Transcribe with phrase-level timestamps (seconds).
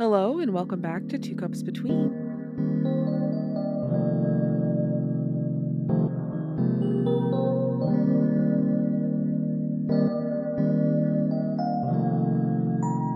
[0.00, 2.06] Hello, and welcome back to Two Cups Between.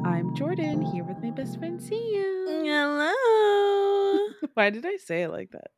[0.04, 2.22] I'm Jordan, here with my best friend Sia.
[2.46, 3.14] Hello.
[4.52, 5.70] Why did I say it like that?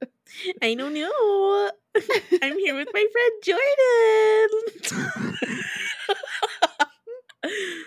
[0.60, 1.70] I don't know.
[2.42, 4.50] I'm here with my friend Jordan.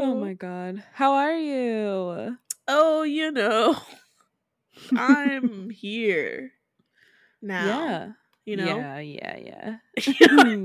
[0.00, 0.84] Oh my god.
[0.92, 2.38] How are you?
[2.66, 3.76] Oh, you know.
[4.94, 6.52] I'm here
[7.42, 7.96] now.
[7.98, 8.12] Yeah.
[8.44, 8.86] You know?
[8.86, 9.76] Yeah, yeah, yeah.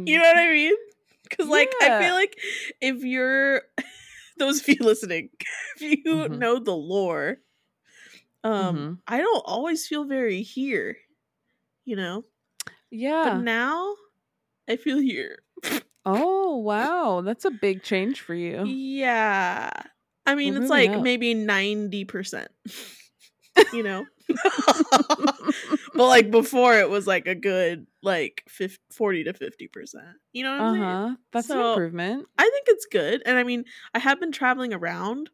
[0.06, 0.76] you know what I mean?
[1.24, 2.38] Because, like, I feel like
[2.82, 3.64] if you're,
[4.38, 5.30] those of you listening,
[5.80, 6.30] if you Mhm.
[6.32, 7.40] know the lore,
[8.44, 9.04] um, Mhm.
[9.08, 10.98] I don't always feel very here,
[11.86, 12.26] you know?
[12.92, 13.24] Yeah.
[13.24, 13.96] But now
[14.70, 15.43] I feel here.
[16.06, 17.22] Oh, wow.
[17.24, 18.64] That's a big change for you.
[18.66, 19.72] Yeah.
[20.26, 21.02] I mean, We're it's like up.
[21.04, 22.48] maybe 90%,
[23.74, 24.06] you know?
[25.94, 29.96] but like before, it was like a good like 50, 40 to 50%.
[30.32, 30.82] You know what I'm?
[30.82, 31.16] Uh-huh.
[31.32, 32.26] That's an improvement.
[32.38, 33.22] I think it's good.
[33.26, 35.30] And I mean, I have been traveling around.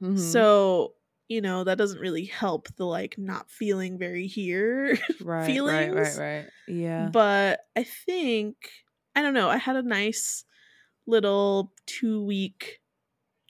[0.00, 0.18] Mhm.
[0.18, 0.94] So,
[1.28, 4.98] you know, that doesn't really help the like not feeling very here.
[5.20, 6.46] right, right, right, right.
[6.68, 7.08] Yeah.
[7.12, 8.56] But I think,
[9.14, 10.44] I don't know, I had a nice
[11.06, 12.80] little two week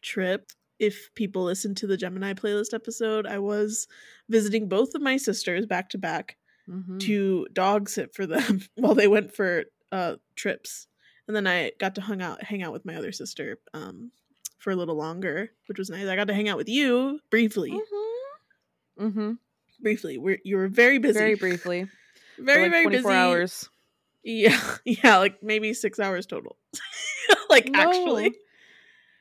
[0.02, 0.50] trip.
[0.78, 3.86] If people listen to the Gemini playlist episode, I was
[4.28, 6.36] visiting both of my sisters back to back
[6.68, 7.00] Mhm.
[7.00, 10.86] to dog sit for them while they went for uh trips.
[11.28, 14.10] And then I got to hang out hang out with my other sister um
[14.58, 16.06] for a little longer, which was nice.
[16.06, 17.70] I got to hang out with you briefly.
[17.72, 19.12] Mhm.
[19.12, 19.38] Mhm.
[19.80, 20.18] Briefly.
[20.18, 21.18] We're you were very busy.
[21.18, 21.88] Very briefly.
[22.38, 23.14] Very, like very 24 busy.
[23.18, 23.68] hours.
[24.24, 26.56] Yeah, yeah, like maybe six hours total.
[27.50, 28.32] like actually,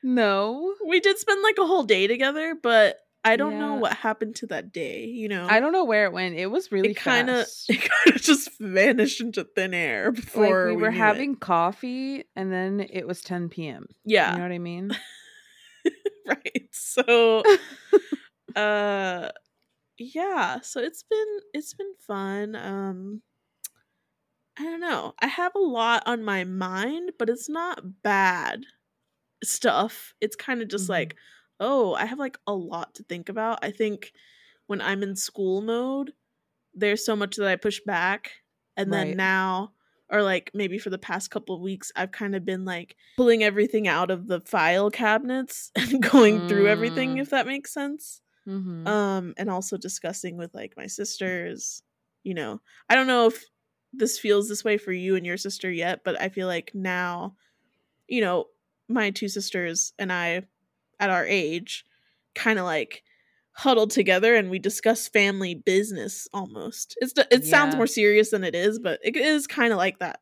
[0.04, 0.76] No.
[0.88, 4.48] we did spend like a whole day together, but I don't know what happened to
[4.48, 5.06] that day.
[5.06, 6.36] You know, I don't know where it went.
[6.36, 10.68] It was really kind of it kind of just vanished into thin air like before
[10.70, 11.00] we were knew it.
[11.00, 13.86] having coffee and then it was 10 p.m.
[14.06, 14.92] Yeah, You know what I mean?
[16.28, 16.68] right.
[16.72, 17.44] So,
[18.56, 19.30] uh,
[19.98, 20.60] yeah.
[20.62, 22.56] So it's been it's been fun.
[22.56, 23.22] Um,
[24.62, 25.14] I don't know.
[25.20, 28.64] I have a lot on my mind, but it's not bad
[29.44, 30.14] stuff.
[30.22, 30.90] It's kind of just Mhm.
[30.90, 31.18] like,
[31.60, 33.60] oh, I have like a lot to think about.
[33.64, 34.14] I think
[34.68, 36.14] when I'm in school mode,
[36.74, 38.34] there's so much that I push back,
[38.78, 39.74] and then now.
[40.10, 43.44] Or like maybe for the past couple of weeks, I've kind of been like pulling
[43.44, 47.22] everything out of the file cabinets and going through everything, Mm.
[47.22, 48.86] if that makes sense Mhm.
[48.86, 51.84] um and also discussing with like my sisters
[52.24, 53.46] you know i don't know if
[53.94, 57.36] this feels this way for you and your sister yet but i feel like now
[58.08, 58.46] you know
[58.88, 60.42] my two sisters and i
[61.00, 61.86] at our age
[62.36, 63.04] kind of like
[63.54, 67.78] huddled together and we discuss family business almost it's it sounds Yeah.
[67.78, 70.20] more serious than it is but it is kind of like that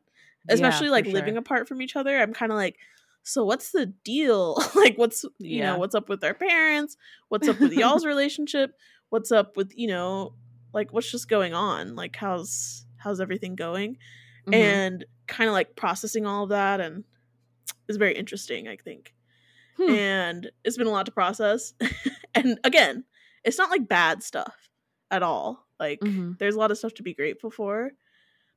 [0.48, 1.14] especially for like sure.
[1.14, 2.76] living apart from each other i'm kind of like
[3.22, 5.72] so what's the deal like what's you Yeah.
[5.72, 6.96] know what's up with our parents
[7.28, 8.72] what's up with y'all's relationship
[9.10, 10.34] what's up with you know
[10.72, 13.96] like what's just going on like how's how's everything going
[14.46, 14.54] Mhm.
[14.54, 17.04] and kind of like processing all of that and
[17.88, 19.14] it's very interesting i think
[19.76, 19.90] Hmm.
[19.90, 21.74] and it's been a lot to process
[22.34, 23.04] and again
[23.44, 24.68] it's not like bad stuff
[25.10, 26.38] at all like Mhm.
[26.38, 27.92] there's a lot of stuff to be grateful for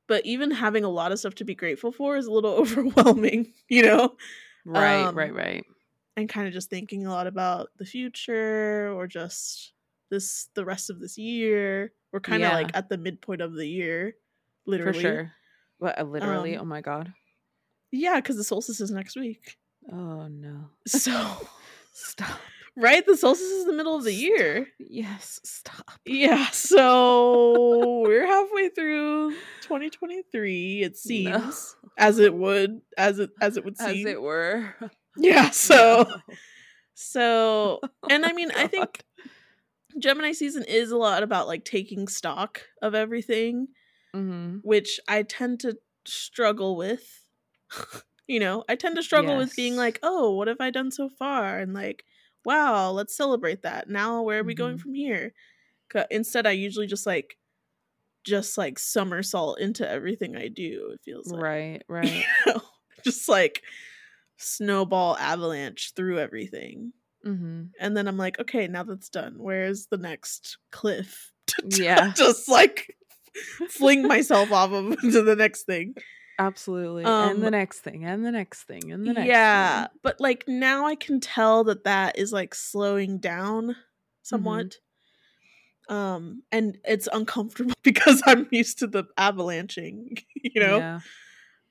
[0.06, 3.52] but even having a lot of stuff to be grateful for is a little overwhelming
[3.68, 4.16] you know
[4.66, 5.64] right, um, right, right.
[6.16, 9.72] and kind of just thinking a lot about the future or just
[10.10, 12.54] this the rest of this year we're kind of Yeah.
[12.56, 14.14] like at the midpoint of the year
[14.66, 15.32] literally For sure.
[15.78, 16.56] What, uh, literally?
[16.56, 17.12] Um, oh my god.
[17.92, 19.56] yeah because the solstice is next week
[19.92, 20.70] Oh no.
[20.86, 21.36] so
[21.92, 22.40] Stop.
[22.76, 25.90] right the solstice is the middle of the year Yes, stop.
[26.04, 29.30] yeah so we're halfway through
[29.62, 34.06] 2023 it seems as it would as it as it would seem.
[34.06, 34.74] As it were.
[35.16, 36.16] yeah so No.
[36.94, 37.80] so
[38.10, 39.04] and i mean i think
[39.98, 43.68] gemini season is a lot about like taking stock of everything
[44.14, 44.60] Mhm.
[44.62, 45.76] which i tend to
[46.06, 47.28] struggle with
[48.26, 51.08] you know i tend to struggle with being like oh what have i done so
[51.08, 52.04] far and like
[52.44, 54.80] wow let's celebrate that now where are we going Mhm.
[54.80, 55.32] from here?
[56.10, 57.36] instead i usually just like
[58.24, 62.24] just like somersault into everything i do it feels like Right, right.
[62.46, 62.62] you know?
[63.04, 63.62] just like
[64.36, 66.92] snowball avalanche through everything
[67.24, 71.32] hmm and then i'm like okay now that's done where's the next cliff
[71.68, 72.12] Yeah.
[72.16, 72.96] just like
[73.68, 75.94] fling myself off of to the next thing
[76.38, 77.04] Absolutely.
[77.04, 79.98] Um, and the next thing, and the next thing, and the next yeah, thing.
[80.02, 83.76] but like now I can tell that that is like slowing down
[84.22, 84.76] somewhat.
[85.88, 90.78] Um, and it's uncomfortable because I'm used to the avalanching, you know.
[90.78, 91.00] Yeah.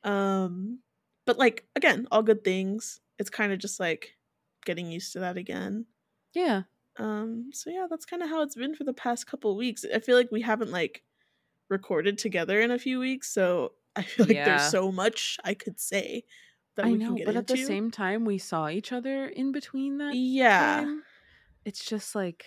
[0.04, 0.80] Um,
[1.26, 3.00] but like again, all good things.
[3.20, 4.16] It's kind of just like
[4.66, 5.88] getting used to that again.
[6.34, 6.64] Yeah.
[6.98, 9.84] Um, so yeah, that's kind of how it's been for the past couple weeks.
[9.94, 11.04] I feel like we haven't like
[11.70, 14.46] recorded together in a few weeks, so I feel like Yeah.
[14.58, 16.24] there's so much I could say
[16.76, 19.26] that I we know, can get but at the same time, we saw each other
[19.28, 20.16] in between that.
[20.16, 21.04] yeah, time.
[21.66, 22.46] It's just like.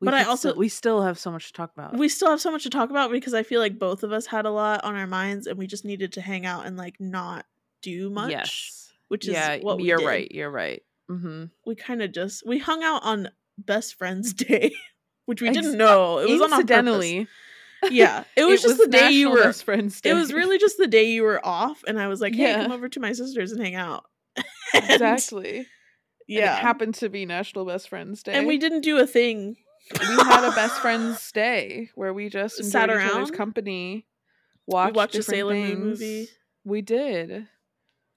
[0.00, 1.96] We But I also- still, we still have so much to talk about.
[1.96, 4.26] we still have so much to talk about because I feel like both of us
[4.26, 6.96] had a lot on our minds, and we just needed to hang out and like
[7.00, 7.46] not
[7.80, 8.30] do much.
[8.30, 8.92] Yes.
[9.08, 10.30] which is yeah, what you're right.
[10.32, 10.82] You're right.
[11.10, 11.44] Mm-hmm.
[11.66, 14.74] We kind of just we hung out on Best Friends Day,
[15.26, 16.60] which we Ex- didn't know it was on on.
[16.60, 17.28] Incidentally,
[17.90, 19.42] Yeah, it was just the day you were.
[19.42, 20.10] Best Friends Day.
[20.10, 22.62] It was really just the day you were off, and I was like, "Hey, Yeah.
[22.62, 24.04] come over to my sister's and hang out."
[24.74, 25.66] And, exactly.
[26.26, 29.56] Yeah, it happened to be National Best Friends Day, and we didn't do a thing.
[30.00, 33.32] we had a best friends day where we just Sat each other's around?
[33.34, 34.06] company.
[34.66, 36.28] Watched, watched a Sailor Moon movie.
[36.64, 37.46] We did.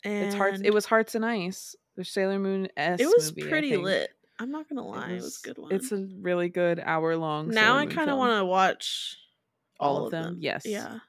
[0.06, 0.62] And It's hearts.
[0.63, 1.75] It was Hearts and Ice.
[1.98, 3.02] The Sailor Moon S.
[3.02, 4.10] It was movie, pretty lit.
[4.40, 5.72] I'm not gonna It lie, it was, a good one.
[5.74, 7.50] It's a really good hour long.
[7.50, 9.18] now I kind of want to watch
[9.79, 10.38] all, of them.
[10.39, 10.63] Yes.
[10.65, 11.00] Yeah.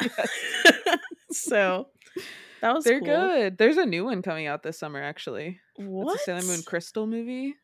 [0.00, 0.28] Yes.
[1.32, 1.88] so
[2.60, 3.08] that was They're cool.
[3.08, 3.58] good.
[3.58, 5.00] There's a new one coming out this summer.
[5.02, 6.14] Actually, What?
[6.14, 7.54] it's a Sailor Moon Crystal movie.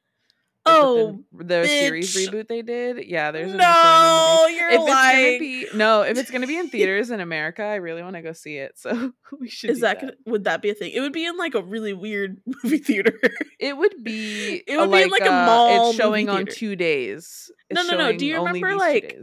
[0.67, 3.07] Oh, the, the series reboot they did.
[3.07, 4.37] Yeah, there's a new Sailor Moon movie.
[4.37, 5.27] no, you're if it's lying.
[5.27, 8.23] gonna be no, if it's gonna be in theaters in America, I really want to
[8.23, 8.79] go see it.
[8.79, 9.71] So we should.
[9.71, 10.93] Is do that, gonna, would that be a thing?
[10.93, 13.19] It would be in like a really weird movie theater.
[13.59, 14.63] It would be.
[14.67, 17.51] It would be in, like, a uh, mall It's showing on two days.
[17.73, 18.13] No, It's no, no.
[18.17, 19.17] Do you remember, like,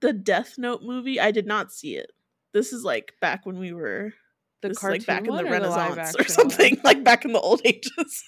[0.00, 2.10] the Death Note movie, I did not see it.
[2.52, 4.12] This is like back when we were
[4.62, 6.82] the this is cartoon like back in the or the Renaissance or something, one?
[6.84, 8.22] like back in the old ages.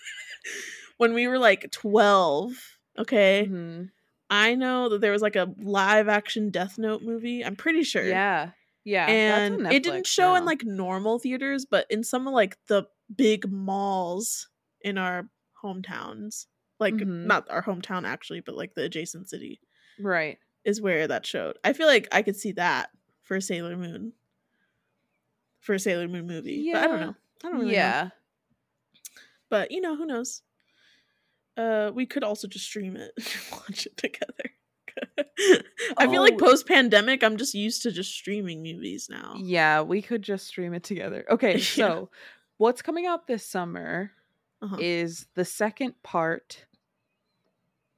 [0.99, 2.53] When we were like 12,
[2.99, 3.47] okay?
[3.51, 3.91] Mhm.
[4.31, 7.43] I know that there was like a live action Death Note movie.
[7.45, 8.05] I'm pretty sure.
[8.05, 8.51] Yeah,
[8.85, 9.07] yeah.
[9.07, 12.85] and it didn't show in like normal theaters, but in some of like the
[13.17, 14.49] big malls
[14.83, 15.31] in our
[15.65, 16.47] hometowns,
[16.79, 17.25] like Mhm.
[17.27, 19.61] not our hometown actually, but like the adjacent city
[19.99, 20.39] right.
[20.65, 21.59] is where that showed.
[21.65, 22.91] I feel like I could see that
[23.23, 24.13] for Sailor Moon,
[25.61, 26.71] for a Sailor Moon movie.
[26.73, 27.15] But I don't know.
[27.45, 27.73] I don't really know.
[27.73, 28.11] yeah,
[29.49, 30.43] But you know, who knows?
[31.59, 33.11] Uh, we could also just stream it,
[33.53, 34.51] watch it together.
[35.97, 36.39] I feel like Oh.
[36.47, 39.35] post pandemic, I'm just used to just streaming movies now.
[39.39, 39.83] yeah.
[39.83, 41.25] We could just stream it together.
[41.31, 41.61] Okay, Yeah.
[41.63, 42.11] so
[42.59, 44.13] what's coming out this summer
[44.63, 44.77] Uh-huh.
[44.81, 46.65] is the second part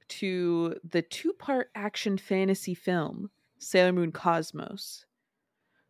[0.09, 3.29] to the two-part action fantasy film
[3.59, 5.05] Sailor Moon Cosmos.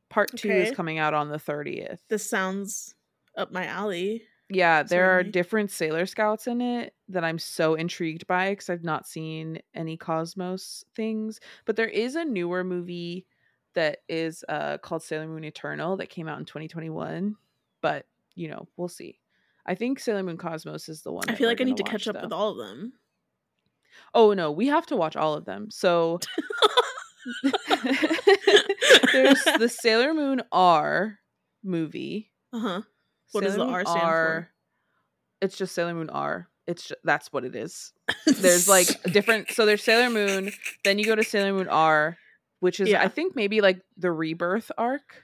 [0.10, 2.02] Part two is coming out on the thirtieth.
[2.10, 2.96] This sounds
[3.38, 4.24] up my alley.
[4.54, 5.32] Yeah, there are Certainly.
[5.32, 9.96] different Sailor Scouts in it that I'm so intrigued by because I've not seen any
[9.96, 11.40] Cosmos things.
[11.66, 13.26] But there is a newer movie
[13.76, 17.36] that is uh, called Sailor Moon Eternal that came out in 2021.
[17.82, 18.06] But,
[18.36, 19.20] you know, we'll see.
[19.66, 21.30] I think Sailor Moon Cosmos is the one.
[21.30, 22.94] I feel like I need to gonna catch watch, up with all of them.
[24.14, 25.70] Oh, no, we have to watch all of them.
[25.72, 26.20] So
[29.14, 31.20] there's the Sailor Moon R
[31.64, 32.32] movie.
[32.52, 32.82] Uh huh.
[33.32, 34.50] What does the Moon R stand for?
[35.42, 36.48] It's just Sailor Moon R.
[36.68, 37.94] It's ju- that's what it is.
[38.26, 39.50] There's like different.
[39.52, 40.52] So there's Sailor Moon.
[40.84, 42.18] Then you go to Sailor Moon R,
[42.60, 43.02] which is Yeah.
[43.04, 45.24] I think maybe like the rebirth arc.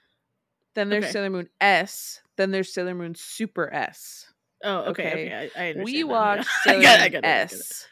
[0.75, 1.13] Then there's Okay.
[1.13, 2.21] Sailor Moon S.
[2.37, 4.25] Then there's Sailor Moon Super S.
[4.63, 5.11] Oh, okay, okay.
[5.25, 5.33] okay.
[5.55, 5.83] I, I understand.
[5.85, 7.27] We watched Sailor Moon I get it, I get it.
[7.53, 7.87] S.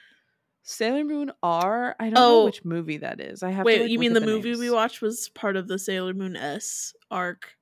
[0.63, 1.95] Sailor Moon R.
[1.99, 2.39] I don't Oh.
[2.39, 3.43] know which movie that is.
[3.43, 3.63] I have.
[3.63, 6.13] to, Wait, like, you mean at the, movie we watched was part of the Sailor
[6.15, 7.55] Moon S arc,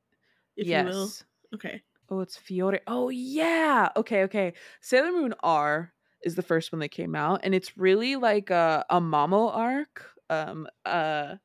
[0.56, 0.86] if yes.
[0.86, 1.12] you will?
[1.56, 1.82] Okay.
[2.14, 2.82] Oh, it's Fiore.
[2.86, 3.90] Oh yeah.
[3.98, 4.54] Okay, okay.
[4.82, 5.92] Sailor Moon R
[6.24, 10.10] is the first one that came out, and it's really like a a Mamo arc.
[10.30, 11.36] Um, uh,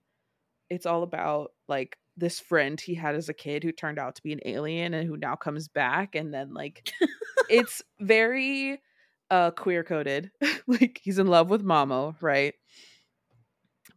[0.70, 4.22] it's all about like this friend he had as a kid who turned out to
[4.22, 6.92] be an alien and who now comes back, and then like
[7.48, 8.82] it's very
[9.30, 10.30] uh queer coded.
[10.66, 12.54] like he's in love with Mamo, right?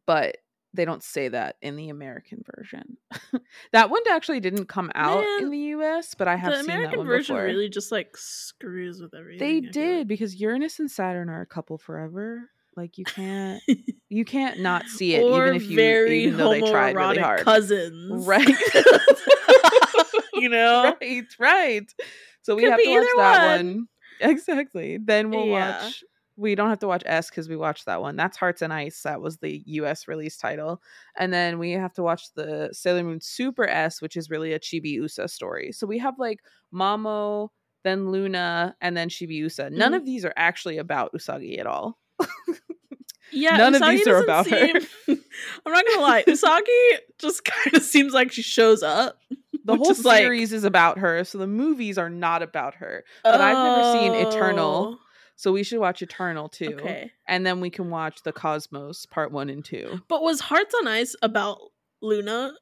[0.05, 0.37] But
[0.73, 2.97] they don't say that in the American version.
[3.73, 6.73] that one actually didn't come out in the US, but I have the seen that
[6.75, 7.45] American one version before.
[7.45, 9.39] really just like screws with everything.
[9.61, 10.07] they I did like.
[10.07, 12.49] because Uranus and Saturn are a couple forever.
[12.77, 13.61] Like you can't
[14.09, 17.41] you can't not see it even if you very even though they tried really hard.
[17.41, 18.47] cousins, Right.
[20.33, 21.93] you know, right, right.
[22.43, 23.65] So we Could have to watch that one.
[23.67, 23.87] one.
[24.21, 24.97] Exactly.
[25.03, 25.81] Then we'll Yeah.
[25.83, 26.03] watch
[26.41, 28.15] we don't have to watch S because we watched that one.
[28.15, 29.03] That's Hearts and Ice.
[29.03, 30.81] That was the US release title.
[31.15, 34.59] And then we have to watch the Sailor Moon Super S, which is really a
[34.59, 35.71] Chibi Usa story.
[35.71, 36.39] So we have like
[36.73, 37.49] Mamo,
[37.83, 39.69] then Luna, and then Chibi Usa.
[39.69, 39.95] None Mhm.
[39.97, 41.99] of these are actually about Usagi at all.
[43.33, 44.57] Yeah, None of Usagi these are about her.
[45.07, 49.17] I'm not gonna lie, Usagi just kind of seems like she shows up.
[49.63, 53.03] The whole is, like- series is about her, so the movies are not about her.
[53.23, 54.97] But I've never seen Eternal,
[55.35, 56.77] So we should watch Eternal too.
[56.79, 60.01] Okay, And then we can watch the Cosmos part one and two.
[60.07, 61.57] but was Hearts on Ice about
[62.01, 62.53] Luna?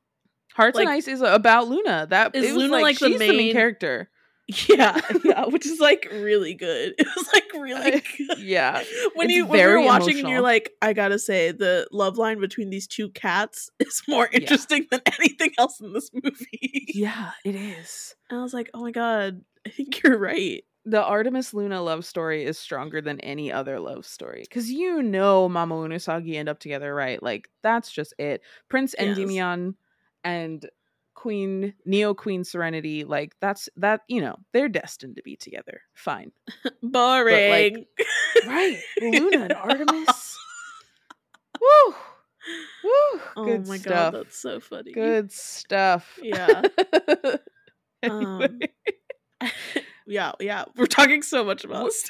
[0.53, 2.07] Hearts Like- Ice is about Luna.
[2.09, 4.09] That Is Luna, like, like, the she's the main main- character.
[4.67, 6.95] Yeah, yeah, which is like really good.
[6.97, 8.39] It was like really good.
[8.39, 8.81] Yeah.
[9.13, 12.17] when you when you were very watching and you're like, I gotta say, the love
[12.17, 14.39] line between these two cats is more Yeah.
[14.39, 16.85] interesting than anything else in this movie.
[16.95, 18.15] Yeah, it is.
[18.31, 20.63] And I was like, oh my god, I think you're right.
[20.85, 24.41] The Artemis Luna love story is stronger than any other love story.
[24.41, 27.21] Because you know Mamo and Usagi end up together, right?
[27.21, 28.41] Like, that's just it.
[28.69, 29.09] Prince Yes.
[29.09, 29.75] Endymion
[30.23, 30.67] and
[31.15, 35.81] Queen Neo Queen Serenity, like that's that, you know, they're destined to be together.
[35.93, 36.31] Fine.
[36.81, 37.85] Boring.
[38.47, 38.77] Right.
[39.01, 40.37] Luna and Artemis.
[41.61, 41.95] Woo!
[42.85, 43.21] Woo!
[43.35, 44.13] oh my stuff.
[44.13, 44.93] god, that's so funny.
[44.93, 46.17] Good stuff.
[46.23, 46.61] Yeah.
[48.01, 48.45] Anyway.
[48.45, 48.59] Um,
[50.09, 50.65] yeah, yeah.
[50.75, 52.09] We're talking so much about oops.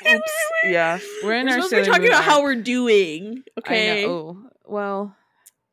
[0.65, 3.43] Yeah, we're in We're our supposed to be talking about how we're doing.
[3.57, 4.05] I Okay.
[4.05, 4.11] know.
[4.11, 5.15] Oh, well,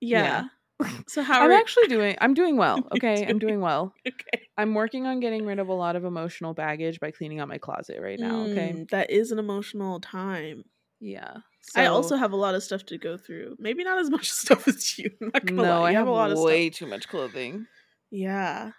[0.00, 0.44] Yeah.
[1.08, 2.16] So how I'm are actually doing.
[2.20, 2.76] I'm doing well.
[2.94, 3.94] Okay, I'm doing- doing well.
[4.06, 4.42] okay?
[4.58, 7.56] I'm working on getting rid of a lot of emotional baggage by cleaning out my
[7.58, 8.40] closet right now.
[8.42, 8.74] Okay.
[8.76, 10.64] Mm, that is an emotional time.
[11.00, 11.38] Yeah.
[11.74, 13.56] I also have a lot of stuff to go through.
[13.58, 15.10] Maybe not as much stuff as you.
[15.22, 15.80] I'm not gonna no.
[15.80, 15.88] lie.
[15.88, 16.78] I You have, a lot of way stuff.
[16.78, 17.66] too much clothing.
[18.10, 18.72] Yeah.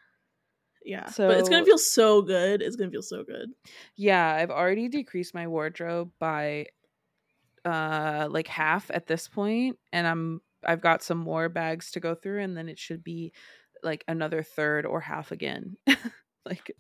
[0.88, 1.10] Yeah.
[1.28, 2.62] but it's gonna feel so good.
[2.62, 3.50] It's gonna feel so good.
[3.96, 6.68] Yeah, I've already decreased my wardrobe by
[7.66, 12.16] uh like half at this point and I'm I've got some more bags to go
[12.16, 13.34] through and then it should be
[13.84, 15.76] like another third or half again.
[16.46, 16.72] like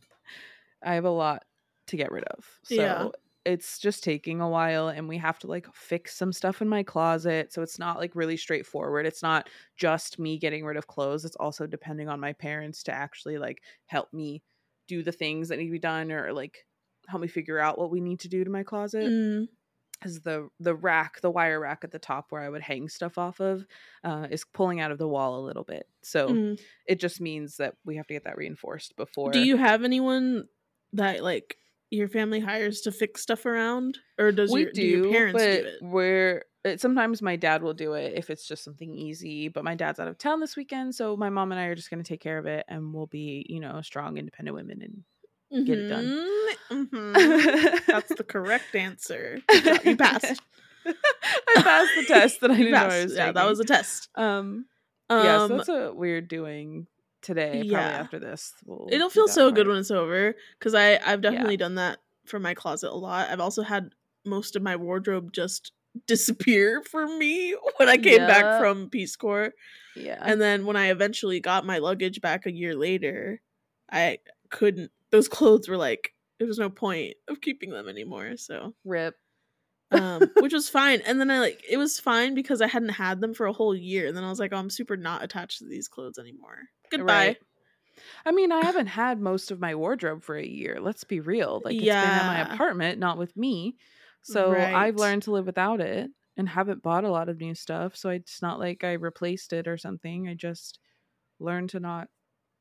[0.81, 1.43] I have a lot
[1.87, 2.45] to get rid of.
[2.63, 3.07] So Yeah.
[3.47, 6.83] It's just taking a while and we have to like fix some stuff in my
[6.83, 9.05] closet so it's not like really straightforward.
[9.05, 11.23] It's not just me getting rid of clothes.
[11.23, 14.43] It's also depending on my parents to actually like help me
[14.89, 16.65] do the things that need to be done or like
[17.07, 19.47] help me figure out what we need to do to my closet Mm,
[19.97, 23.17] because the the rack the wire rack at the top where i would hang stuff
[23.17, 23.65] off of
[24.03, 26.59] uh, is pulling out of the wall a little bit so mm.
[26.85, 30.45] it just means that we have to get that reinforced before Do you have anyone
[30.93, 31.57] that like
[31.89, 35.43] your family hires to fix stuff around, or does we your, do, do your parents
[35.43, 35.75] do it?
[35.81, 36.43] we're
[36.77, 40.07] sometimes my dad will do it if it's just something easy but my dad's out
[40.09, 42.37] of town this weekend so my mom and i are just going to take care
[42.37, 46.27] of it and we'll be you know strong independent women and get it done.
[46.69, 47.85] Mhm, mhm.
[47.87, 49.39] That's the correct answer.
[49.85, 50.41] You passed.
[50.85, 54.09] I passed the test that I didn't know I was yeah, that was a test.
[54.15, 54.65] um
[55.09, 56.87] Um, yeah, so that's what we're doing
[57.21, 57.49] today.
[57.51, 57.79] Probably yeah.
[57.99, 61.75] after this, we'll it'll feel so good when it's over because I I've definitely done
[61.75, 63.29] that for my closet a lot.
[63.29, 63.91] I've also had
[64.25, 65.71] most of my wardrobe just
[66.07, 68.27] disappear for me when I came Yeah.
[68.27, 69.53] back from Peace Corps.
[69.95, 73.41] yeah, And then when I eventually got my luggage back a year later,
[73.91, 74.19] I
[74.49, 74.91] couldn't.
[75.11, 78.37] Those clothes were like there was no point of keeping them anymore.
[78.37, 79.15] So, rip.
[79.91, 81.01] Um, which was fine.
[81.05, 83.75] And then I like it was fine because I hadn't had them for a whole
[83.75, 84.07] year.
[84.07, 86.57] And then I was like, oh, I'm super not attached to these clothes anymore.
[86.91, 87.13] Goodbye.
[87.27, 87.37] Right.
[88.25, 90.79] I mean, I haven't had most of my wardrobe for a year.
[90.79, 91.61] Let's be real.
[91.65, 93.75] Like it's been at my apartment, not with me.
[94.21, 97.95] So I've learned to live without it and haven't bought a lot of new stuff.
[97.95, 100.27] So it's not like I replaced it or something.
[100.27, 100.79] I just
[101.39, 102.09] learned to not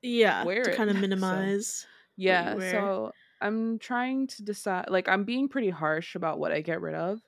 [0.00, 1.86] Yeah, Wear to it, kind of so- minimize.
[2.16, 6.80] Yeah, so I'm trying to decide like I'm being pretty harsh about what I get
[6.80, 7.20] rid of.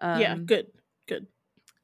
[0.00, 0.68] Um, yeah, good,
[1.06, 1.26] good.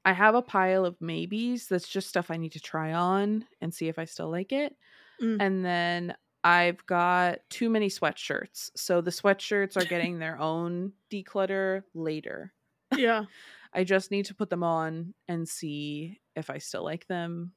[0.04, 3.74] I have a pile of maybes that's just stuff I need to try on and
[3.74, 4.76] see if I still like it.
[5.20, 5.38] Mm.
[5.40, 8.70] And then I've got too many sweatshirts.
[8.76, 12.52] So the sweatshirts are getting their own declutter later.
[12.96, 13.24] Yeah,
[13.74, 17.52] I just need to put them on and see if I still like them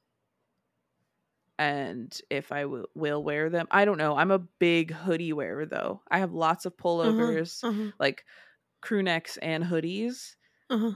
[1.60, 3.68] and if I w- will wear them.
[3.70, 4.16] I don't know.
[4.16, 6.02] I'm a big hoodie wearer though.
[6.10, 8.24] I have lots of pullovers, uh-huh, like
[8.82, 10.36] crew necks and hoodies.
[10.72, 10.94] uh-huh.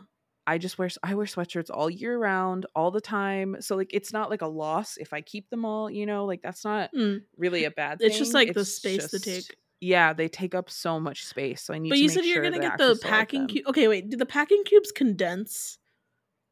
[0.47, 3.57] I just wear I wear sweatshirts all year round, all the time.
[3.61, 6.41] So like it's not like a loss if I keep them all, you know, like
[6.41, 7.21] that's not Mm.
[7.37, 8.07] really a bad thing.
[8.09, 9.55] It's just like the It's space to take.
[9.79, 11.61] Yeah, they take up so much space.
[11.61, 13.67] So I need But to you said you're sure gonna get the packing cube.
[13.67, 14.09] Okay, wait.
[14.09, 15.77] Did the packing cubes condense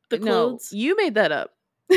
[0.10, 0.72] the No, clothes?
[0.74, 1.52] you made that up.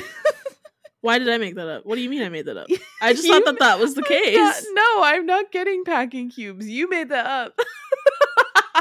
[1.04, 1.84] Why did I make that up?
[1.84, 2.66] What do you mean I made that up?
[3.02, 4.38] I just thought that that was the case.
[4.38, 6.66] not- no, I'm not getting packing cubes.
[6.66, 7.58] You made that up.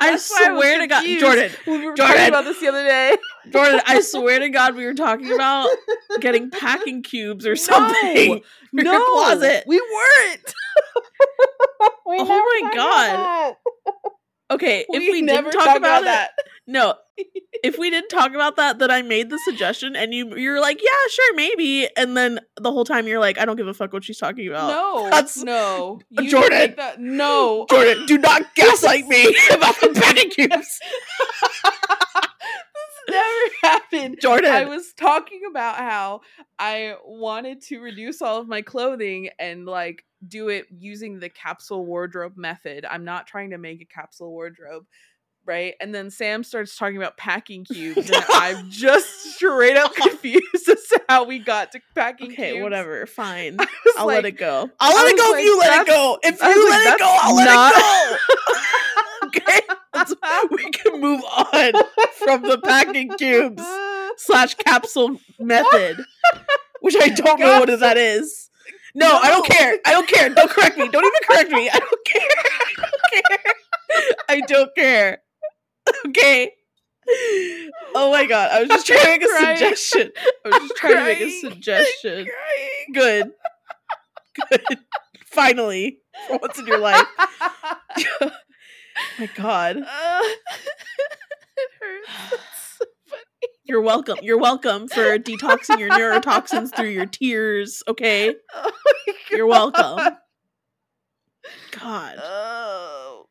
[0.00, 1.96] I why I swear to God, Jordan, we were Jordan.
[2.16, 3.16] talking about this the other day.
[3.52, 5.68] Jordan, I swear to God, we were talking about
[6.20, 8.42] getting packing cubes or something.
[8.72, 9.64] No, for your closet.
[9.66, 10.54] we weren't.
[12.06, 12.24] We Oh
[12.62, 13.56] my God.
[14.50, 14.96] About Okay, that.
[15.00, 16.30] if we never didn't talk talked about, it, that.
[16.66, 16.94] no.
[17.62, 20.82] If we didn't talk about that, then I made the suggestion, and you you're like,
[20.82, 23.90] yeah, sure, maybe, and then the whole time you're like, I don't give a fuck
[23.94, 24.68] what she's talking about.
[24.68, 26.74] no, that's- no, You Jordan.
[26.76, 30.78] that- no, Jordan, do not gaslight me about the packing cubes.
[33.08, 34.18] never happened.
[34.20, 36.20] Jordan, I was talking about how
[36.58, 41.84] I wanted to reduce all of my clothing and like do it using the capsule
[41.84, 42.84] wardrobe method.
[42.84, 44.86] I'm not trying to make a capsule wardrobe,
[45.46, 45.74] right?
[45.80, 50.84] And then Sam starts talking about packing cubes, and I'm just straight up confused as
[50.88, 52.62] to how we got to packing okay, cubes.
[52.62, 53.58] whatever, fine.
[53.96, 54.70] I'll like, let it go.
[54.80, 56.18] I'll let it go like, if you let it go.
[56.22, 59.26] If you like, let it go, I'll let it go.
[59.26, 59.60] okay,
[60.50, 61.72] we can move on
[62.18, 63.62] from the packing cubes
[64.16, 66.04] slash capsule method,
[66.80, 68.50] which I don't know what that is.
[68.94, 69.78] No, I don't care.
[69.84, 70.28] I don't care.
[70.30, 70.88] Don't correct me.
[70.88, 71.68] Don't even correct me.
[71.70, 72.28] I don't care.
[74.28, 75.22] I don't care.
[75.86, 76.48] I don't care.
[76.48, 76.52] Okay.
[77.94, 78.50] Oh my god.
[78.52, 79.56] I was just trying to make a Crying.
[79.58, 80.12] suggestion.
[80.44, 81.40] I was just trying to make a Crying.
[81.40, 82.26] suggestion.
[82.94, 83.32] Good.
[84.50, 84.62] Good.
[85.26, 85.98] Finally.
[86.28, 87.06] For once in your life.
[88.96, 89.76] Oh my god.
[89.78, 92.42] Uh, it hurts.
[93.64, 93.82] It's so funny.
[93.82, 94.18] You're welcome.
[94.22, 97.82] You're welcome for detoxing your neurotoxins through your tears.
[97.88, 98.34] Okay.
[98.54, 98.70] Oh
[99.30, 100.16] You're welcome.
[101.72, 102.18] God.
[102.22, 103.26] Oh.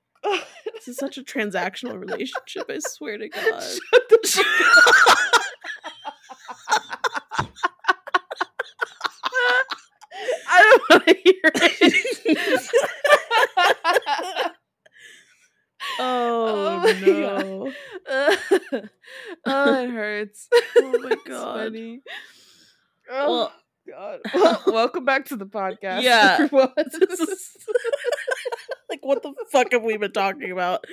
[0.73, 3.61] This is such a transactional relationship, I swear to God.
[3.63, 4.43] Shut the.
[10.49, 12.03] I don't want to hear it.
[15.99, 17.71] Oh, my no.
[19.45, 20.47] oh, it hurts.
[20.77, 21.73] Oh my God.
[23.11, 23.53] Oh Well,
[23.89, 24.19] God.
[24.33, 26.03] Well, welcome back to the podcast.
[26.03, 26.43] Yeah.
[26.45, 27.57] is
[28.89, 30.85] like what the fuck have we been talking about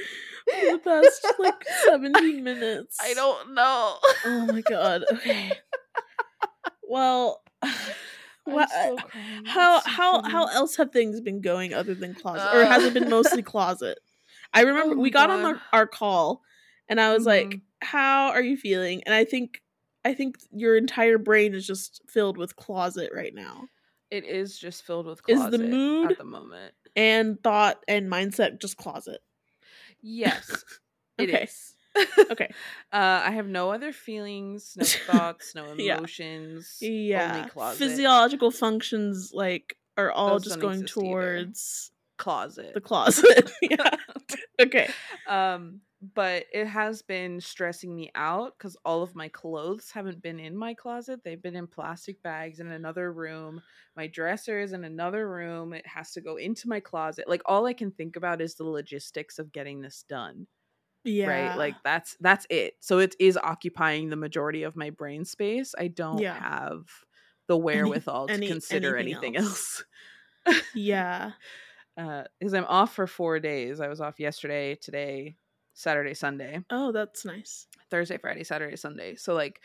[0.49, 2.97] for the past like 17 minutes?
[3.00, 3.97] I don't know.
[4.25, 5.04] Oh my god.
[5.12, 5.52] Okay.
[6.88, 7.43] Well,
[8.45, 8.97] what so
[9.47, 10.32] how so how funny.
[10.32, 13.10] how else have things been going other than closet or has it been Uh.
[13.10, 13.99] mostly closet
[14.54, 16.43] i remember Oh we got on the, our call
[16.89, 17.60] and i was like Mhm.
[17.82, 19.63] how are you feeling and i think
[20.04, 23.69] i think your entire brain is just filled with closet right now
[24.10, 26.75] It is just filled with closet Is the mood- at the moment.
[26.97, 29.21] and thought and mindset just closet
[30.02, 30.65] Yes,
[31.19, 31.30] it
[32.30, 32.49] Okay.
[32.93, 36.78] Uh, I have no other feelings, no thoughts, no emotions.
[36.80, 37.78] yeah Only closet.
[37.78, 41.06] physiological functions like are all Those just going exist either.
[41.08, 42.75] towards closet.
[42.75, 43.97] the closet yeah
[44.60, 44.90] okay
[45.28, 45.80] um,
[46.14, 50.56] but it has been stressing me out because all of my clothes haven't been in
[50.56, 51.20] my closet.
[51.23, 53.60] They've been in plastic bags in another room.
[53.96, 55.75] My dresser is in another room.
[55.75, 57.28] It has to go into my closet.
[57.28, 60.46] Like all I can think about is the logistics of getting this done.
[61.04, 65.25] yeah right like that's that's it so it is occupying the majority of my brain
[65.25, 66.34] space i don't Yeah.
[66.34, 66.82] have
[67.49, 69.84] the wherewithal any- to consider anything anything else.
[70.46, 71.32] else yeah
[72.00, 73.80] uh because i'm off for four days.
[73.80, 75.36] I was off yesterday today
[75.75, 76.60] saturday sunday.
[76.71, 77.67] Oh that's nice.
[77.91, 79.17] Thursday friday saturday sunday.
[79.17, 79.60] So like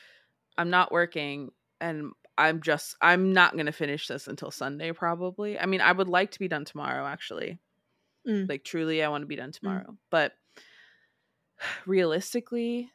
[0.57, 5.57] i'm not working and i'm just i'm not gonna finish this until sunday probably.
[5.57, 7.59] I mean i would like to be done tomorrow actually.
[8.27, 8.49] Mm.
[8.49, 9.95] like truly i want to be done tomorrow.
[10.09, 10.33] But
[11.85, 12.89] realistically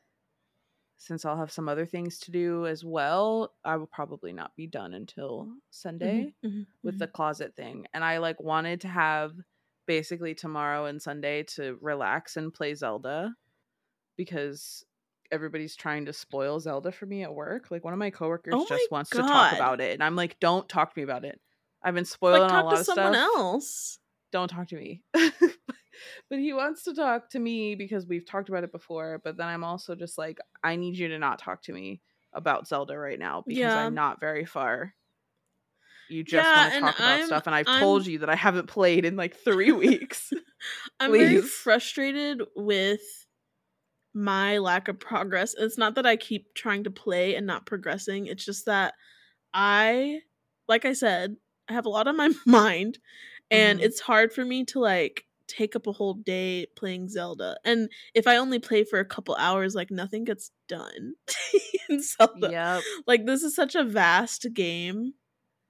[1.00, 4.66] since i'll have some other things to do as well i will probably not be
[4.66, 9.32] done until sunday Mhm, mhm, with the closet thing and i like wanted to have
[9.86, 13.34] basically tomorrow and sunday to relax and play zelda
[14.16, 14.84] because
[15.32, 18.66] everybody's trying to spoil zelda for me at work like one of my coworkers Oh
[18.70, 21.24] my just wants to talk about it and i'm like don't talk to me about
[21.24, 21.40] it.
[21.82, 23.98] I've been spoiling like a talk to someone else.
[24.32, 25.02] Don't talk to me.
[26.28, 29.20] but he wants to talk to me because we've talked about it before.
[29.22, 32.00] But then I'm also just like, I need you to not talk to me
[32.32, 33.78] about Zelda right now because Yeah.
[33.84, 34.94] I'm not very far.
[36.08, 38.28] You just Yeah, want to talk about I'm- stuff, and I've I'm- told you that
[38.30, 40.32] I haven't played in like three weeks.
[41.00, 43.00] i'm very frustrated with
[44.12, 48.26] my lack of progress it's not that i keep trying to play and not progressing
[48.26, 48.92] it's just that
[49.54, 50.20] i
[50.68, 51.36] like i said
[51.68, 52.98] i have a lot on my mind
[53.50, 53.84] and Mhm.
[53.84, 58.26] it's hard for me to like take up a whole day playing zelda and if
[58.26, 61.14] i only play for a couple hours like nothing gets done
[61.90, 62.82] in zelda yep.
[63.06, 65.14] like this is such a vast game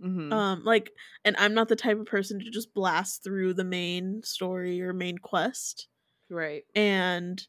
[0.03, 0.33] Mhm.
[0.33, 0.93] um like
[1.27, 4.93] and i'm not the type of person to just blast through the main story or
[4.95, 5.89] main quest
[6.31, 6.65] Right.
[6.75, 7.47] and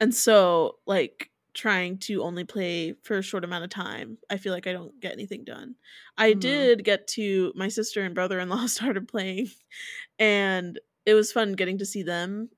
[0.00, 4.52] and so like trying to only play for a short amount of time i feel
[4.52, 5.74] like i don't get anything done
[6.16, 6.40] i Mhm.
[6.40, 9.50] did get to my sister and brother-in-law started playing
[10.18, 12.48] and it was fun getting to see them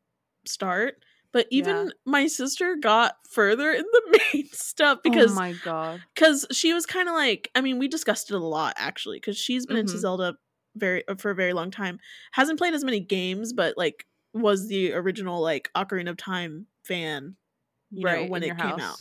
[0.47, 0.97] start
[1.33, 1.93] but even Yeah.
[2.07, 6.01] my sister got further in the main stuff because oh my god.
[6.15, 9.37] because she was kind of like i mean we discussed it a lot actually because
[9.39, 10.01] she's been into Mhm.
[10.01, 10.35] zelda
[10.77, 11.99] very uh, for a very long time
[12.33, 17.37] hasn't played as many games but like was the original like ocarina of time fan
[17.91, 18.97] you know, right when it came out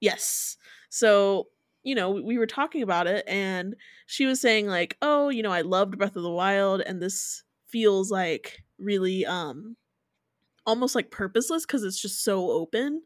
[0.00, 0.56] yes
[0.90, 1.48] so
[1.82, 5.52] you know we were talking about it and she was saying like oh you know
[5.52, 9.76] i loved breath of the wild and this feels like really um
[10.66, 13.02] almost like purposeless because it's just so open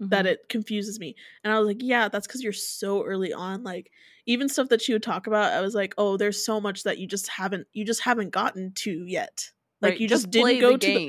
[0.00, 0.26] that Mhm.
[0.26, 1.16] it confuses me.
[1.44, 3.64] And I was like, yeah, that's because you're so early on.
[3.64, 3.92] Like
[4.26, 6.98] even stuff that she would talk about, I was like, oh, there's so much that
[6.98, 9.50] you just haven't you just haven't gotten to yet.
[9.82, 11.00] Like Right, you just, play didn't go the to the,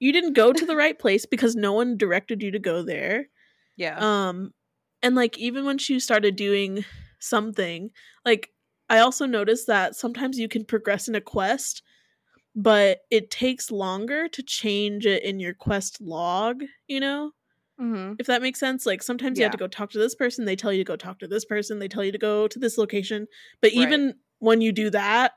[0.00, 3.28] you didn't go to the right place because no one directed you to go there.
[3.76, 4.04] yeah.
[4.04, 4.52] Um
[5.02, 6.84] and like even when she started doing
[7.20, 7.90] something,
[8.24, 8.52] like
[8.88, 11.82] I also noticed that sometimes you can progress in a quest,
[12.54, 17.32] but it takes longer to change it in your quest log, you know?
[17.80, 18.14] mm-hmm.
[18.18, 18.86] if that makes sense.
[18.86, 20.96] Like sometimes you have to go talk to this person, they tell you to go
[20.96, 23.26] talk to this person, they tell you to go to this location.
[23.62, 23.78] But Right.
[23.82, 25.32] even when you do that,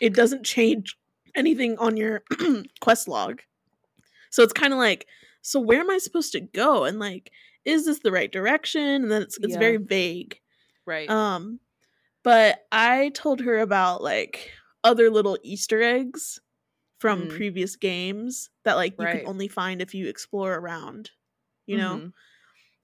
[0.00, 0.96] it doesn't change
[1.34, 2.22] anything on your
[2.80, 3.42] quest log.
[4.30, 5.06] So it's kind of like,
[5.42, 6.84] so where am I supposed to go?
[6.84, 7.30] And like,
[7.64, 8.82] is this the right direction?
[8.82, 9.58] And then it's it's Yeah.
[9.58, 10.40] very vague.
[10.86, 11.08] Right.
[11.10, 11.60] Um,
[12.22, 14.50] but I told her about like
[14.84, 16.40] other little Easter eggs
[17.06, 17.28] from Mm.
[17.28, 19.20] previous games that like you Right.
[19.20, 21.12] can only find if you explore around,
[21.66, 22.02] you know.
[22.02, 22.12] Mhm.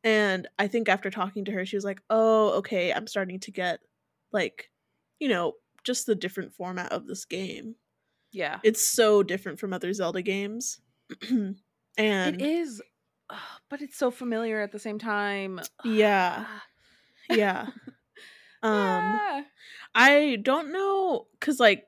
[0.05, 3.53] And I think after talking to her, she was like, "Oh, okay, I'm starting to
[3.53, 3.81] get
[4.33, 4.71] like,
[5.21, 5.55] you know,
[5.85, 7.77] just the different format of this game.
[8.33, 8.61] Yeah.
[8.65, 10.81] It's so different from other Zelda games."
[11.29, 11.59] and
[11.99, 12.83] it is
[13.71, 15.61] but it's so familiar at the same time.
[15.85, 16.47] Yeah.
[17.29, 17.69] yeah.
[18.63, 19.45] Um Ah.
[19.95, 21.87] I don't know cuz like,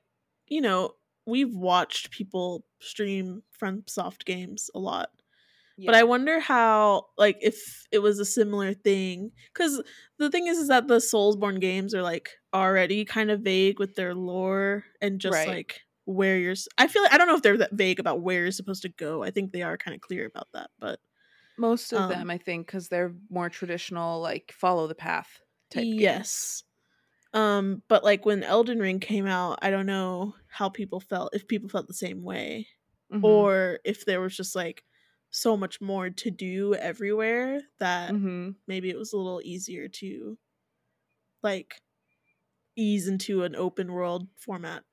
[0.49, 5.11] you know, we've watched people stream FromSoft games a lot.
[5.87, 9.83] But I wonder how like if it was a similar thing cuz
[10.19, 13.95] the thing is is that the Soulsborne games are like already kind of vague with
[13.95, 15.47] their lore and just Right.
[15.47, 18.43] like where you're I feel like I don't know if they're that vague about where
[18.43, 19.23] you're supposed to go.
[19.23, 21.01] I think they are kind of clear about that, but
[21.57, 25.95] most of um, them I think cuz they're more traditional like follow the path type
[25.97, 26.65] games.
[27.35, 31.49] Um but like when Elden Ring came out, I don't know how people felt if
[31.49, 32.69] people felt the same way
[33.11, 33.49] Mhm.
[33.63, 34.85] or if there was just like
[35.31, 38.57] so much more to do everywhere that Mhm.
[38.69, 40.39] maybe it was a little easier to
[41.43, 41.81] like
[42.77, 44.85] ease into an open world format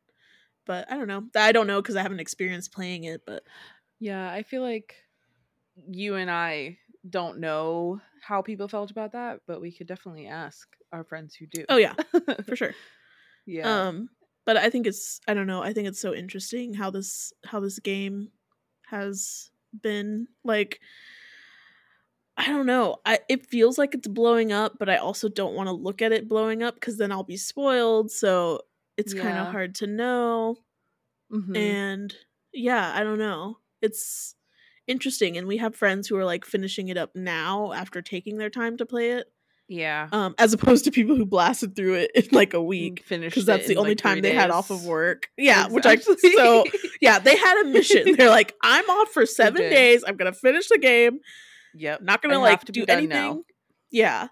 [0.66, 3.44] but i don't know i don't know because i haven't experienced playing it but
[4.00, 4.96] Yeah, I feel like
[5.76, 10.76] you and I don't know how people felt about that, but we could definitely ask
[10.92, 11.66] our friends who do.
[11.70, 11.94] oh yeah
[12.48, 12.74] for sure
[13.46, 13.88] yeah.
[13.88, 14.10] um
[14.46, 17.60] but i think it's i don't know i think it's so interesting how this how
[17.60, 18.30] this game
[18.88, 19.50] has
[19.82, 20.80] been like
[22.38, 25.68] i don't know I, it feels like it's blowing up but i also don't want
[25.68, 28.62] to look at it blowing up because then i'll be spoiled so
[28.98, 30.58] it's kind of hard to know
[31.32, 31.56] Mhm.
[31.56, 32.16] and
[32.54, 34.36] yeah i don't know it's
[34.86, 38.50] interesting and we have friends who are like finishing it up now after taking their
[38.50, 39.32] time to play it
[39.72, 40.10] yeah.
[40.12, 43.68] um as opposed to people who blasted through it in like a week because that's
[43.68, 46.34] the only like, time they had off of work yeah which i Exactly.
[46.34, 46.66] so
[47.00, 50.68] yeah they had a mission they're like i'm off for seven days i'm gonna finish
[50.68, 51.20] the game
[51.74, 52.02] yep.
[52.02, 53.44] not gonna I like do anything now.
[53.92, 54.28] yeah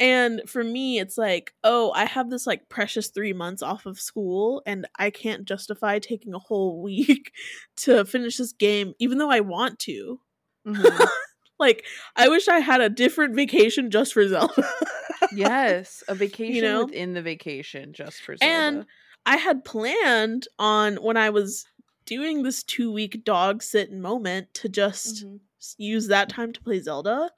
[0.00, 4.00] and for me it's like oh i have this like precious three months off of
[4.00, 7.30] school and i can't justify taking a whole week
[7.76, 10.18] to finish this game even though i want to
[10.66, 11.06] Mhm.
[11.60, 11.84] like
[12.16, 14.68] i wish i had a different vacation just for zelda
[15.34, 16.84] yes, a vacation know?
[16.84, 18.52] within the vacation just for Zelda.
[18.52, 18.86] and
[19.26, 21.66] i had planned on when i was
[22.06, 25.40] doing this two week dog sit moment to just Mhm.
[25.76, 27.30] use that time to play Zelda.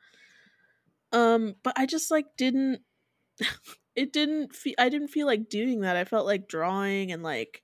[1.12, 2.80] Um, but I just like didn't
[3.94, 5.96] it didn't feel I didn't feel like doing that.
[5.96, 7.62] I felt like drawing and like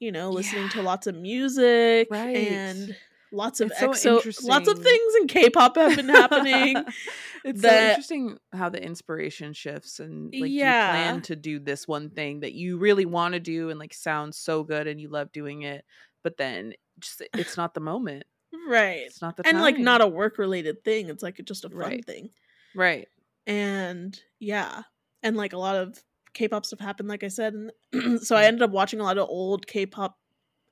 [0.00, 2.36] you know, listening to lots of music Right.
[2.36, 2.96] and
[3.32, 6.76] lots of It's so exo lots of things in K-pop have been happening.
[7.44, 10.86] it's so interesting how the inspiration shifts and like Yeah.
[10.88, 13.94] you plan to do this one thing that you really want to do and like
[13.94, 15.84] sounds so good and you love doing it,
[16.22, 18.24] but then just it's not the moment.
[18.68, 19.02] right.
[19.06, 21.08] It's not the And like not a work related thing.
[21.08, 22.04] It's like just a fun Right.
[22.04, 22.30] thing.
[22.74, 23.08] right.
[23.46, 24.82] and yeah
[25.22, 26.02] and like a lot of
[26.34, 27.70] k-pop stuff happened like i said and
[28.22, 28.38] so Mm.
[28.38, 30.16] i ended up watching a lot of old k-pop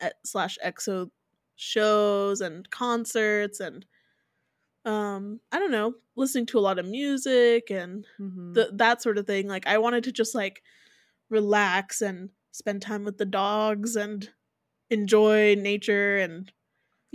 [0.00, 1.10] eh, slash exo
[1.58, 3.84] shows and concerts and
[4.84, 8.54] um I don't know, listening to a lot of music and Mhm.
[8.54, 9.46] the, that sort of thing.
[9.48, 10.62] Like I wanted to just like
[11.30, 14.28] relax and spend time with the dogs and
[14.90, 16.52] enjoy nature and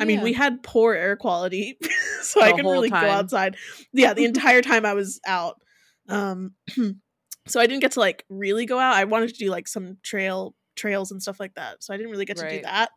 [0.02, 1.78] I mean, we had poor air quality,
[2.22, 3.58] so I The couldn't whole really go outside.
[3.94, 5.62] Yeah, the entire time I was out.
[6.10, 6.56] Um,
[7.48, 8.96] so I didn't get to like really go out.
[8.96, 11.84] I wanted to do like some trail trails and stuff like that.
[11.84, 12.92] So I didn't really get to do that.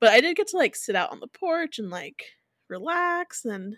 [0.00, 2.24] But I did get to like sit out on the porch and like
[2.68, 3.76] relax and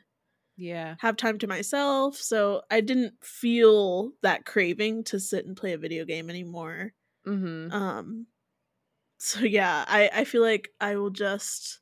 [0.57, 0.97] yeah.
[0.99, 2.17] have time to myself.
[2.17, 6.95] So I didn't feel that craving to sit and play a video game anymore.
[7.27, 7.73] Mhm.
[7.73, 8.27] Um
[9.19, 11.81] so yeah, I I feel like I will just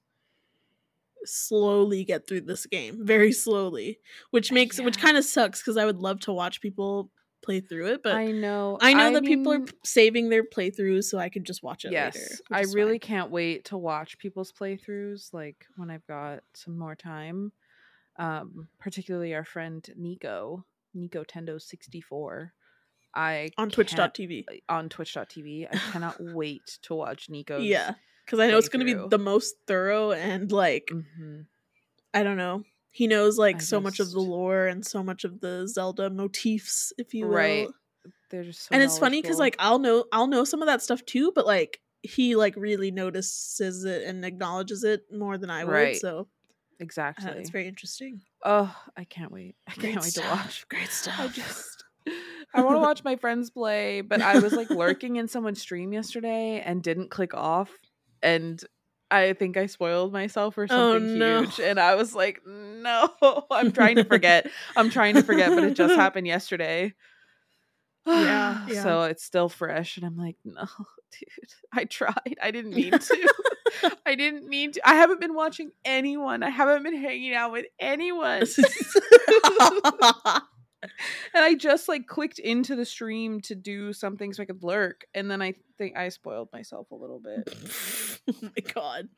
[1.25, 3.99] slowly get through this game, very slowly,
[4.31, 7.11] which makes which kind of sucks cuz I would love to watch people
[7.49, 9.09] play through it, but I, know I know.
[9.09, 12.29] know that people are saving their playthroughs so I can just watch it yes, later.
[12.51, 13.09] I really fine.
[13.09, 15.33] can't wait to watch people's playthroughs.
[15.33, 17.53] Like when I've got some more time.
[18.19, 22.53] Um, particularly our friend Nico, Nico Tendo sixty four.
[23.15, 24.45] I on twitch.tv.
[24.69, 25.69] on twitch.tv.
[25.73, 27.59] I cannot wait to watch Nico.
[27.61, 27.95] Yeah,
[28.27, 31.47] cuz I know it's going to be the most thorough and like Mhm.
[32.13, 32.65] I don't know.
[32.99, 36.11] He knows like I so much of the lore and so much of the Zelda
[36.11, 37.35] motifs, if you will.
[37.37, 37.69] Right.
[38.29, 40.83] They're just so and it's funny because like I'll know I'll know some of that
[40.83, 45.63] stuff too, but like he like really notices it and acknowledges it more than I
[45.63, 45.71] would.
[45.71, 45.97] Right.
[45.97, 46.25] So uh,
[46.81, 47.31] exactly.
[47.37, 48.23] it's very interesting.
[48.45, 49.55] Oh, I can't wait.
[49.69, 50.67] I Great can't wait to watch.
[50.69, 51.15] Great stuff.
[51.21, 51.85] I just
[52.53, 55.93] I want to watch my friends play, but I was like lurking in someone's stream
[55.93, 57.71] yesterday and didn't click off
[58.25, 58.61] and
[59.11, 60.67] I think I spoiled myself for Oh,
[60.99, 61.41] something no.
[61.43, 63.13] huge and I was like, "No,
[63.51, 64.51] I'm trying to forget.
[64.77, 66.95] I'm trying to forget, but it just happened yesterday."
[68.07, 68.83] Yeah, yeah.
[68.83, 70.67] So it's still fresh and I'm like, "No,
[71.13, 71.29] dude.
[71.73, 72.37] I tried.
[72.43, 73.35] I didn't mean to.
[74.07, 74.89] I didn't mean to.
[74.89, 76.43] I haven't been watching anyone.
[76.43, 78.45] I haven't been hanging out with anyone."
[80.83, 80.93] And
[81.35, 85.31] I just like clicked into the stream to do something so I could lurk, and
[85.31, 87.49] then I think I spoiled myself a little bit.
[88.29, 89.09] oh my god.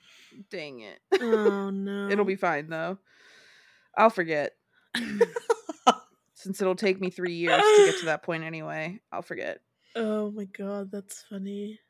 [0.50, 0.98] Dang it!
[1.20, 2.08] Oh no.
[2.08, 2.98] It'll be fine though.
[3.96, 4.52] I'll forget
[6.34, 9.00] since it'll take me three years to get to that point anyway.
[9.12, 9.60] I'll forget.
[9.96, 11.80] Oh my god, that's funny.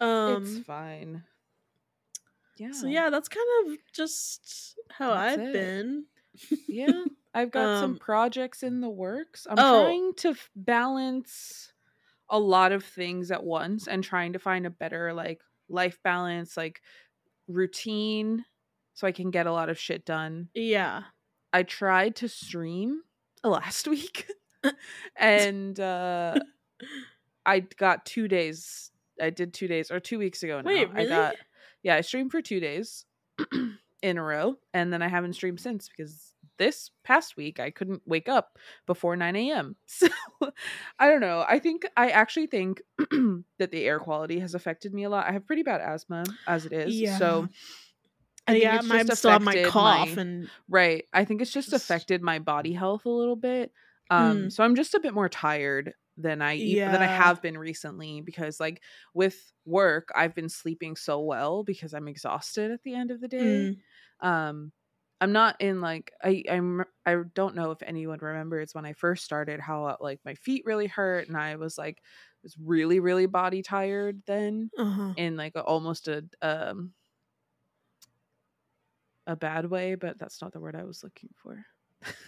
[0.00, 1.22] Um it's fine.
[2.56, 2.72] Yeah.
[2.72, 5.52] so yeah, that's kind of just how That's I've it.
[5.52, 6.04] been.
[6.68, 7.04] yeah.
[7.34, 9.46] I've got some Um, projects in the works.
[9.50, 9.82] I'm oh.
[9.84, 11.72] trying to f- balance
[12.30, 16.56] a lot of things at once and trying to find a better like life balance,
[16.56, 16.80] like
[17.48, 18.44] routine
[18.94, 20.48] so I can get a lot of shit done.
[20.54, 21.02] Yeah.
[21.52, 23.02] I tried to stream
[23.44, 24.26] last week
[25.16, 26.36] and uh
[27.46, 28.90] I got 2 days.
[29.20, 30.68] I did 2 days or 2 weeks ago now.
[30.68, 31.08] Wait, I really?
[31.08, 31.34] got
[31.82, 33.04] yeah, I streamed for 2 days
[34.02, 38.02] in a row and then I haven't streamed since because this past week I couldn't
[38.06, 39.76] wake up before 9 a.m.
[39.86, 40.08] So
[40.98, 41.44] I don't know.
[41.48, 42.82] I think I actually think
[43.58, 45.26] that the air quality has affected me a lot.
[45.28, 46.94] I have pretty bad asthma as it is.
[46.94, 47.16] Yeah.
[47.18, 47.48] So
[48.46, 51.04] I think yeah, it's my, just I still have my cough my- and Right.
[51.12, 53.72] I think it's just Just- affected my body health a little bit.
[54.10, 54.52] Um Mm.
[54.52, 58.20] so I'm just a bit more tired than I e- than I have been recently
[58.20, 58.82] because like
[59.14, 63.28] with work I've been sleeping so well because I'm exhausted at the end of the
[63.28, 63.76] day.
[64.22, 64.26] Mm.
[64.28, 64.72] Um
[65.20, 69.24] I'm not in like I I'm I don't know if anyone remembers when I first
[69.24, 72.02] started how like my feet really hurt and I was like
[72.42, 75.14] was really really body tired then uh-huh.
[75.16, 76.92] in like a, almost a um
[79.26, 81.64] a bad way, but that's not the word I was looking for.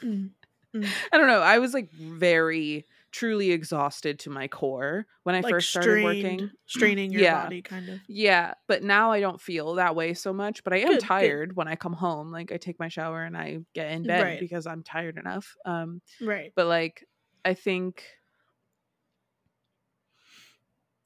[0.03, 0.31] Mm.
[0.75, 0.89] Mm.
[1.13, 1.43] I don't know.
[1.43, 2.87] I was like very
[3.17, 6.53] truly exhausted to my core when I like first started strained, working.
[6.67, 7.27] straining your Yeah.
[7.27, 8.01] body kind of.
[8.09, 11.39] Yeah, but now I don't feel that way so much, but I am Good, good.
[11.39, 12.31] tired when I come home.
[12.33, 14.39] Like I take my shower and I get in bed Right.
[14.39, 15.57] because I'm tired enough.
[15.65, 16.55] Um Right.
[16.57, 17.05] but like
[17.45, 18.05] I think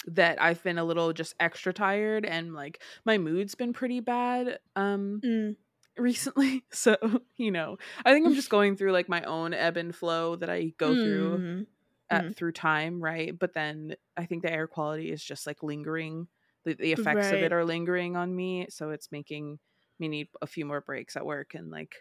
[0.06, 4.58] that I've been a little just extra tired and like my mood's been pretty bad
[4.76, 5.56] um Mm.
[5.98, 6.64] recently.
[6.72, 6.96] So,
[7.36, 10.50] you know, I think I'm just going through like my own ebb and flow that
[10.50, 11.66] I go through Mhm.
[12.10, 12.34] At, Mhm.
[12.34, 13.38] through time, right?
[13.38, 16.28] But then I think the air quality is just like lingering.
[16.64, 19.60] The, the effects of it are lingering on me, so it's making
[19.98, 21.96] me need a few more breaks at work and like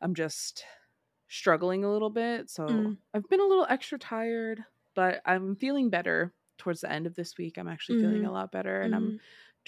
[0.00, 0.64] I'm just
[1.28, 2.50] struggling a little bit.
[2.50, 2.98] So, Mm.
[3.14, 7.36] I've been a little extra tired, but I'm feeling better towards the end of this
[7.38, 7.58] week.
[7.58, 8.32] I'm actually feeling a Mhm.
[8.32, 9.20] lot better and I'm Mhm.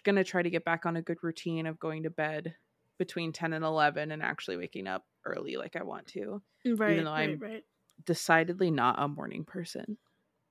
[0.05, 2.57] going to try to get back on a good routine of going to bed
[2.99, 6.43] between 10 and 11 and actually waking up early like I want to.
[6.65, 7.65] right, though right, I'm- right.
[8.05, 9.99] Decidedly not a morning person.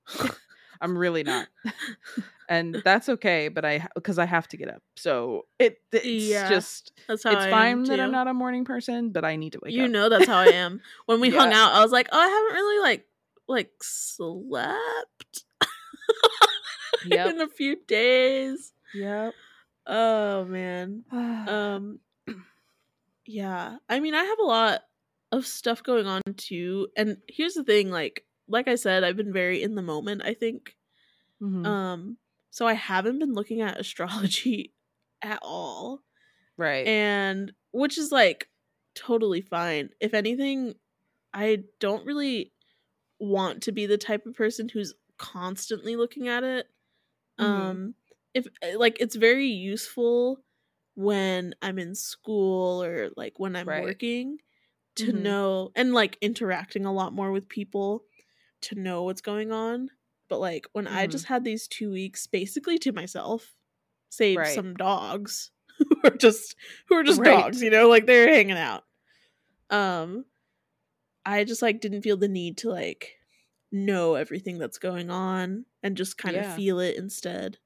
[0.80, 1.48] I'm really not.
[2.48, 4.82] and that's okay, but I because I have to get up.
[4.96, 8.64] So it it's Yeah, just That's how it's I fine that I'm not a morning
[8.64, 9.86] person, but I need to wake You up.
[9.86, 10.82] You know that's how I am.
[11.06, 13.06] When we hung out, I was like, "Oh, I haven't really like
[13.48, 15.44] like slept
[17.02, 17.34] Yep.
[17.34, 19.36] in a few days." Yep.
[19.86, 21.04] Oh man.
[21.46, 22.00] Um
[23.26, 23.78] yeah.
[23.88, 24.82] I mean, I have a lot
[25.32, 26.88] of stuff going on too.
[26.96, 30.34] And here's the thing, like like I said, I've been very in the moment, I
[30.34, 30.76] think.
[31.40, 31.74] Mhm.
[31.74, 32.18] Um
[32.50, 34.74] so I haven't been looking at astrology
[35.22, 36.02] at all.
[36.56, 36.92] right.
[36.92, 38.50] and which is like
[38.94, 39.90] totally fine.
[40.00, 40.74] If anything,
[41.34, 42.52] I don't really
[43.20, 46.68] want to be the type of person who's constantly looking at it.
[47.38, 47.80] Mhm.
[47.80, 47.94] Um
[48.34, 50.44] if like it's very useful
[50.94, 53.76] when I'm in school or like when I'm Right.
[53.76, 54.38] working
[55.00, 55.14] to Mhm.
[55.14, 58.04] know and like interacting a lot more with people
[58.62, 59.90] to know what's going on.
[60.28, 61.08] But like when I Mhm.
[61.08, 63.54] just had these 2 weeks basically to myself,
[64.10, 64.48] save Right.
[64.48, 66.56] some dogs who are just
[66.88, 67.22] who are just Right.
[67.24, 68.84] dogs, you know, like they're hanging out.
[69.70, 70.26] Um
[71.24, 73.16] I just like didn't feel the need to like
[73.72, 76.36] know everything that's going on and just kind Yeah.
[76.36, 77.58] of feel it instead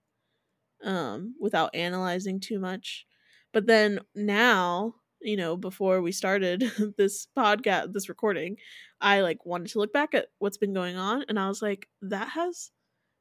[0.85, 3.07] um without analyzing too much.
[3.53, 6.61] But then now, you know, before we started
[6.99, 8.57] this podcast, this recording,
[9.01, 11.89] I like wanted to look back at what's been going on and I was like
[12.03, 12.71] that has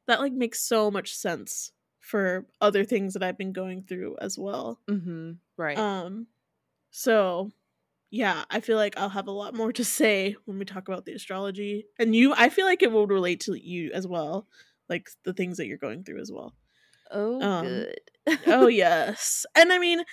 [0.07, 4.37] that like makes so much sense for other things that I've been going through as
[4.37, 4.79] well.
[4.89, 5.37] Mhm.
[5.57, 5.77] Right.
[5.77, 6.27] Um
[6.91, 7.51] so
[8.11, 11.05] yeah, I feel like I'll have a lot more to say when we talk about
[11.05, 11.85] the astrology.
[11.99, 14.47] And you I feel like it will relate to you as well,
[14.89, 16.53] like the things that you're going through as well.
[17.11, 17.99] oh, um, good.
[18.47, 19.45] oh yes.
[19.55, 20.03] And I mean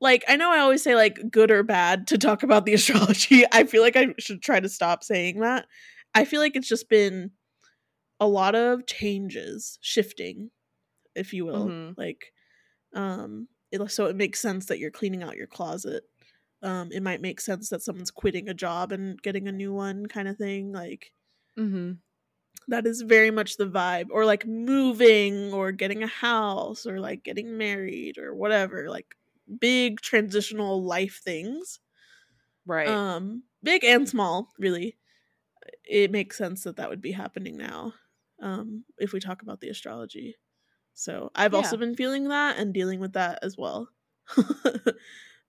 [0.00, 3.44] like I know I always say like good or bad to talk about the astrology.
[3.52, 5.66] I feel like I should try to stop saying that.
[6.14, 7.32] I feel like it's just been
[8.20, 10.50] a lot of changes, shifting,
[11.14, 11.66] if you will.
[11.66, 11.94] Mhm.
[11.96, 12.32] Like
[12.94, 16.04] um it, so it makes sense that you're cleaning out your closet.
[16.62, 20.06] Um it might make sense that someone's quitting a job and getting a new one
[20.06, 21.12] kind of thing like
[21.58, 21.92] mm-hmm.
[22.68, 27.24] that is very much the vibe or like moving or getting a house or like
[27.24, 29.16] getting married or whatever like
[29.60, 31.80] big transitional life things
[32.66, 32.88] Right.
[32.88, 34.96] um big and small really
[35.84, 37.94] it makes sense that that would be happening now
[38.40, 40.36] um if we talk about the astrology
[40.94, 43.88] so i've also been feeling that and dealing with that as well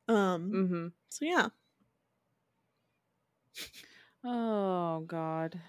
[0.07, 0.87] um mm-hmm.
[1.09, 1.49] so yeah
[4.25, 5.61] Oh god.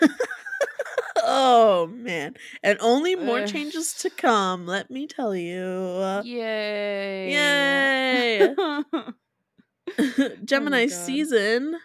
[1.22, 3.46] oh man and only more Ugh.
[3.48, 7.32] changes to come let me tell you Yay.
[7.32, 8.54] Yay.
[10.44, 10.94] Gemini God.
[10.94, 11.76] season.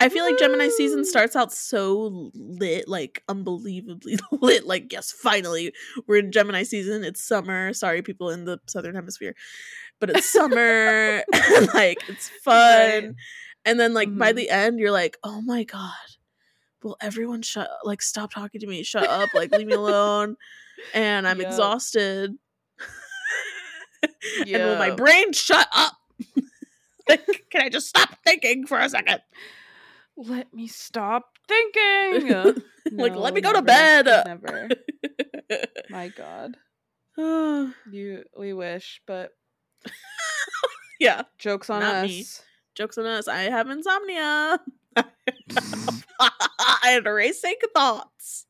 [0.00, 4.66] I feel like Gemini season starts out so lit, like unbelievably lit.
[4.66, 5.72] Like, yes, finally,
[6.06, 7.04] we're in Gemini season.
[7.04, 7.72] It's summer.
[7.72, 9.34] Sorry, people in the southern hemisphere,
[10.00, 11.22] but it's summer.
[11.74, 12.54] like, it's fun.
[13.04, 13.10] Right.
[13.64, 14.36] And then, like, by Mhm.
[14.36, 15.92] the end, you're like, oh my God,
[16.84, 18.82] will everyone shut, like, stop talking to me?
[18.84, 19.30] Shut up.
[19.34, 20.36] Like, leave me alone.
[20.92, 22.36] And I'm exhausted.
[24.38, 25.94] and will my brain shut up?
[27.08, 29.20] like, can I just stop thinking for a second?
[30.16, 32.28] Let me stop thinking.
[32.92, 34.06] like, No, let me go to bed.
[34.06, 34.68] Never.
[35.90, 36.56] My god.
[37.90, 39.30] You we wish, but
[40.98, 42.08] yeah jokes on Not us.
[42.08, 42.24] me.
[42.74, 43.28] jokes on us.
[43.28, 44.58] I have insomnia.
[44.96, 45.98] Mm-hmm.
[46.82, 48.46] I had racing thoughts.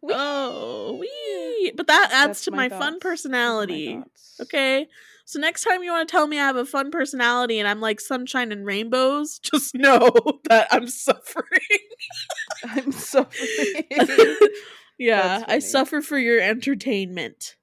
[0.00, 0.14] Whee!
[0.16, 1.72] Oh, wee.
[1.76, 2.80] But that adds That's to my, fun thoughts.
[2.80, 4.02] Those are my personality.
[4.40, 4.88] Okay.
[5.24, 7.80] So next time you want to tell me I have a fun personality and I'm
[7.80, 10.10] like sunshine and rainbows, just know
[10.48, 11.60] that I'm suffering.
[12.64, 13.84] I'm suffering.
[14.98, 17.56] yeah, I suffer for your entertainment.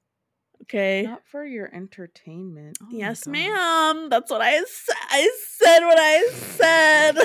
[0.64, 1.04] Okay.
[1.04, 2.78] Not for your entertainment.
[2.82, 4.10] Oh yes, ma'am.
[4.10, 4.96] That's what I said.
[5.10, 7.18] I said what I said.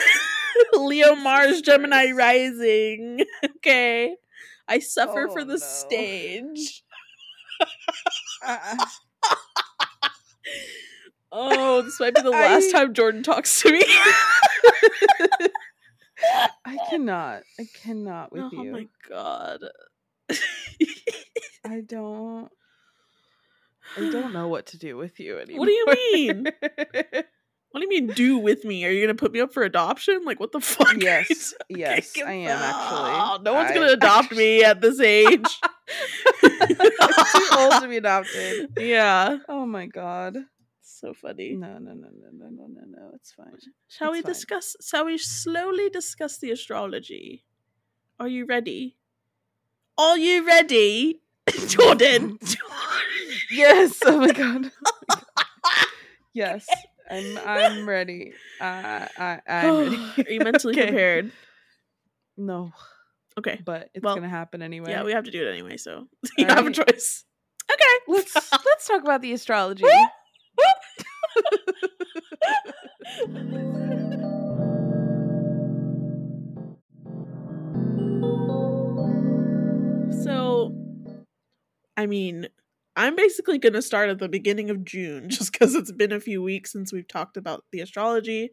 [0.75, 3.21] Leo Mars Gemini rising.
[3.57, 4.15] okay.
[4.69, 5.59] I suffer for Oh, the no.
[5.59, 6.83] stage.
[8.47, 8.77] Uh-uh.
[11.33, 13.83] Oh, this might be the last I- time Jordan talks to me.
[16.65, 17.43] I cannot.
[17.59, 18.71] I cannot with oh you.
[18.71, 19.61] Oh my god.
[21.67, 22.49] I don't.
[23.97, 25.61] I don't know what to do with you anymore.
[25.61, 26.47] What do you mean?
[27.75, 28.85] What do you mean do with me?
[28.85, 30.21] Are you gonna put me up for adoption?
[30.25, 30.95] Like what the fuck?
[31.03, 33.11] yes, yes, I am actually.
[33.11, 35.43] Oh, no one's I- gonna adopt me at this age.
[36.41, 36.91] too
[37.59, 38.71] old to be adopted.
[38.79, 39.39] yeah.
[39.49, 40.37] Oh my god.
[40.83, 41.57] So funny.
[41.57, 43.11] No, no, no, no, no, no, no, no.
[43.17, 43.59] It's fine.
[43.89, 44.31] Shall we fine.
[44.33, 47.43] discuss shall we slowly discuss the astrology?
[48.21, 48.97] Are you ready?
[49.99, 51.23] Are you ready,
[51.67, 52.39] Jordan?
[53.51, 53.99] yes.
[54.07, 54.71] Oh my god.
[56.33, 56.69] yes.
[57.11, 58.35] I'm I'm ready.
[58.61, 59.99] Uh, I I'm ready.
[60.27, 60.87] Are you mentally Okay.
[60.87, 61.33] prepared?
[62.37, 62.73] No,
[63.39, 63.61] Okay.
[63.65, 64.91] but it's Well, gonna happen anyway.
[64.91, 66.07] Yeah, we have to do it anyway, so
[66.39, 67.25] you don't have a choice.
[67.73, 67.85] Okay.
[68.09, 68.35] let's
[68.67, 69.85] let's talk about the astrology.
[80.23, 80.73] So,
[81.97, 82.49] I mean,
[82.97, 86.21] I'm basically going to start at the beginning of June just because it's been a
[86.21, 88.51] few weeks since we've talked about the astrology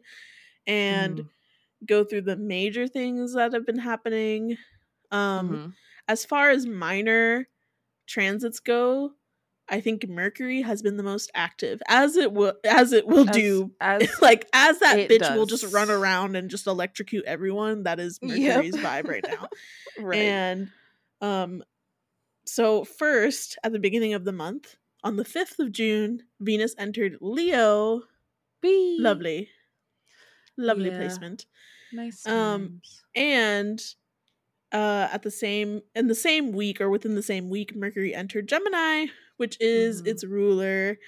[0.66, 1.28] and Mhm,
[1.86, 4.56] go through the major things that have been happening.
[5.10, 5.72] Um, mhm.
[6.08, 7.48] As far as minor
[8.06, 9.12] transits go,
[9.68, 13.34] I think Mercury has been the most active, as it will as it will As-
[13.36, 13.70] do.
[13.80, 17.84] as like as that it bitch will just run around and just electrocute everyone.
[17.84, 18.38] That is Yep.
[18.56, 19.48] Mercury's vibe right now.
[19.98, 20.18] right.
[20.18, 20.70] And
[21.20, 21.62] um
[22.46, 27.18] so first at the beginning of the month, on the 5th of June, Venus entered
[27.20, 28.02] Leo.
[28.62, 29.50] Be Lovely.
[30.58, 30.90] Lovely Yeah.
[30.90, 31.46] placement.
[31.92, 32.28] Nice.
[32.28, 32.72] Um.
[33.16, 33.80] And
[34.72, 38.48] uh at the same in the same week or within the same week, Mercury entered
[38.48, 39.06] Gemini,
[39.38, 40.06] which is Mhm.
[40.06, 40.98] its ruler.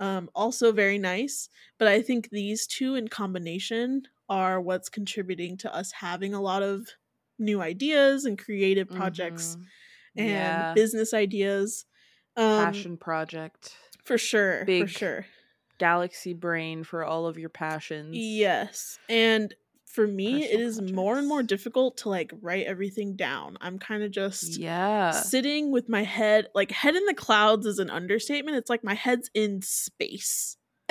[0.00, 5.74] Um also very nice, but I think these two in combination are what's contributing to
[5.74, 6.90] us having a lot of
[7.38, 9.70] new ideas and creative projects Mhm.
[10.16, 10.74] And yeah.
[10.74, 11.84] business ideas.
[12.36, 15.26] Um, passion project, for sure, Big for sure.
[15.78, 18.10] galaxy brain for all of your passions.
[18.14, 19.54] Yes, and
[19.86, 23.56] for me, it Personal is more and more difficult to like write everything down.
[23.62, 25.12] I'm kind of just Yeah.
[25.12, 28.58] sitting with my head, like head in the clouds is an understatement.
[28.58, 30.58] It's like my head's in space,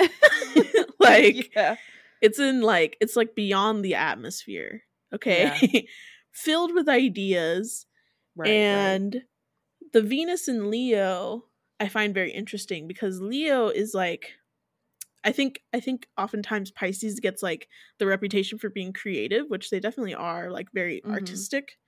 [0.98, 1.76] like yeah.
[2.20, 4.82] it's in like it's like beyond the atmosphere.
[5.14, 5.86] Okay,
[6.32, 7.85] filled with ideas.
[8.36, 8.64] Right.
[8.68, 9.24] and
[9.92, 11.46] the Venus in Leo
[11.80, 14.34] I find very interesting because Leo is like
[15.24, 17.68] I think I think oftentimes Pisces gets like
[17.98, 21.46] the reputation for being creative, which they definitely are, like very Mhm.
[21.46, 21.78] artistic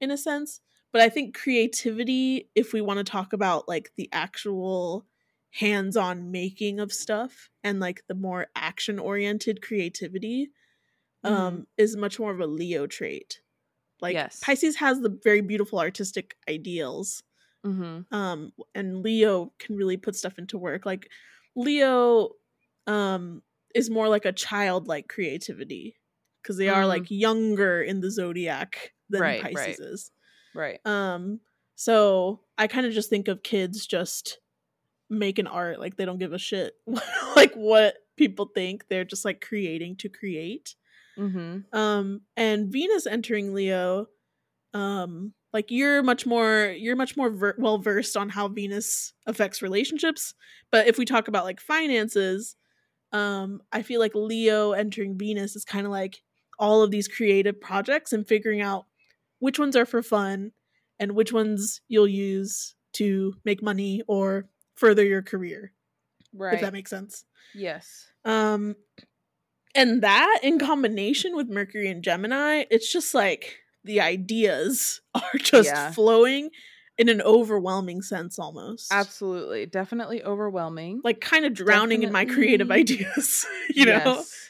[0.00, 0.60] in a sense.
[0.92, 5.06] But I think creativity, if we want to talk about like the actual
[5.52, 10.50] hands-on making of stuff and like the more action-oriented creativity,
[11.24, 13.40] um, is much more of a Leo trait.
[14.00, 14.40] Like Yes.
[14.42, 17.22] Pisces has the very beautiful artistic ideals,
[17.66, 18.14] Mm-hmm.
[18.14, 20.86] um, and Leo can really put stuff into work.
[20.86, 21.08] Like
[21.54, 22.30] Leo,
[22.86, 23.42] um,
[23.74, 25.96] is more like a childlike creativity
[26.42, 26.88] because they are Mm.
[26.88, 29.78] like younger in the zodiac than Right, Pisces right.
[29.78, 30.10] is.
[30.54, 30.80] Right.
[30.86, 31.40] Um,
[31.76, 34.38] so I kind of just think of kids just
[35.10, 36.72] making art like they don't give a shit
[37.36, 38.86] like what people think.
[38.88, 40.74] They're just like creating to create.
[41.20, 41.78] Mm-hmm.
[41.78, 44.06] Um, and Venus entering Leo,
[44.72, 49.62] um, like you're much more you're much more ver- well versed on how Venus affects
[49.62, 50.34] relationships.
[50.70, 52.56] But if we talk about like finances,
[53.12, 56.22] um, I feel like Leo entering Venus is kind of like
[56.58, 58.86] all of these creative projects and figuring out
[59.40, 60.52] which ones are for fun
[60.98, 65.72] and which ones you'll use to make money or further your career.
[66.32, 66.54] Right.
[66.54, 67.24] If that makes sense.
[67.54, 68.06] yes.
[68.24, 68.76] Um
[69.74, 75.68] and that in combination with Mercury and Gemini, it's just like the ideas are just
[75.68, 75.90] Yeah.
[75.92, 76.50] flowing
[76.98, 78.92] in an overwhelming sense almost.
[78.92, 79.64] Absolutely.
[79.66, 81.00] Definitely overwhelming.
[81.02, 84.16] Like kind of drowning in my creative ideas, you know?
[84.16, 84.48] Yes.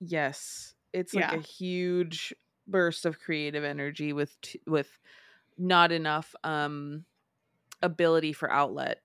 [0.00, 0.74] Yes.
[0.92, 1.38] It's like Yeah.
[1.38, 2.32] a huge
[2.68, 4.88] burst of creative energy with t- with
[5.58, 7.04] not enough um
[7.82, 9.00] ability for outlet.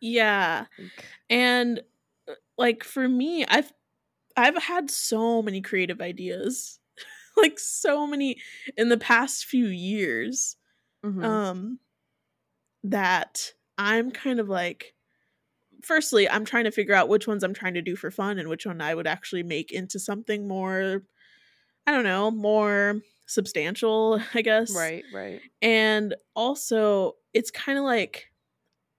[0.00, 0.66] Yeah.
[0.78, 0.90] Like,
[1.30, 1.82] And
[2.28, 3.72] uh, like for me, I've
[4.36, 6.78] I've had so many creative ideas.
[7.36, 8.36] like so many
[8.76, 10.56] in the past few years.
[11.04, 11.24] mhm.
[11.24, 11.78] um
[12.84, 14.94] that i'm kind of like
[15.82, 18.48] firstly i'm trying to figure out which ones i'm trying to do for fun and
[18.48, 21.02] which one i would actually make into something more
[21.86, 25.40] i don't know more substantial i guess right, right.
[25.62, 28.26] and also it's kind of like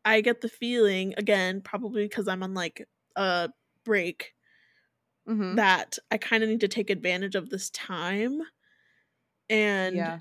[0.04, 3.50] i get the feeling again probably because i'm on like a
[3.84, 4.35] break
[5.28, 5.56] Mm-hmm.
[5.56, 8.42] that i kind of need to take advantage of this time
[9.50, 10.20] and yeah.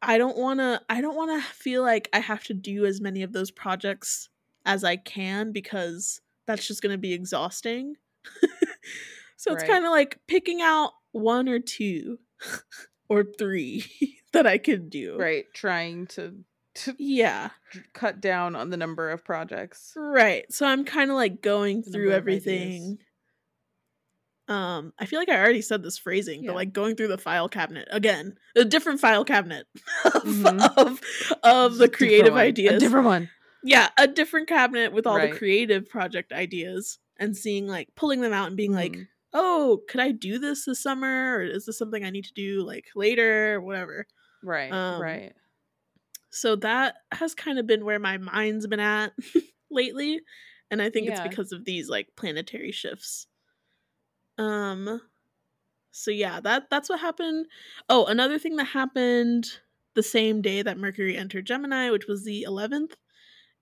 [0.00, 3.00] I don't want to I don't want to feel like I have to do as
[3.00, 4.28] many of those projects
[4.64, 7.96] as I can because that's just going to be exhausting.
[9.36, 12.18] so it's kind of like picking out one or two
[13.08, 13.84] or three
[14.32, 15.16] that I could do.
[15.18, 15.46] Right.
[15.52, 16.36] Trying to
[16.76, 17.50] to Yeah.
[17.92, 19.92] cut down on the number of projects.
[19.96, 20.44] Right.
[20.52, 22.98] So I'm kind of like going through everything
[24.48, 26.48] um i feel like i already said this phrasing Yeah.
[26.50, 29.66] but like going through the file cabinet again a different file cabinet
[30.04, 30.72] of, Mhm.
[30.76, 31.00] of,
[31.42, 33.30] of the Different creative a ideas different one.
[33.62, 35.32] yeah a different cabinet with all Right.
[35.32, 39.08] the creative project ideas and seeing like pulling them out and being like Mhm.
[39.34, 42.62] oh could i do this this summer or is this something i need to do
[42.64, 44.06] like later or whatever
[44.42, 45.32] right, um, right.
[46.30, 49.12] so that has kind of been where my mind's been at
[49.70, 50.20] lately
[50.70, 51.12] and i think Yeah.
[51.14, 53.26] it's because of these like planetary shifts
[54.38, 55.00] um
[55.90, 57.46] so yeah that that's what happened
[57.88, 59.46] oh another thing that happened
[59.94, 62.92] the same day that mercury entered gemini which was the 11th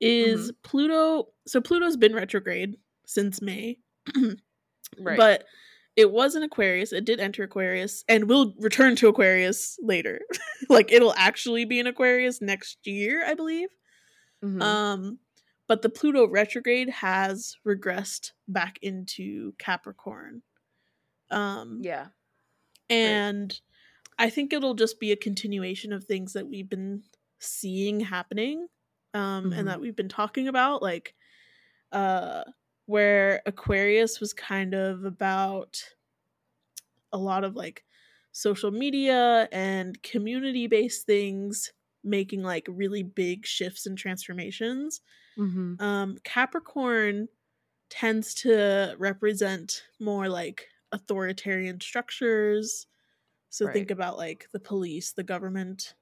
[0.00, 3.76] is pluto so pluto's been retrograde since may
[5.00, 5.16] Right.
[5.16, 5.44] but
[5.96, 6.92] it was in Aquarius.
[6.92, 10.20] It did enter Aquarius and will return to Aquarius later.
[10.68, 13.68] like it'll actually be in Aquarius next year, I believe.
[14.44, 14.62] Mhm.
[14.62, 15.18] Um
[15.68, 20.42] but the Pluto retrograde has regressed back into Capricorn.
[21.30, 22.08] Um yeah.
[22.88, 23.60] and
[24.18, 27.04] I think it'll just be a continuation of things that we've been
[27.40, 28.68] seeing happening
[29.14, 29.58] um Mhm.
[29.58, 31.14] and that we've been talking about like
[31.92, 32.44] uh
[32.86, 35.82] where Aquarius was kind of about
[37.12, 37.84] a lot of like
[38.32, 41.72] social media and community based things
[42.04, 45.00] making like really big shifts and transformations
[45.36, 47.28] hmm um Capricorn
[47.90, 52.86] tends to represent more like authoritarian structures.
[53.50, 55.94] So think about like the police, the government,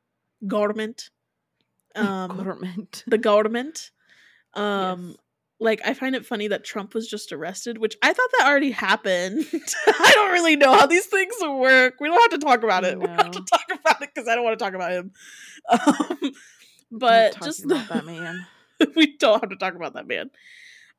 [0.46, 1.10] government,
[1.94, 3.04] um, Government.
[3.06, 3.90] the government.
[4.54, 5.16] Um, Yes.
[5.60, 8.72] like I find it funny that Trump was just arrested, which I thought that already
[8.72, 9.46] happened.
[9.86, 11.94] I don't really know how these things work.
[12.00, 12.98] We don't have to talk about it.
[12.98, 15.12] We don't have to talk about it because I don't want to talk about him.
[15.70, 16.32] Um,
[16.90, 18.46] but just the, that man.
[18.94, 20.30] we don't have to talk about that man.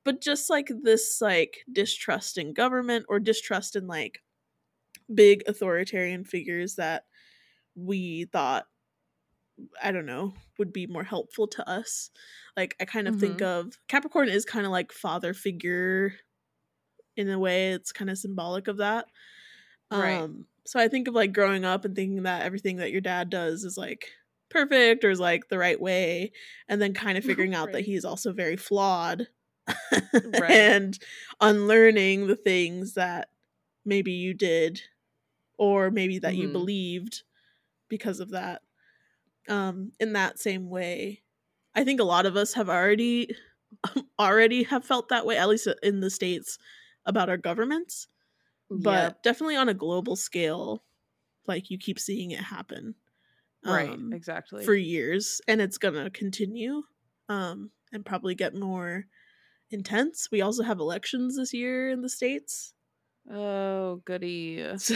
[0.06, 4.22] But just like this like distrust in government or distrust in like
[5.14, 7.06] big authoritarian figures that
[7.76, 8.68] we thought
[9.82, 12.10] I don't know, would be more helpful to us.
[12.58, 16.14] Like I kind of think of Capricorn is kind of like father figure
[17.16, 17.72] in a way.
[17.72, 19.06] It's kind of symbolic of that.
[19.92, 20.22] Right.
[20.22, 23.30] Um so I think of like growing up and thinking that everything that your dad
[23.30, 24.08] does is like
[24.50, 26.32] perfect or is like the right way
[26.68, 29.28] and then kind of figuring out that he's also very flawed
[30.24, 30.76] Right.
[30.78, 30.98] and
[31.42, 33.30] unlearning the things that
[33.86, 34.82] maybe you did
[35.58, 36.50] or maybe that you Mhm.
[36.50, 37.24] believed
[37.90, 38.64] because of that
[39.50, 41.24] um in that same way
[41.76, 43.36] i think a lot of us have already
[44.20, 46.58] already have felt that way at least in the states
[47.06, 48.08] about our governments
[48.72, 50.84] but definitely on a global scale
[51.48, 52.96] like you keep seeing it happen
[53.64, 54.02] right.
[54.02, 54.66] um, Exactly.
[54.66, 56.84] for years and it's gonna continue
[57.30, 59.06] um and probably get more
[59.72, 62.74] intense we also have elections this year in the states
[63.32, 64.64] oh, goody.
[64.78, 64.96] so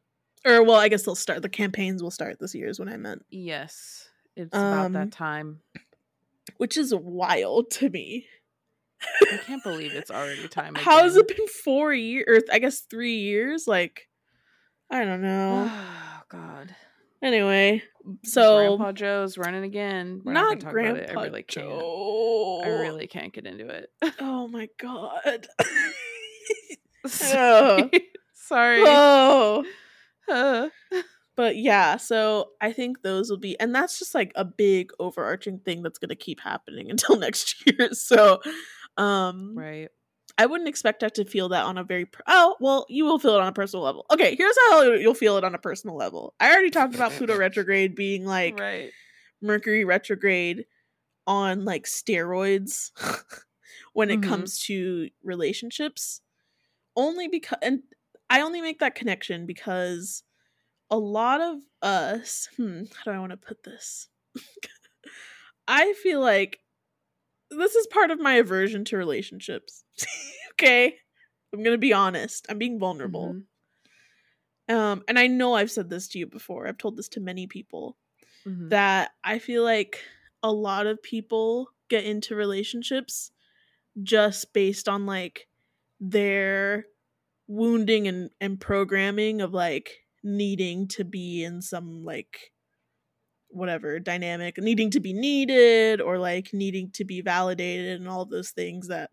[0.46, 2.96] or well i guess they'll start the campaigns will start this year is what i
[2.96, 4.08] meant Yes.
[4.36, 5.60] It's about Um, that time.
[6.58, 8.26] which is wild to me
[9.32, 10.74] I can't believe it's already time.
[10.74, 14.08] how has it been four years or i guess three years like
[14.90, 16.74] i don't know Oh God.
[17.22, 17.82] anyway
[18.24, 20.22] so Grandpa Joe's running again.
[20.24, 21.06] We're not, not gonna about it.
[21.06, 21.68] grandpa I really can't.
[21.68, 22.62] Joe.
[22.64, 23.90] I really can't get into it.
[24.20, 25.46] oh my god
[27.06, 27.90] Sorry.
[28.34, 28.82] Sorry.
[28.84, 29.64] oh
[30.28, 30.68] Uh,
[31.36, 35.58] but yeah so i think those will be and that's just like a big overarching
[35.58, 38.40] thing that's going to keep happening until next year so
[38.96, 39.88] um right.
[40.38, 43.18] I wouldn't expect that to feel that on a very per- oh well you will
[43.18, 45.96] feel it on a personal level okay here's how you'll feel it on a personal
[45.96, 48.92] level i already talked about pluto retrograde being like right.
[49.42, 50.66] mercury retrograde
[51.26, 52.90] on like steroids
[53.92, 54.22] when it Mhm.
[54.22, 56.20] comes to relationships
[56.96, 57.82] only because and
[58.30, 60.22] i only make that connection because
[60.90, 64.08] a lot of us hmm how do i want to put this
[65.68, 66.59] i feel like
[67.50, 69.84] this is part of my aversion to relationships
[70.52, 70.96] okay
[71.52, 73.34] i'm gonna be honest i'm being vulnerable
[74.70, 74.74] Mhm.
[74.74, 77.46] um and i know i've said this to you before i've told this to many
[77.46, 77.96] people
[78.46, 78.70] Mhm.
[78.70, 80.02] that I feel like
[80.42, 83.32] a lot of people get into relationships
[84.02, 85.46] just based on like
[86.00, 86.86] their
[87.48, 92.52] wounding and, and programming of like needing to be in some like
[93.52, 98.50] whatever dynamic needing to be needed or like needing to be validated and all those
[98.52, 99.10] things that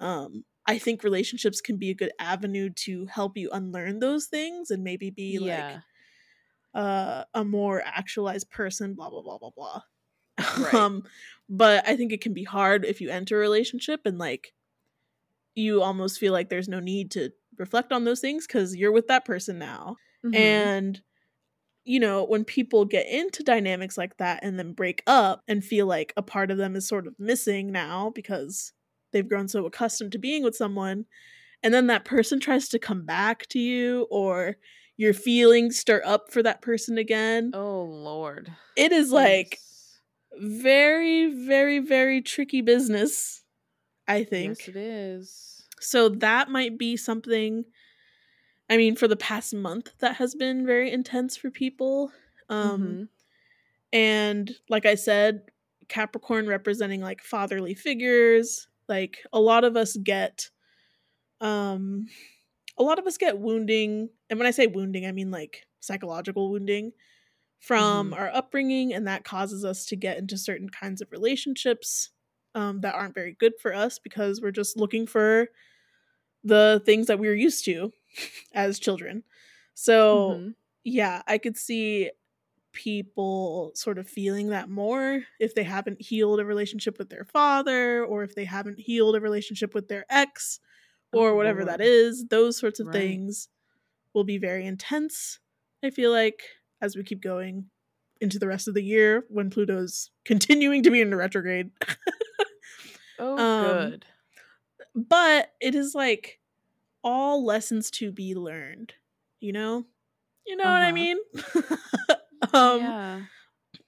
[0.00, 4.70] um I think relationships can be a good avenue to help you unlearn those things
[4.70, 5.66] and maybe be like
[6.74, 9.82] uh, a more actualized person, blah blah blah blah blah.
[10.56, 10.74] Right.
[10.74, 11.04] Um,
[11.48, 14.52] but I think it can be hard if you enter a relationship and like
[15.54, 19.06] you almost feel like there's no need to reflect on those things because you're with
[19.08, 19.96] that person now.
[20.24, 20.34] Mhm.
[20.36, 21.02] And,
[21.84, 25.86] you know, when people get into dynamics like that and then break up and feel
[25.86, 28.72] like a part of them is sort of missing now because
[29.12, 31.04] they've grown so accustomed to being with someone,
[31.62, 34.56] and then that person tries to come back to you or
[34.96, 38.50] your feelings stir up for that person again, oh lord.
[38.76, 40.00] it is like Yes.
[40.62, 43.42] very, very, very tricky business,
[44.08, 44.58] I think.
[44.58, 45.66] Yes, it is.
[45.80, 47.64] So that might be something
[48.70, 52.12] I mean for the past month that has been very intense for people.
[52.48, 53.08] Um Mhm.
[53.92, 55.50] and like I said,
[55.88, 60.50] Capricorn representing like fatherly figures, like a lot of us get
[61.40, 62.06] um
[62.78, 66.50] a lot of us get wounding, and when I say wounding, I mean like psychological
[66.50, 66.92] wounding
[67.60, 68.14] from Mhm.
[68.14, 72.10] our upbringing and that causes us to get into certain kinds of relationships
[72.54, 75.48] um, that aren't very good for us because we're just looking for
[76.44, 77.92] the things that we're used to
[78.54, 79.24] as children.
[79.74, 80.54] So, Mhm.
[80.84, 82.10] yeah, I could see
[82.72, 88.04] people sort of feeling that more if they haven't healed a relationship with their father
[88.04, 90.60] or if they haven't healed a relationship with their ex
[91.12, 92.26] or Oh, whatever that is.
[92.26, 92.94] Those sorts of Right.
[92.94, 93.48] things
[94.14, 95.40] will be very intense,
[95.84, 96.42] I feel like,
[96.80, 97.70] as we keep going
[98.20, 101.70] into the rest of the year when Pluto's continuing to be in retrograde.
[103.18, 104.06] Oh Um, good.
[104.94, 106.40] but it is like
[107.04, 108.94] all lessons to be learned,
[109.40, 109.86] you know?
[110.46, 110.92] You know what I Uh-huh.
[110.92, 111.18] mean?
[112.54, 113.24] um yeah.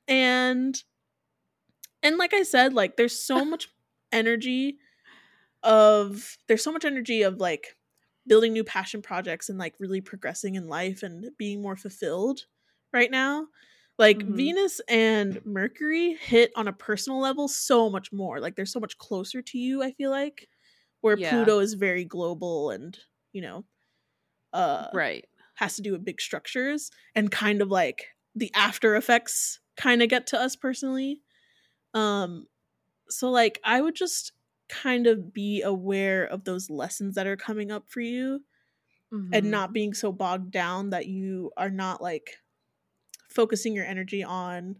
[0.08, 0.82] and
[2.02, 3.68] and like I said, like there's so much
[4.12, 4.78] energy
[5.64, 7.76] of there's so much energy of like
[8.26, 12.46] building new passion projects and like really progressing in life and being more fulfilled
[12.92, 13.48] right now.
[13.98, 14.26] Like Mhm.
[14.26, 18.40] Venus and Mercury hit on a personal level so much more.
[18.40, 20.48] Like they're so much closer to you, I feel like.
[21.02, 21.16] Where Yeah.
[21.16, 22.98] Pluto is very global and,
[23.32, 23.64] you know,
[24.52, 25.26] uh right.
[25.56, 30.08] has to do with big structures and kind of like the after effects kind of
[30.10, 31.22] get to us personally.
[31.94, 32.46] Um
[33.10, 34.32] so like I would just
[34.68, 38.44] kind of be aware of those lessons that are coming up for you
[39.10, 39.26] Mhm.
[39.32, 42.36] and not being so bogged down that you are not like
[43.30, 44.78] focusing your energy on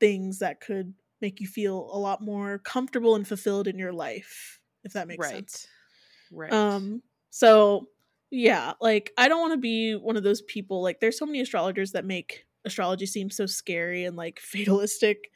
[0.00, 4.60] things that could make you feel a lot more comfortable and fulfilled in your life
[4.84, 5.34] if that makes right.
[5.34, 5.66] sense.
[6.30, 6.52] Right.
[6.52, 7.88] Um so
[8.30, 11.40] yeah, like I don't want to be one of those people like there's so many
[11.40, 15.30] astrologers that make astrology seem so scary and like fatalistic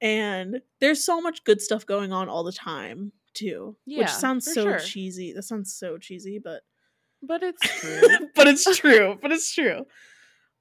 [0.00, 3.76] and there's so much good stuff going on all the time too.
[3.86, 4.78] Yeah, which sounds so sure.
[4.78, 5.32] cheesy.
[5.32, 6.62] That sounds so cheesy, but
[7.22, 8.28] but it's true.
[8.34, 9.18] but it's true.
[9.20, 9.86] But it's true.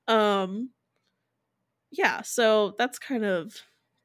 [0.07, 0.71] Um
[1.91, 3.55] yeah, so that's kind of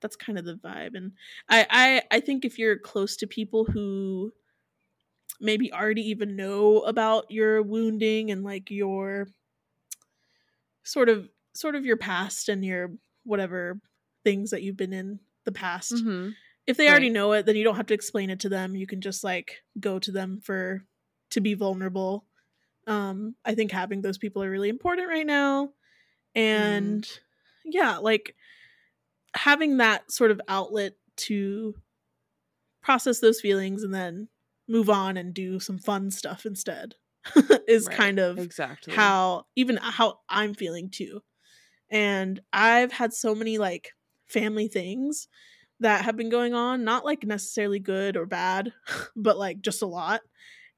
[0.02, 0.96] that's kind of the vibe.
[0.96, 1.12] And
[1.48, 4.32] I I I think if you're close to people who
[5.40, 9.28] maybe already even know about your wounding and like your
[10.84, 12.92] sort of sort of your past and your
[13.24, 13.80] whatever
[14.24, 16.30] things that you've been in the past hmm
[16.64, 18.76] if they already know it then you don't have to explain it to them.
[18.76, 20.84] You can just like go to them for
[21.30, 22.24] to be vulnerable.
[22.86, 25.70] Um i think having those people are really important right now.
[26.34, 27.06] And
[27.64, 28.36] yeah like
[29.34, 31.74] having that sort of outlet to
[32.82, 34.28] process those feelings and then
[34.68, 36.94] move on and do some fun stuff instead
[37.68, 37.88] is Right.
[37.88, 38.94] kind of Exactly.
[38.94, 41.22] how even how I'm feeling too.
[41.90, 43.92] And I've had so many like
[44.28, 45.28] family things
[45.80, 48.72] that have been going on, not like necessarily good or bad,
[49.16, 50.22] but like just a lot.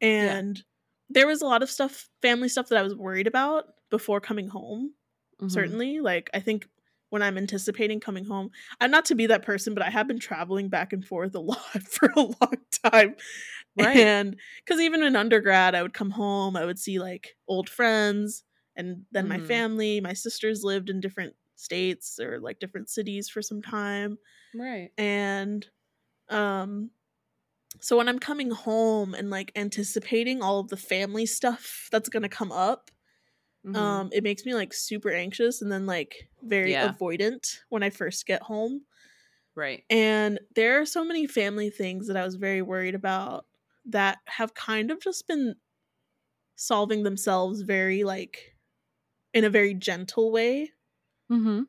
[0.00, 0.62] And
[1.10, 4.48] there was a lot of stuff, family stuff that I was worried about before coming
[4.48, 4.94] home,
[5.38, 5.74] Mhm.
[5.76, 6.00] certainly.
[6.00, 6.68] Like I think
[7.10, 8.50] when I'm anticipating coming home,
[8.80, 11.40] I'm not to be that person, but I have been traveling back and forth a
[11.40, 13.16] lot for a long time.
[13.76, 14.08] Right.
[14.08, 18.44] And because even in undergrad, I would come home, I would see like old friends,
[18.76, 19.40] and then my Mhm.
[19.40, 20.00] family.
[20.00, 24.18] My sisters lived in different states or like different cities for some time.
[24.54, 24.92] Right.
[24.98, 25.66] And
[26.30, 26.90] um
[27.80, 32.28] so when I'm coming home and like anticipating all of the family stuff that's gonna
[32.28, 32.90] come up,
[33.64, 33.76] Mhm.
[33.76, 36.92] um, it makes me like super anxious and then like very Yeah.
[36.92, 38.82] avoidant when I first get home.
[39.56, 39.84] right.
[39.90, 43.46] And there are so many family things that I was very worried about
[43.86, 45.56] that have kind of just been
[46.56, 48.56] solving themselves very like
[49.34, 50.72] in a very gentle way
[51.30, 51.62] Mm-hmm.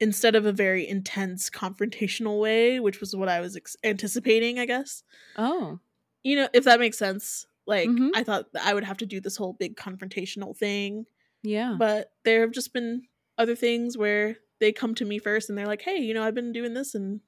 [0.00, 4.66] instead of a very intense confrontational way, which was what I was ex- anticipating, I
[4.66, 5.02] guess.
[5.36, 5.80] Oh.
[6.22, 7.46] You know, if that makes sense.
[7.66, 8.10] Like Mhm.
[8.14, 11.06] I thought that I would have to do this whole big confrontational thing,
[11.42, 11.74] Yeah.
[11.78, 15.66] but there have just been other things where they come to me first and they're
[15.66, 17.20] like, "Hey, you know, I've been doing this and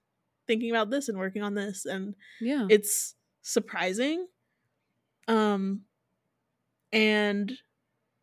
[0.46, 2.66] thinking about this and working on this." And yeah.
[2.68, 4.26] it's surprising
[5.28, 5.84] Um
[6.92, 7.52] and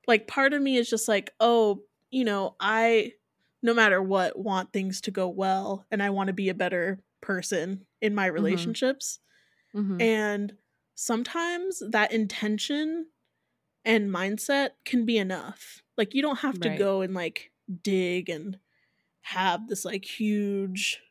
[0.07, 3.13] like part of me is just like, oh, you know, I
[3.63, 7.03] no matter what want things to go well and I want to be a better
[7.21, 9.19] person in my relationships.
[9.75, 10.01] Mhm.
[10.01, 10.57] And
[10.95, 13.07] sometimes that intention
[13.85, 15.80] and mindset can be enough.
[15.97, 16.71] Like you don't have to Right.
[16.71, 17.51] go and like
[17.83, 18.59] dig and
[19.21, 21.01] have this like huge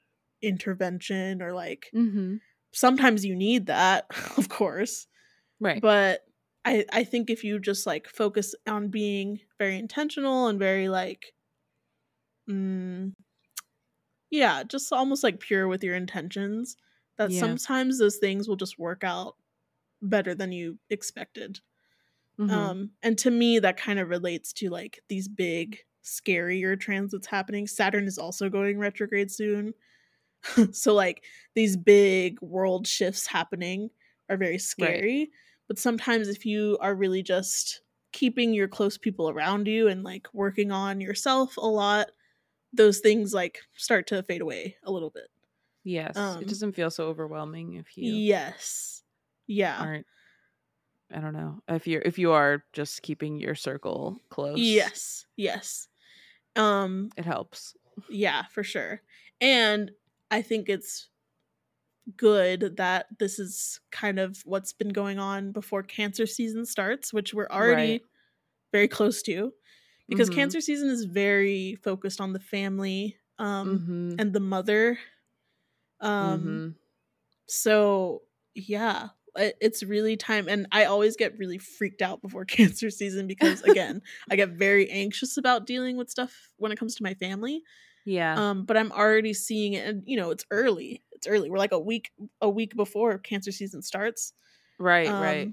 [0.43, 2.41] intervention or like Mhm.
[2.73, 4.07] sometimes you need that,
[4.39, 5.09] of course.
[5.61, 5.85] Right.
[5.85, 6.27] But
[6.65, 11.35] I I think if you just like focus on being very intentional and very like
[12.49, 13.13] mm,
[14.31, 16.77] yeah, just almost like pure with your intentions,
[17.19, 17.33] that Yeah.
[17.33, 19.37] sometimes those things will just work out
[20.03, 21.61] better than you expected.
[22.41, 22.51] Mhm.
[22.51, 27.67] Um, and to me, that kind of relates to like these big, scarier transits happening.
[27.67, 29.75] Saturn is also going retrograde soon.
[30.73, 31.25] so, like,
[31.55, 33.91] these big world shifts happening
[34.31, 35.31] are very scary.
[35.69, 37.83] But sometimes, if you are really just
[38.13, 42.11] keeping your close people around you and like working on yourself a lot,
[42.73, 45.29] those things like start to fade away a little bit.
[45.85, 46.17] yes.
[46.17, 49.03] um, it doesn't feel so overwhelming if you Yes.
[49.47, 49.81] Yeah.
[49.81, 50.07] aren't
[51.13, 51.61] I don't know.
[51.69, 54.87] If you're if you are just keeping your circle close.
[54.87, 55.27] Yes.
[55.37, 55.89] Yes.
[56.57, 57.75] Um, It helps.
[58.09, 59.03] Yeah, for sure.
[59.41, 59.93] And
[60.31, 61.11] I think it's
[62.17, 67.33] good that this is kind of what's been going on before cancer season starts, which
[67.35, 68.03] we're already Right.
[68.73, 69.53] very close to.
[70.11, 70.31] Because Mhm.
[70.31, 74.19] cancer season is very focused on the family um Mhm.
[74.19, 74.99] and the mother.
[76.01, 76.81] Um Mhm.
[77.49, 78.23] so
[78.55, 83.63] yeah, it's really time and I always get really freaked out before cancer season because
[83.63, 87.63] again, I get very anxious about dealing with stuff when it comes to my family.
[88.07, 88.35] Yeah.
[88.51, 91.71] um but i'm already seeing it and you know it's early it's early we're like
[91.73, 92.11] a week
[92.41, 94.33] a week before cancer season starts
[94.79, 95.49] right, um, right.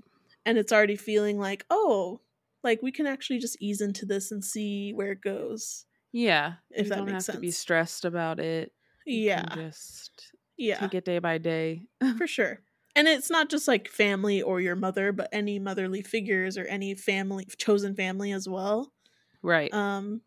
[0.45, 2.21] and it's already feeling like oh
[2.63, 6.53] like we can actually just ease into this and see where it goes Yeah.
[6.71, 8.71] if you that don't makes have to be stressed about it.
[9.05, 11.83] You yeah just yeah take it day by day.
[12.17, 12.61] for sure
[12.97, 16.93] and it's not just like family or your mother but any motherly figures or any
[16.95, 18.91] family chosen family as well
[19.41, 19.73] right.
[19.73, 20.21] um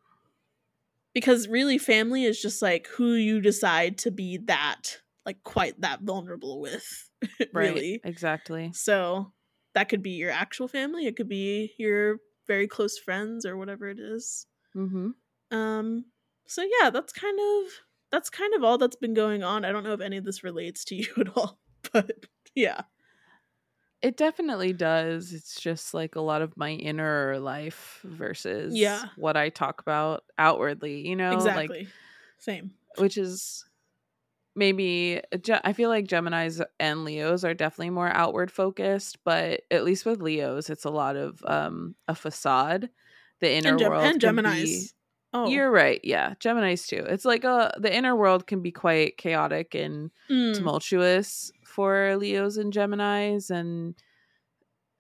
[1.15, 6.01] because really family is just like who you decide to be that like quite that
[6.03, 7.11] vulnerable with
[7.41, 7.51] right.
[7.53, 8.71] really Exactly.
[8.73, 9.33] so
[9.75, 13.89] that could be your actual family it could be your very close friends or whatever
[13.89, 14.47] it is
[14.77, 15.13] Mhm.
[15.51, 16.05] um
[16.47, 17.73] so yeah that's kind of
[18.13, 20.45] that's kind of all that's been going on i don't know if any of this
[20.45, 21.59] relates to you at all
[21.93, 22.11] but
[22.61, 22.83] yeah
[24.03, 25.33] It definitely does.
[25.35, 29.09] It's just like a lot of my inner life versus Yeah.
[29.17, 31.35] what I talk about outwardly, you know?
[31.35, 31.89] exactly Like
[32.39, 33.65] same which is
[34.57, 35.21] maybe
[35.65, 40.21] I feel like Gemini's and Leos are definitely more outward focused, but at least with
[40.23, 42.91] Leos, it's a lot of um a facade.
[43.41, 44.93] The inner and, Gem- world and gemini's be-
[45.33, 46.01] oh You're right.
[46.05, 47.05] Yeah, Gemini's too.
[47.09, 52.57] It's like a the inner world can be quite chaotic and mm, tumultuous for Leos
[52.59, 53.97] and Geminis, and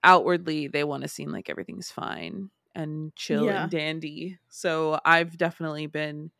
[0.03, 3.55] outwardly they want to seem like everything's fine and chill Yeah.
[3.55, 4.39] and dandy.
[4.49, 6.31] So I've definitely been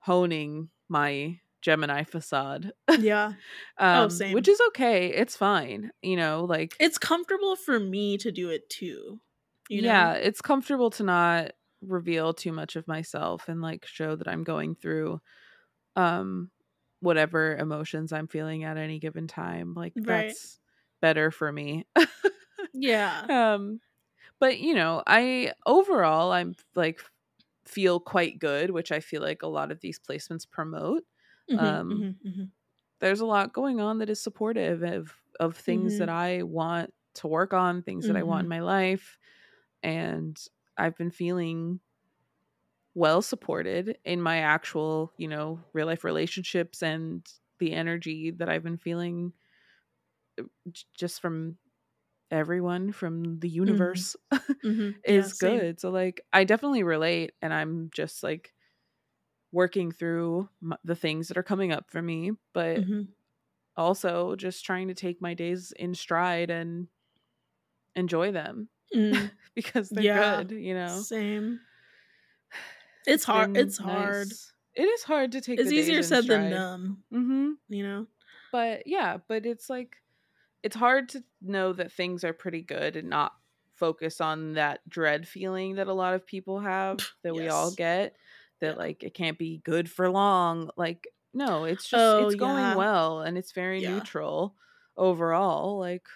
[0.00, 3.34] honing my Gemini facade, yeah
[3.78, 4.34] um, Oh, same.
[4.34, 5.08] which is okay.
[5.08, 6.44] It's fine, you know.
[6.44, 9.20] Like it's comfortable for me to do it too
[9.68, 9.94] you know?
[9.94, 14.44] yeah, it's comfortable to not reveal too much of myself and like show that I'm
[14.44, 15.20] going through
[15.96, 16.50] um
[17.00, 19.74] whatever emotions I'm feeling at any given time.
[19.74, 20.38] Like Right.
[20.46, 20.60] that's
[21.00, 21.86] better for me.
[22.72, 23.80] yeah um
[24.40, 27.00] but you know, I overall I'm like
[27.66, 31.04] feel quite good, which I feel like a lot of these placements promote.
[31.50, 32.52] Mhm, um, mhm, mhm.
[33.00, 37.28] There's a lot going on that is supportive of of things that I want to
[37.28, 39.18] work on, things that I want in my life.
[39.82, 40.38] And
[40.76, 41.80] I've been feeling
[43.00, 47.26] well supported in my actual, you know, real life relationships and
[47.60, 49.32] the energy that I've been feeling
[50.38, 50.44] uh,
[50.94, 51.58] just from
[52.30, 54.16] everyone from the universe
[54.64, 55.02] Mhm.
[55.06, 55.64] Yeah, is same.
[55.64, 55.80] good.
[55.80, 58.54] So like I definitely relate and I'm just like
[59.52, 63.14] working through m- the things that are coming up for me, but Mhm.
[63.76, 66.88] also just trying to take my days in stride and
[67.94, 71.08] enjoy them Mm, because they're Yeah, good, you know.
[71.08, 71.60] Same.
[73.06, 73.56] It's hard.
[73.56, 74.28] It's hard.
[74.74, 75.58] It is hard to take.
[75.58, 76.96] It's easier said than done.
[77.12, 77.50] Mm-hmm.
[77.68, 78.06] You know.
[78.52, 79.96] But yeah, but it's like
[80.62, 83.32] it's hard to know that things are pretty good and not
[83.76, 88.14] focus on that dread feeling that a lot of people have that we all get
[88.60, 88.78] that Yeah.
[88.78, 90.70] like it can't be good for long.
[90.76, 92.74] Like no, it's just Oh, it's going yeah.
[92.76, 93.94] well and it's very Yeah.
[93.94, 94.54] neutral
[94.96, 95.78] overall.
[95.78, 96.06] Like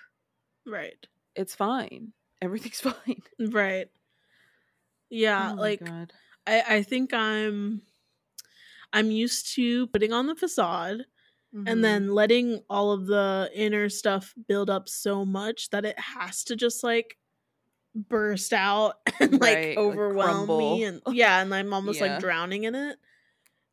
[0.66, 1.07] Right.
[1.35, 2.12] it's fine.
[2.43, 3.22] Everything's fine.
[3.39, 3.89] Right.
[5.11, 6.12] Yeah, Oh like God.
[6.47, 7.82] I I think I'm
[8.92, 11.05] I'm used to putting on the facade
[11.55, 11.70] Mhm.
[11.70, 16.42] and then letting all of the inner stuff build up so much that it has
[16.45, 17.16] to just like
[17.95, 22.14] burst out and like Right, like overwhelm me and yeah and i'm almost Yeah.
[22.14, 22.99] like drowning in it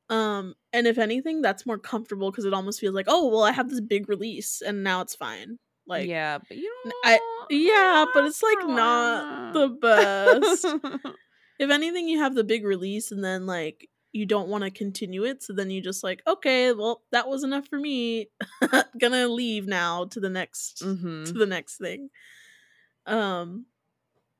[0.09, 3.51] um and if anything that's more comfortable because it almost feels like oh well i
[3.51, 5.57] have this big release and now it's fine
[5.87, 10.65] like yeah, but you know, I- yeah, but it's, like, not the best.
[11.61, 15.23] if anything you have the big release and then like you don't want to continue
[15.23, 18.27] it so then you just like okay well that was enough for me.
[18.99, 22.09] Gonna leave now to the next to hmm the next thing.
[23.05, 23.67] Um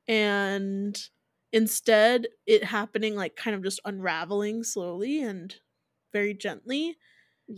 [0.08, 0.98] and
[1.52, 5.54] instead it happening like kind of just unraveling slowly and
[6.12, 6.96] very gently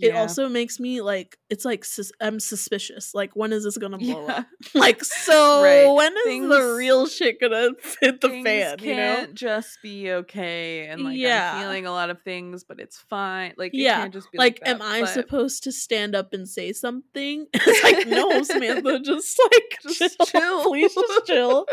[0.03, 3.99] it also makes me like it's like sus- i'm suspicious like when is this gonna
[3.99, 5.87] blow up like so Right.
[5.89, 7.71] when is the real shit gonna
[8.01, 11.55] hit the things fan you know can't just be okay and like Yeah.
[11.55, 13.55] I'm feeling a lot of things, but it's fine.
[13.57, 16.33] Like it Yeah, can't just be like, like, am i but supposed to stand up
[16.33, 20.65] and say something it's like no samantha just like Just chill, chill.
[20.65, 21.67] please just chill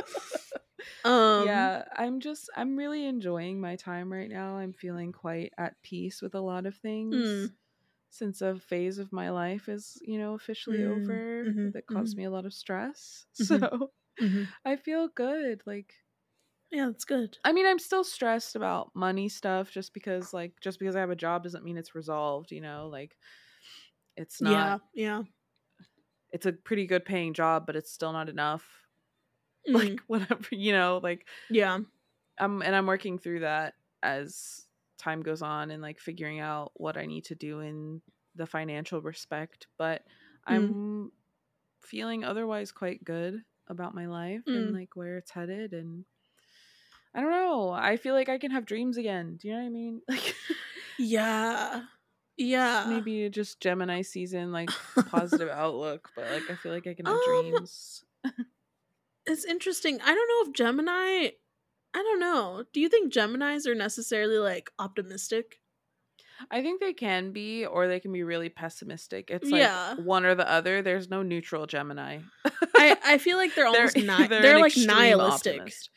[1.06, 4.58] um yeah, I'm just I'm really enjoying my time right now.
[4.58, 7.16] I'm feeling quite at peace with a lot of things.
[7.16, 7.52] Mm.
[8.12, 12.18] Since a phase of my life is, you know, officially Mm, over mhm, that caused
[12.18, 13.28] me a lot of stress.
[13.40, 13.70] Mhm.
[13.72, 14.54] So Mhm.
[14.66, 15.64] I feel good.
[15.66, 15.96] Like
[16.72, 20.78] yeah that's good I mean, I'm still stressed about money stuff just because like just
[20.80, 22.88] because I have a job doesn't mean it's resolved, you know?
[22.88, 23.18] Like
[24.16, 25.24] it's not yeah yeah
[26.32, 28.88] it's a pretty good paying job, but it's still not enough.
[29.68, 31.80] Mm, Like whatever, you know, like yeah
[32.38, 34.68] I'm and I'm working through that as
[35.02, 38.02] time goes on and like figuring out what I need to do in
[38.36, 40.04] the financial respect, but
[40.50, 40.74] Mm.
[40.74, 41.12] I'm
[41.82, 44.74] feeling otherwise quite good about my life and Mm.
[44.74, 46.06] like where it's headed and
[47.14, 47.70] I don't know.
[47.72, 49.38] I feel like I can have dreams again.
[49.38, 50.02] Do you know what I mean?
[50.10, 50.36] Like
[50.98, 51.86] yeah
[52.38, 54.74] yeah maybe just Gemini season like
[55.06, 58.04] positive outlook, but like I feel like I can have Um, dreams.
[59.26, 61.30] it's interesting i don't know if gemini
[61.94, 65.58] i don't know do you think geminis are necessarily like optimistic
[66.50, 69.30] I think they can be, or they can be really pessimistic.
[69.30, 69.94] It's like Yeah.
[69.94, 70.82] one or the other.
[70.82, 72.22] There's no neutral Gemini.
[72.76, 75.54] I, I feel like they're almost ni- they're, an like nihilistic.
[75.60, 75.92] optimist.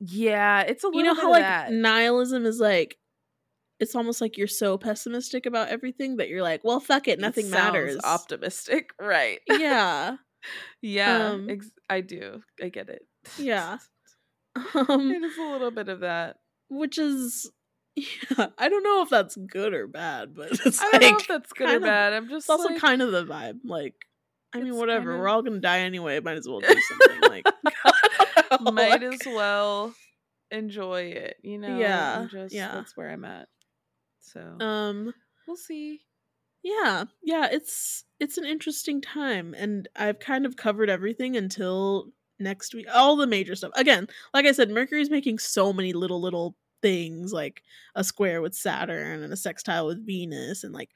[0.00, 1.70] Yeah, it's a little You know how like that.
[1.70, 2.98] nihilism is like
[3.78, 7.20] it's almost like you're so pessimistic about everything that you're like, well, fuck it, It
[7.20, 7.98] nothing sounds matters.
[8.02, 9.38] Optimistic, right?
[9.48, 10.16] yeah,
[10.82, 12.42] yeah, Um, ex- I do.
[12.60, 13.02] I get it.
[13.38, 13.78] yeah.
[14.56, 16.36] Um, it is a little bit of that.
[16.68, 17.50] which is,
[17.96, 21.18] yeah, I don't know if that's good or bad, but it's I like don't know
[21.18, 22.12] if that's good or kind of- bad.
[22.12, 23.60] I'm just it's also like, kind of the vibe.
[23.64, 23.94] Like,
[24.54, 25.10] I mean, whatever.
[25.12, 26.18] kind We're all gonna die anyway.
[26.20, 27.30] Might as well do something.
[27.30, 27.46] like,
[28.62, 29.94] might like- as well
[30.50, 31.36] enjoy it.
[31.42, 31.78] You know?
[31.78, 32.72] Yeah, I'm just yeah.
[32.74, 33.48] that's where I'm at.
[34.20, 35.12] So Um.
[35.46, 36.00] we'll see.
[36.62, 42.74] yeah yeah it's it's an interesting time and i've kind of covered everything until next
[42.74, 43.72] week all the major stuff.
[43.76, 47.62] Again like i said mercury's making so many little little things like
[47.96, 50.90] a square with saturn and a sextile with venus and like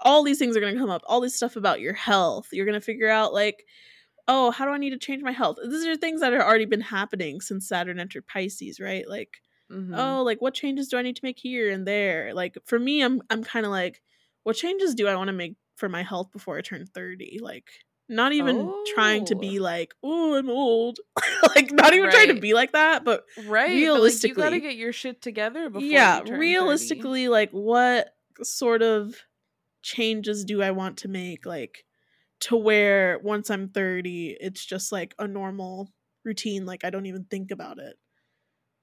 [0.00, 2.48] all these things are going to come up all this stuff about your health.
[2.52, 3.64] You're going to figure out like
[4.28, 5.58] oh how do i need to change my health?
[5.64, 9.08] These are things that have already been happening since saturn entered pisces right?
[9.08, 9.96] Like Mhm.
[9.98, 12.34] oh like what changes do i need to make here and there?
[12.34, 14.02] Like for me i'm i'm kind of like
[14.44, 17.70] what changes do i want to make for my health before i turn 30 like
[18.08, 19.38] not even trying to Oh.
[19.38, 20.98] be like oh i'm old
[21.56, 23.70] like not even trying to be like that but right?
[23.92, 25.82] but, like, you gotta get your shit together before.
[25.86, 26.38] yeah turn 30.
[26.38, 29.14] realistically like what sort of
[29.82, 31.84] changes do i want to make like
[32.40, 35.90] to where once i'm 30 it's just like a normal
[36.24, 37.96] routine like i don't even think about it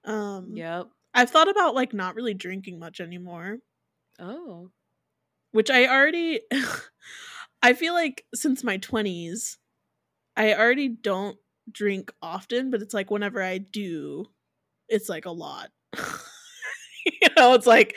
[0.06, 0.88] um Yep.
[1.14, 3.60] i've thought about like not really drinking much anymore
[4.20, 4.70] Oh.
[5.52, 6.42] which I already
[7.62, 9.57] I feel like since my 20s
[10.36, 11.38] I already don't
[11.72, 14.26] drink often, but it's like whenever I do,
[14.89, 15.72] it's like a lot.
[15.97, 17.95] you know, it's like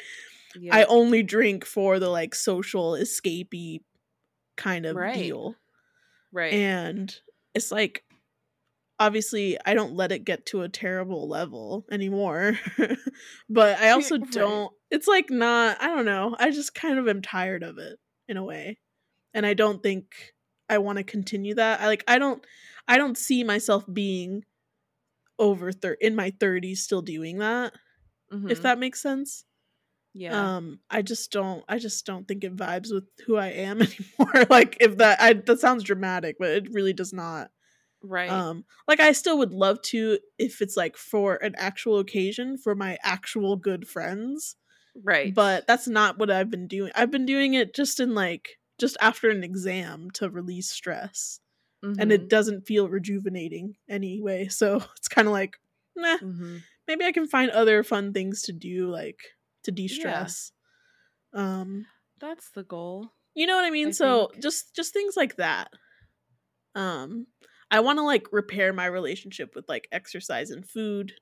[0.54, 0.72] Yeah.
[0.72, 3.80] I only drink for the like social escapey
[4.56, 5.12] kind of Right.
[5.12, 5.56] deal.
[6.32, 6.62] right.
[6.62, 7.14] And
[7.54, 8.04] it's like
[9.00, 12.58] obviously I don't let it get to a terrible level anymore.
[13.50, 14.24] but I also Right.
[14.32, 16.36] don't it's like not I don't know.
[16.38, 17.98] I just kind of am tired of it
[18.28, 18.78] in a way.
[19.34, 20.34] And I don't think
[20.68, 21.80] I want to continue that.
[21.80, 22.44] I like I don't
[22.88, 24.44] I don't see myself being
[25.38, 27.74] over thir- in my 30s still doing that
[28.48, 28.62] if Mhm.
[28.62, 29.44] that makes sense.
[30.14, 30.56] yeah.
[30.56, 34.46] Um I just don't I just don't think it vibes with who I am anymore.
[34.50, 37.50] like if that I that sounds dramatic, but it really does not.
[38.02, 38.30] Right.
[38.30, 42.74] Um, like I still would love to if it's like for an actual occasion for
[42.74, 44.56] my actual good friends,
[45.02, 45.34] right.
[45.34, 46.92] but that's not what I've been doing.
[46.96, 51.40] I've been doing it just in like just after an exam to release stress,
[51.82, 52.10] and Mhm.
[52.12, 54.48] it doesn't feel rejuvenating anyway.
[54.48, 55.56] So it's kind of like,
[55.96, 56.62] nah, Mhm.
[56.86, 59.20] maybe I can find other fun things to do, like
[59.64, 60.52] to de stress.
[61.32, 61.86] Um,
[62.20, 63.14] That's the goal.
[63.34, 63.88] you know what I mean?
[63.88, 65.70] I so think- just just things like that.
[66.74, 67.26] Um,
[67.70, 71.14] I want to like repair my relationship with like exercise and food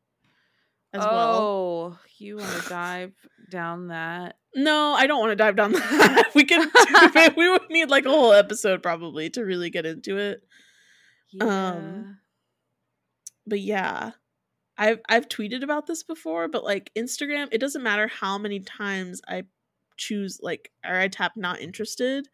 [0.93, 1.39] as well.
[1.41, 3.15] oh, you want to dive
[3.51, 4.37] down that?
[4.55, 6.31] No, I don't want to dive down that.
[6.35, 6.71] we can
[7.37, 10.43] we would need like a whole episode probably to really get into it.
[11.33, 11.45] Yeah.
[11.45, 12.19] Um,
[13.47, 14.13] But yeah.
[14.79, 19.21] I've I've tweeted about this before, but like Instagram, it doesn't matter how many times
[19.29, 19.43] I
[19.99, 22.27] choose like or I tap not interested,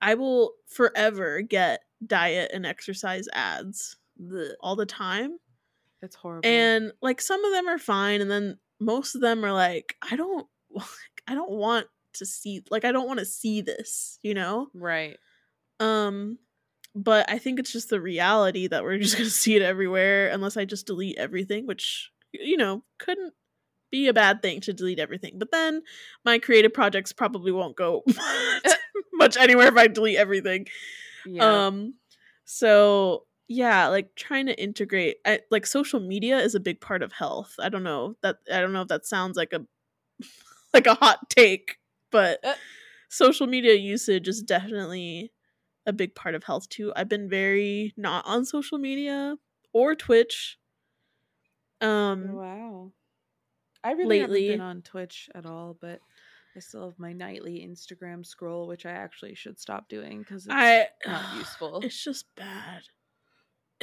[0.00, 4.52] I will forever get diet and exercise ads Blech.
[4.60, 5.38] all the time.
[6.02, 6.48] It's horrible.
[6.48, 10.16] And like some of them are fine and then most of them are like I
[10.16, 10.46] don't
[11.26, 14.68] I don't want to see like I don't want to see this, you know?
[14.74, 15.16] right.
[15.80, 16.38] Um
[16.94, 20.28] but I think it's just the reality that we're just going to see it everywhere
[20.28, 23.34] unless I just delete everything, which you know, couldn't
[23.90, 25.38] be a bad thing to delete everything.
[25.38, 25.82] But then
[26.24, 28.02] my creative projects probably won't go
[29.12, 30.66] much anywhere if I delete everything.
[31.26, 31.66] Yeah.
[31.66, 31.94] Um
[32.44, 37.12] so yeah, like trying to integrate I, like social media is a big part of
[37.12, 37.54] health.
[37.58, 39.66] I don't know that I don't know if that sounds like a
[40.74, 41.78] like a hot take,
[42.10, 42.54] but Uh.
[43.08, 45.32] social media usage is definitely
[45.86, 46.92] a big part of health too.
[46.96, 49.36] I've been very not on social media
[49.72, 50.58] or Twitch.
[51.80, 52.92] Um wow.
[53.84, 56.00] I really lately- haven't been on Twitch at all, but
[56.54, 60.54] I still have my nightly Instagram scroll, which I actually should stop doing because it's
[60.54, 61.80] I not useful.
[61.82, 62.82] It's just bad.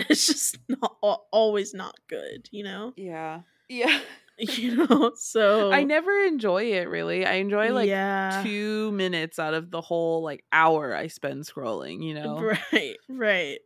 [0.10, 2.94] It's just not always not good, you know?
[2.96, 3.42] yeah.
[3.68, 4.00] Yeah.
[4.40, 5.12] You know?
[5.18, 7.26] So I never enjoy it really.
[7.26, 8.42] I enjoy like yeah.
[8.42, 12.40] two minutes out of the whole like hour I spend scrolling, you know?
[12.72, 13.60] Right, right.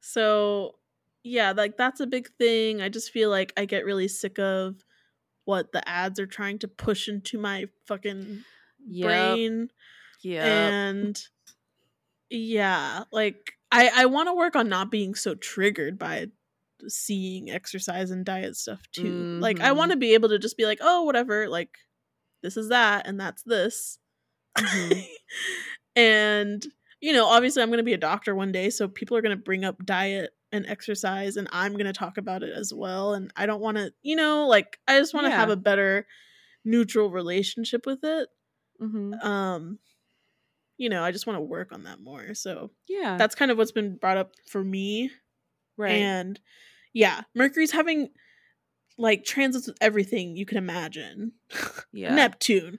[0.00, 0.72] So,
[1.22, 2.82] yeah, like that's a big thing.
[2.82, 4.74] I just feel like I get really sick of
[5.44, 8.42] what the ads are trying to push into my fucking
[8.88, 9.06] Yep.
[9.06, 9.68] brain.
[10.22, 10.44] Yeah.
[10.44, 11.20] And
[12.30, 16.28] yeah, like I I want to work on not being so triggered by
[16.88, 19.28] seeing exercise and diet stuff too.
[19.40, 19.74] Like I Mhm.
[19.74, 21.78] want to be able to just be like, "Oh, whatever, like
[22.42, 23.98] this is that and that's this."
[24.58, 25.08] Mhm.
[25.96, 26.66] and
[27.00, 29.36] you know, obviously I'm going to be a doctor one day, so people are going
[29.36, 33.14] to bring up diet and exercise and I'm going to talk about it as well
[33.14, 36.06] and I don't want to, you know, like I just want to have a better
[36.64, 38.28] neutral relationship with it.
[38.78, 39.22] Mhm.
[39.22, 39.78] Um
[40.82, 42.34] you know, I just want to work on that more.
[42.34, 43.16] So Yeah.
[43.16, 45.10] that's kind of what's been brought up for me.
[45.78, 45.92] right.
[45.92, 46.38] And
[46.92, 48.10] yeah, Mercury's having
[48.98, 51.32] like transits with everything you can imagine.
[51.92, 52.14] yeah.
[52.14, 52.78] Neptune.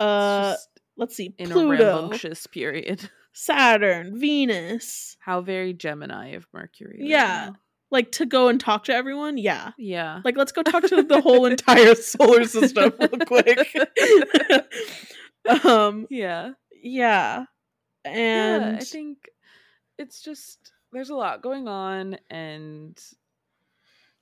[0.00, 0.56] Uh
[0.96, 1.34] let's see.
[1.38, 3.08] in a Pluto, rambunctious period.
[3.32, 5.16] Saturn, Venus.
[5.20, 6.98] How very Gemini of Mercury.
[7.00, 7.26] right Yeah.
[7.50, 7.56] now.
[7.90, 9.38] Like to go and talk to everyone?
[9.38, 9.70] Yeah.
[9.78, 10.20] Yeah.
[10.24, 13.74] Like let's go talk to the whole entire solar system real quick.
[15.64, 16.50] um yeah.
[16.86, 17.44] Yeah.
[18.04, 19.28] And yeah, I think
[19.98, 22.98] it's just there's a lot going on and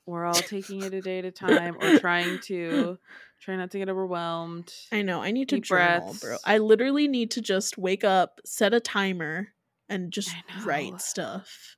[0.06, 2.98] we're all taking it a day at a time or trying to
[3.40, 4.72] try not to get overwhelmed.
[4.92, 5.22] I know.
[5.22, 6.36] I need to journal, bro.
[6.44, 9.48] I literally need to just wake up, set a timer,
[9.88, 11.76] and just write stuff.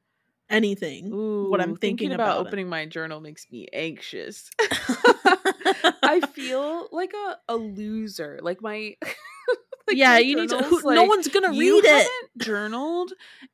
[0.49, 1.13] Anything.
[1.13, 2.49] Ooh, what I'm thinking about, about it.
[2.49, 4.49] opening my journal makes me anxious.
[4.61, 8.39] I feel like a, a loser.
[8.41, 8.97] Like my
[9.89, 10.59] like yeah, you need to.
[10.63, 11.87] Who, no one's gonna read it.
[11.87, 13.13] haven't journaled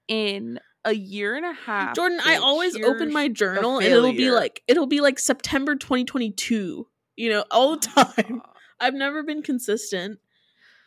[0.09, 1.95] in a year and a half.
[1.95, 6.87] Jordan, I always open my journal and it'll be like it'll be like September 2022.
[7.17, 8.43] You know, all the time.
[8.81, 10.19] I've never been consistent.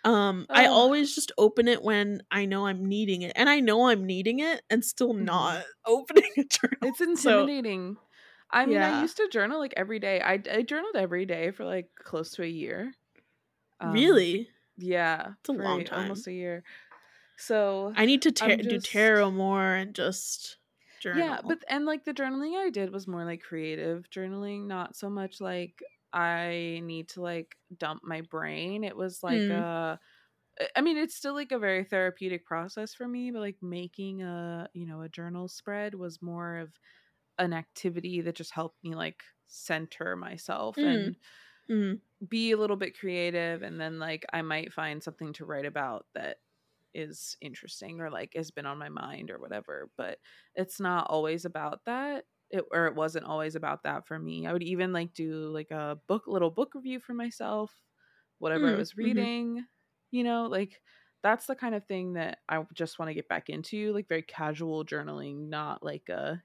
[0.04, 3.88] Um, I always just open it when I know I'm needing it, and I know
[3.90, 5.24] I'm needing it, and still Mhm.
[5.24, 6.78] not opening a journal.
[6.84, 7.98] It's So- intimidating.
[8.52, 9.00] I mean, Yeah.
[9.00, 10.22] I used to journal like every day.
[10.22, 12.94] I, I journaled every day for like close to a year.
[13.80, 15.34] Um, really, Yeah.
[15.40, 15.92] It's a long time.
[16.02, 16.64] Almost a year.
[17.38, 20.58] So I need to I'm do tarot more and just
[21.00, 21.40] journal.
[21.40, 25.10] yeah, but and like the journaling I did was more like creative journaling, not so
[25.10, 25.82] much like
[26.14, 28.84] I need to like dump my brain.
[28.84, 29.50] It was like Mm.
[29.50, 30.00] a
[30.76, 34.70] I mean, it's still like a very therapeutic process for me, but like making a,
[34.74, 36.74] you know, a journal spread was more of
[37.40, 40.84] an activity that just helped me like center myself Mm.
[40.84, 41.18] and
[41.70, 42.02] Mhm.
[42.30, 46.08] Be a little bit creative and then like I might find something to write about
[46.16, 46.38] that
[46.94, 50.20] is interesting or like has been on my mind or whatever but
[50.56, 54.54] it's not always about that it or it wasn't always about that for me i
[54.54, 57.84] would even like do like a book little book review for myself
[58.40, 59.30] whatever i Mm, was mhm.
[59.36, 59.66] reading
[60.12, 60.82] you know like
[61.24, 64.22] that's the kind of thing that i just want to get back into like very
[64.24, 66.42] casual journaling not like a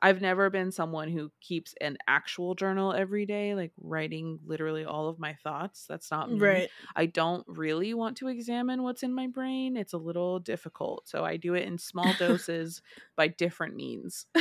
[0.00, 5.08] I've never been someone who keeps an actual journal every day, like writing literally all
[5.08, 5.86] of my thoughts.
[5.88, 6.38] That's not me.
[6.38, 6.68] Right.
[6.94, 9.76] I don't really want to examine what's in my brain.
[9.76, 11.08] It's a little difficult.
[11.08, 12.82] So I do it in small doses
[13.16, 14.26] by different means.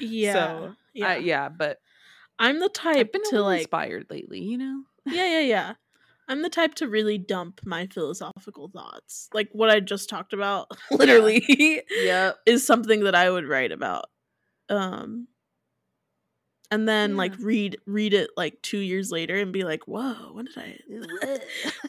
[0.00, 0.32] Yeah.
[0.32, 1.14] So, yeah.
[1.14, 1.16] yeah.
[1.16, 1.78] yeah, but
[2.38, 4.82] I'm the type to like inspired lately, you know?
[5.06, 5.72] Yeah, yeah, yeah.
[6.28, 9.28] I'm the type to really dump my philosophical thoughts.
[9.34, 12.38] Like what I just talked about literally Yep.
[12.46, 14.06] is something that I would write about.
[14.68, 15.28] Um
[16.70, 20.46] and then like read read it like 2 years later and be like, "Whoa, what
[20.46, 20.78] did I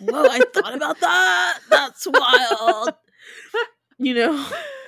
[0.01, 1.59] Whoa, I thought about that.
[1.69, 2.93] That's wild."
[3.99, 4.47] You know?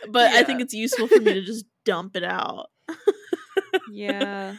[0.10, 2.68] But I think it's useful for me to just dump it out
[3.92, 4.56] yeah.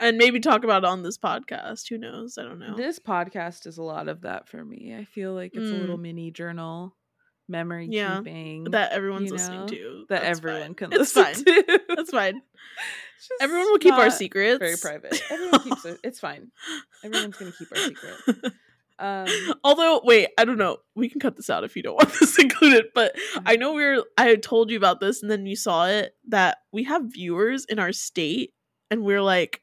[0.00, 1.88] and maybe talk about it on this podcast.
[1.88, 2.38] Who knows?
[2.38, 2.76] I don't know.
[2.76, 4.94] This podcast is a lot of that for me.
[4.96, 6.96] I feel like it's a little mini journal,
[7.48, 7.88] memory.
[7.90, 10.04] Yeah, keeping that everyone's you listening to.
[10.08, 10.74] that That's everyone fine.
[10.74, 11.44] can It's listen fine.
[11.44, 11.80] to.
[11.96, 12.42] That's fine.
[13.40, 14.58] Everyone will keep our secrets.
[14.58, 15.22] Very private.
[15.30, 15.98] Everyone keeps it.
[16.04, 16.50] It's fine.
[17.04, 18.52] Everyone's gonna keep our secret.
[18.98, 19.26] Um,
[19.64, 20.76] Although, wait, I don't know.
[20.94, 22.86] We can cut this out if you don't want this included.
[22.94, 23.42] But Mm-hmm.
[23.48, 24.04] I know we were.
[24.18, 27.78] I told you about this, and then you saw it that we have viewers in
[27.78, 28.52] our state,
[28.90, 29.60] and we're like,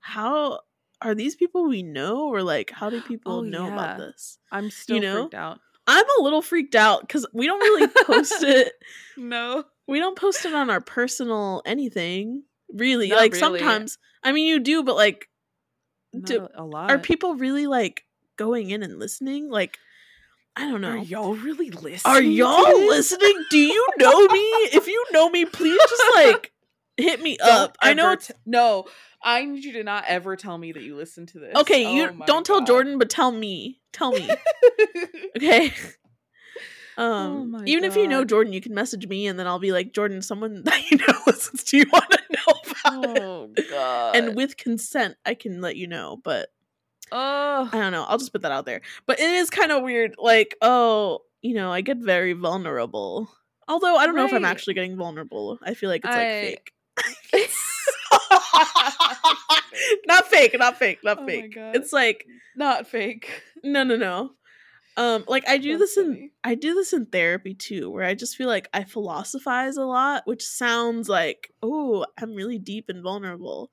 [0.00, 0.60] how
[1.02, 4.38] are these people we know, or like, how do people Oh, know about this?
[4.50, 5.22] I'm still know?
[5.22, 5.60] freaked out.
[5.86, 8.72] I'm a little freaked out because we don't really post it.
[9.16, 9.62] No.
[9.86, 12.42] We don't post it on our personal anything.
[12.72, 13.60] Really, Not like really.
[13.60, 13.96] sometimes.
[14.24, 15.28] I mean, you do, but like,
[16.12, 16.90] Not do, a, lot.
[16.90, 18.02] are people really like
[18.36, 19.50] going in and listening?
[19.50, 19.78] Like,
[20.56, 20.90] I don't know.
[20.90, 22.12] Are y'all really listening?
[22.12, 23.34] Are y'all listening?
[23.50, 24.40] Do you know me?
[24.72, 26.52] If you know me, please just like
[26.96, 27.78] hit me Don't up.
[27.80, 28.86] I know it's t- no.
[29.24, 31.54] I need you to not ever tell me that you listen to this.
[31.56, 31.86] okay.
[31.86, 32.66] Oh You don't tell God.
[32.66, 33.80] Jordan, but tell me.
[33.92, 34.28] Tell me.
[35.36, 35.72] Okay.
[36.96, 39.58] Um, Oh my even if you know Jordan, you can message me, and then I'll
[39.58, 43.22] be like, Jordan, someone that you know listens to you want to know about it.
[43.22, 44.16] oh god.
[44.16, 46.20] And with consent, I can let you know.
[46.22, 46.52] But
[47.10, 48.04] oh I don't know.
[48.04, 48.80] I'll just put that out there.
[49.06, 50.14] But it is kind of weird.
[50.18, 53.28] Like, oh, you know, I get very vulnerable.
[53.66, 55.58] Although I don't know if I'm actually getting vulnerable.
[55.62, 56.70] I feel like it's like
[57.32, 57.52] fake.
[60.06, 61.54] not fake, not fake, not Oh fake.
[61.56, 62.26] It's like
[62.56, 63.42] not fake.
[63.62, 64.30] no, no, no.
[64.96, 66.32] Um, like I do That's this in funny.
[66.44, 70.22] I do this in therapy too, where I just feel like I philosophize a lot,
[70.26, 73.70] which sounds like oh, I'm really deep and vulnerable.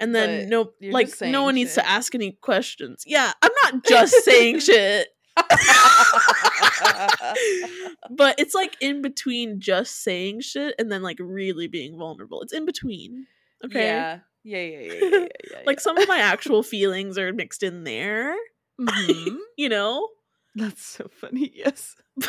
[0.00, 3.04] And then But no, like no one needs to ask any questions.
[3.06, 5.08] Yeah, I'm not just saying shit.
[8.10, 12.42] but it's like in between just saying shit and then like really being vulnerable.
[12.42, 13.26] It's in between.
[13.64, 13.84] Okay.
[13.84, 14.20] Yeah.
[14.44, 15.60] Yeah, yeah, yeah, yeah, yeah, yeah.
[15.66, 18.34] Like some of my actual feelings are mixed in there,
[18.80, 19.38] Mhm.
[19.56, 20.08] you know?
[20.54, 21.50] That's so funny.
[21.54, 21.96] Yes.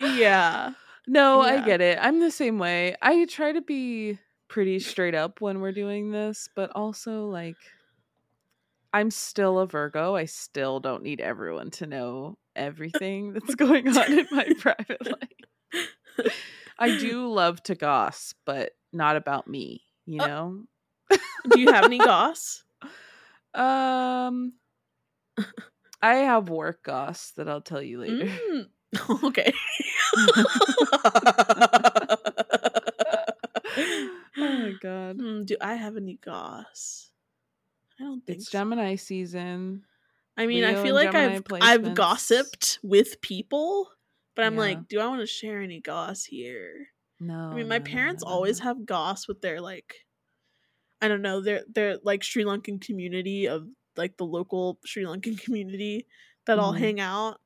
[0.00, 0.72] yeah.
[1.06, 1.98] No, I get it.
[2.00, 2.96] I'm the same way.
[3.02, 7.56] I try to be pretty straight up when we're doing this, but also like
[8.92, 10.14] I'm still a Virgo.
[10.14, 15.28] I still don't need everyone to know everything that's going on in my private life.
[16.78, 20.64] I do love to goss, but not about me, you Uh, know?
[21.50, 22.64] Do you have any goss?
[23.54, 24.54] Um
[26.02, 28.26] I have work goss that I'll tell you later.
[28.26, 28.68] Mm.
[29.24, 29.52] Okay.
[33.76, 35.16] oh my god.
[35.20, 37.10] Hmm, do I have any goss?
[38.00, 38.58] I don't think It's so.
[38.58, 39.84] Gemini season.
[40.36, 41.94] I mean, I feel like Gemini I've I've placements.
[41.94, 43.88] gossiped with people,
[44.34, 44.56] but I'm Yeah.
[44.56, 46.88] like, do I want to share any goss here?
[47.18, 47.34] No.
[47.52, 50.06] I mean, my no, parents no, no, always have goss with their like,
[51.00, 55.40] I don't know, their their like Sri Lankan community of like the local Sri Lankan
[55.40, 56.06] community
[56.46, 56.78] that all Mhm.
[56.78, 57.40] hang out.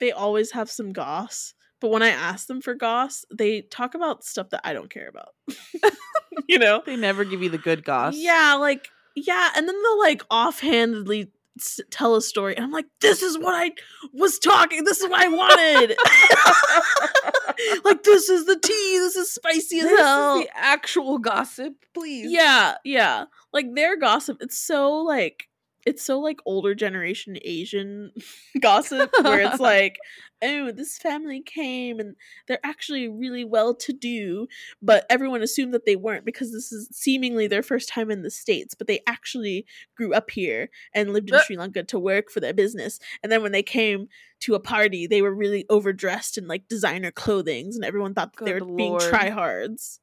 [0.00, 4.24] They always have some goss, but when I ask them for goss, they talk about
[4.24, 5.34] stuff that I don't care about.
[6.48, 6.84] you know?
[6.84, 8.16] They never give you the good goss.
[8.16, 12.86] Yeah, like yeah, and then they'll like offhandedly s- tell a story, and I'm like,
[13.00, 13.72] this is what I
[14.12, 14.84] was talking.
[14.84, 15.96] This is what I wanted.
[17.84, 18.98] like this is the tea.
[18.98, 20.38] This is spicy as This hell.
[20.40, 22.30] the actual gossip, please.
[22.30, 23.24] yeah, yeah.
[23.52, 25.48] Like their gossip, it's so like
[25.86, 28.10] it's so like older generation Asian
[28.60, 29.98] gossip where it's like,
[30.42, 32.16] oh, this family came and
[32.46, 34.46] they're actually really well to do,
[34.82, 38.30] but everyone assumed that they weren't because this is seemingly their first time in the
[38.30, 39.66] States, but they actually
[39.96, 41.40] grew up here and lived in.
[41.40, 42.98] Sri Lanka to work for their business.
[43.22, 44.08] And then when they came
[44.40, 48.44] to a party, they were really overdressed in like designer clothings and everyone thought that
[48.44, 49.02] they were being lord.
[49.02, 49.98] tryhards.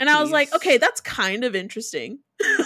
[0.00, 2.18] And I was like, okay, that's kind of interesting.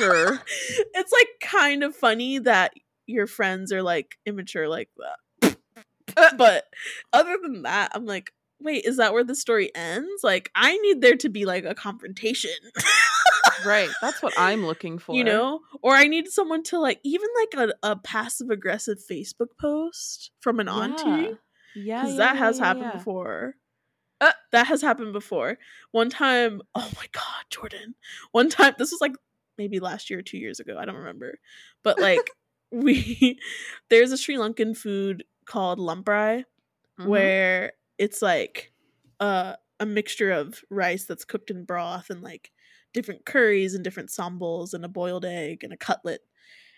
[0.00, 0.40] Sure.
[0.94, 2.72] It's like kind of funny that
[3.10, 5.56] your friends are like immature like that.
[6.36, 6.64] but
[7.12, 10.22] other than that, I'm like, wait, is that where the story ends?
[10.22, 12.50] Like, I need there to be like a confrontation,
[13.64, 13.88] right.
[14.00, 15.14] That's what I'm looking for.
[15.14, 15.60] you know?
[15.82, 20.60] Or I need someone to like, even like a, a passive aggressive Facebook post from
[20.60, 21.36] an auntie.
[21.74, 22.02] Yeah.
[22.02, 23.54] Because yeah, that yeah, has happened before.
[24.20, 24.32] Uh.
[24.52, 25.56] that has happened before.
[25.92, 27.94] One time, oh my god, Jordan.
[28.32, 29.14] One time, this was like
[29.56, 30.76] maybe last year or two years ago.
[30.78, 31.38] I don't remember.
[31.84, 32.30] But like,
[32.70, 33.38] we,
[33.88, 36.44] there's a Sri Lankan food called lumprai
[36.98, 37.06] Mhm.
[37.06, 38.72] where it's like
[39.20, 42.50] uh, a mixture of rice that's cooked in broth and like
[42.92, 46.20] different curries and different sambals and a boiled egg and a cutlet.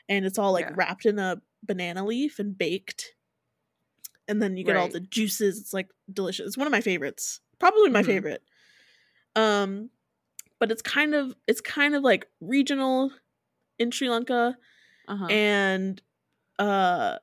[0.08, 0.74] And it's all like Yeah.
[0.76, 3.14] wrapped in a banana leaf and baked.
[4.28, 5.58] And then you get all the juices.
[5.60, 6.46] It's like delicious.
[6.46, 7.40] It's one of my favorites.
[7.58, 8.06] Probably my Mhm.
[8.06, 8.42] favorite.
[9.36, 9.90] Um
[10.58, 13.12] but it's kind of it's kind of like regional
[13.78, 14.56] in Sri Lanka
[15.08, 15.26] Uh-huh.
[15.26, 16.00] and
[16.58, 17.16] uh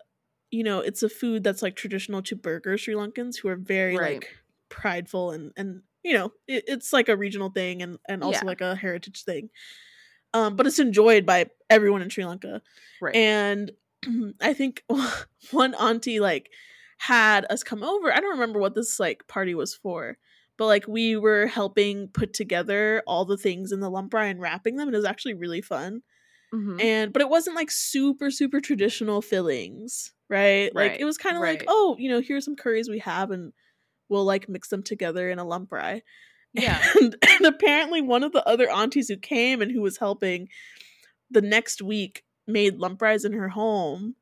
[0.51, 3.97] you know it's a food that's like traditional to Burgher sri lankans who are very
[3.97, 4.13] Right.
[4.15, 4.29] like
[4.69, 8.47] prideful and and you know it, it's like a regional thing and and also Yeah.
[8.47, 9.49] like a heritage thing
[10.33, 12.61] um but it's enjoyed by everyone in sri lanka
[13.01, 13.15] right.
[13.15, 13.71] and
[14.41, 14.83] i think
[15.51, 16.49] one auntie like
[16.97, 20.17] had us come over i don't remember what this like party was for
[20.57, 24.75] but like we were helping put together all the things in the lumprai and wrapping
[24.75, 26.01] them and it was actually really fun
[26.53, 26.81] Mhm.
[26.81, 31.41] and but it wasn't like super super traditional fillings right, like it was kind of
[31.43, 33.53] like oh you know here's some curries we have and
[34.09, 36.01] we'll like mix them together in a lump fry
[36.53, 36.81] yeah.
[36.99, 40.47] and, and apparently one of the other aunties who came and who was helping
[41.29, 44.15] the next week made lump fries in her home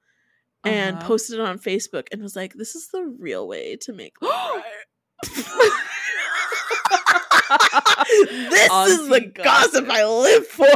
[0.65, 1.07] and Uh-huh.
[1.07, 4.33] posted it on facebook and was like this is the real way to make lump
[5.23, 5.23] fry."
[8.49, 9.89] this is the gossip gossip.
[9.89, 10.67] i live for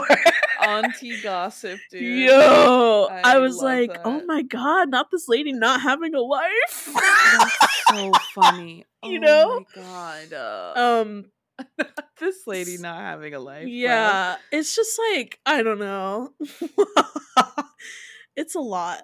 [0.61, 2.27] Auntie gossip, dude.
[2.27, 6.89] Yo, I, I was like, oh my god, not this lady not having a life.
[6.93, 7.57] That's
[7.89, 8.85] so funny.
[9.03, 9.65] You oh know?
[9.75, 10.33] my god.
[10.33, 11.25] Uh, um,
[12.19, 13.63] this lady not having a life.
[13.63, 13.69] bro.
[13.71, 16.33] yeah, it's just like I don't know.
[18.35, 19.03] it's a lot.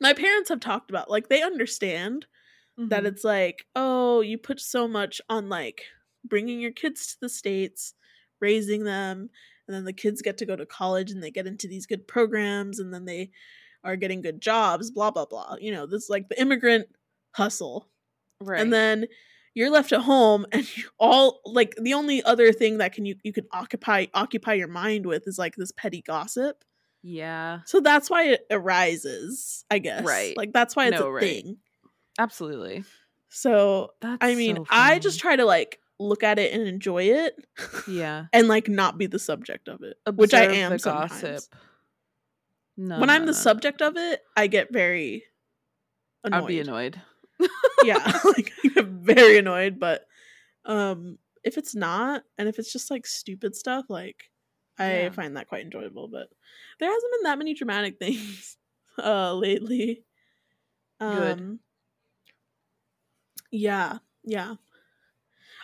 [0.00, 2.26] My parents have talked about like they understand
[2.78, 3.06] that Mhm.
[3.06, 5.82] it's like, oh, you put so much on like
[6.24, 7.94] bringing your kids to the states,
[8.40, 9.28] raising them,
[9.70, 12.08] and then the kids get to go to college and they get into these good
[12.08, 13.30] programs and then they
[13.84, 15.54] are getting good jobs, blah blah blah.
[15.60, 16.88] You know, this is like the immigrant
[17.36, 17.88] hustle.
[18.40, 18.60] right.
[18.60, 19.06] And then
[19.54, 23.14] you're left at home and you all like the only other thing that can you
[23.22, 26.64] you can occupy occupy your mind with is like this petty gossip.
[27.04, 30.04] yeah, So that's why it arises, I guess.
[30.04, 30.36] Right.
[30.36, 31.22] Like that's why it's No, a right.
[31.22, 31.58] thing.
[32.18, 32.82] absolutely.
[33.28, 37.04] So That's I mean, so I just try to like look at it and enjoy
[37.04, 37.34] it
[37.86, 38.24] yeah.
[38.32, 41.10] and like not be the subject of it, which I am the sometimes.
[41.22, 41.54] gossip.
[42.76, 45.24] No, when no, I'm the no, subject of it, I get very
[46.24, 46.42] annoyed.
[46.42, 47.00] I'd be annoyed.
[47.84, 50.06] yeah, like I get very annoyed, but
[50.64, 54.30] um if it's not and if it's just like stupid stuff, like
[54.78, 55.10] I Yeah.
[55.10, 56.28] find that quite enjoyable, but
[56.78, 58.56] there hasn't been that many dramatic things
[58.98, 60.04] uh lately.
[60.98, 61.40] Good.
[61.40, 61.60] Um
[63.50, 64.54] Yeah, yeah.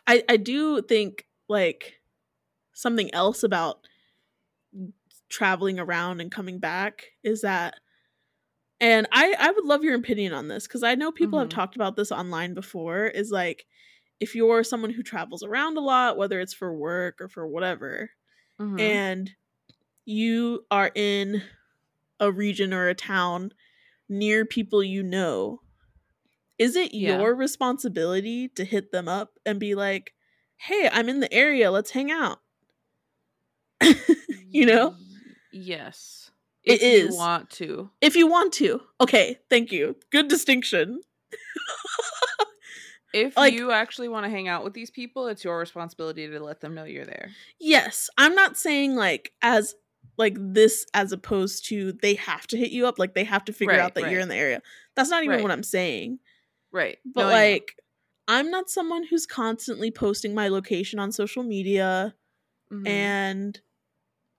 [0.07, 2.01] I I do think like
[2.75, 3.87] something else about
[5.29, 7.75] traveling around and coming back is that
[8.81, 11.49] and I I would love your opinion on this cuz I know people have Mhm.
[11.49, 13.67] talked about this online before is like
[14.21, 18.11] if you're someone who travels around a lot whether it's for work or for whatever
[18.59, 18.99] Mhm.
[18.99, 19.33] and
[20.07, 21.43] you are in
[22.21, 23.53] a region or a town
[24.09, 25.61] near people you know
[26.59, 27.19] is it Yeah.
[27.19, 30.13] your responsibility to hit them up and be like
[30.57, 32.39] hey i'm in the area let's hang out
[34.51, 34.95] you know
[35.53, 36.31] Yes.
[36.65, 37.17] It If you is.
[37.17, 37.91] want to.
[38.01, 41.01] if you want to okay thank you good distinction
[43.13, 46.39] If Like- you actually want to hang out with these people, it's your responsibility to
[46.41, 47.31] let them know you're there.
[47.59, 49.75] yes i'm not saying like as
[50.19, 53.53] like this as opposed to they have to hit you up like they have to
[53.53, 54.61] figure Right, out that you're in the area
[54.95, 55.43] that's not even Right.
[55.43, 56.19] what i'm saying
[56.77, 56.99] Right.
[57.15, 57.77] but No, like
[58.29, 62.15] i'm not someone who's constantly posting my location on social media
[62.71, 63.07] Mhm.
[63.07, 63.61] and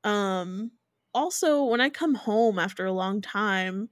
[0.03, 0.71] um
[1.13, 3.89] also when I come home after a long time,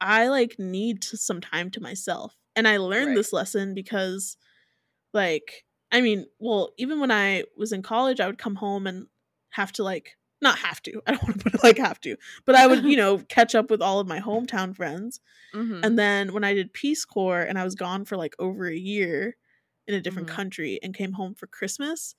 [0.00, 2.36] I like need to, some time to myself.
[2.56, 3.16] And I learned Right.
[3.16, 4.36] this lesson because
[5.14, 9.08] like I mean, well, even when I was in college, I would come home and
[9.50, 11.02] have to like not have to.
[11.06, 13.54] I don't want to put it like have to, but I would, you know, catch
[13.54, 15.20] up with all of my hometown friends.
[15.54, 15.84] Mhm.
[15.84, 18.76] And then when I did Peace Corps and I was gone for like over a
[18.76, 19.36] year
[19.86, 20.32] in a different Mhm.
[20.34, 22.14] country and came home for Christmas,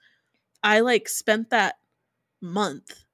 [0.63, 1.77] I like spent that
[2.41, 3.05] month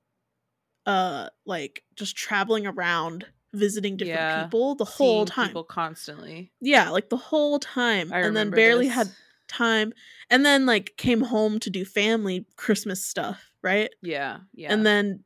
[0.86, 5.48] uh like just traveling around visiting different Yeah, people the whole Seeing time.
[5.50, 6.52] people constantly.
[6.60, 8.12] Yeah, like the whole time.
[8.12, 8.96] I and then barely this.
[8.96, 9.10] had
[9.48, 9.94] time
[10.30, 13.90] and then like came home to do family Christmas stuff, right?
[14.02, 14.72] Yeah, yeah.
[14.74, 15.24] And then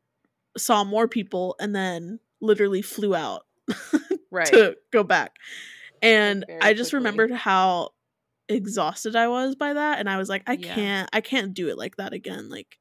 [0.58, 3.44] saw more people and then literally flew out
[4.32, 4.48] right.
[4.48, 5.36] to go back.
[6.02, 6.98] And very I just quickly.
[7.06, 7.90] remembered how
[8.50, 10.74] exhausted I was by that and I was like I Yeah.
[10.74, 12.78] can't I can't do it like that again like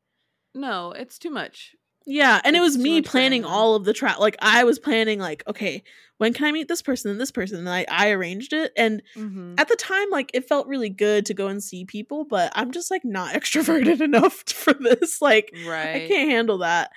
[0.54, 1.74] no, it's too much.
[2.06, 4.20] Yeah, and it was me planning all of the travel.
[4.22, 5.82] Like I was planning like okay,
[6.18, 9.02] when can I meet this person and this person and I I arranged it and
[9.16, 9.56] Mm-hmm.
[9.58, 12.72] at the time like it felt really good to go and see people, but I'm
[12.72, 15.22] just like not extroverted enough for this.
[15.22, 15.94] Like Right.
[15.94, 16.92] I can't handle that.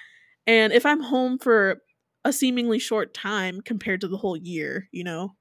[0.47, 1.81] And if I'm home for
[2.25, 5.35] a seemingly short time compared to the whole year, you know,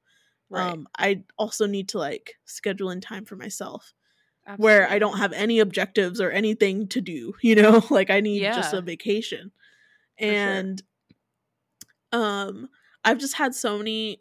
[0.51, 0.81] Right.
[0.81, 3.95] um, I also need to like schedule in time for myself
[4.57, 8.53] where I don't have any objectives or anything to do, you know, like I need
[8.53, 8.73] just Yeah.
[8.73, 9.53] a vacation.
[10.19, 10.29] Sure.
[10.31, 10.83] And
[12.13, 12.69] um
[13.05, 14.21] I've just had so many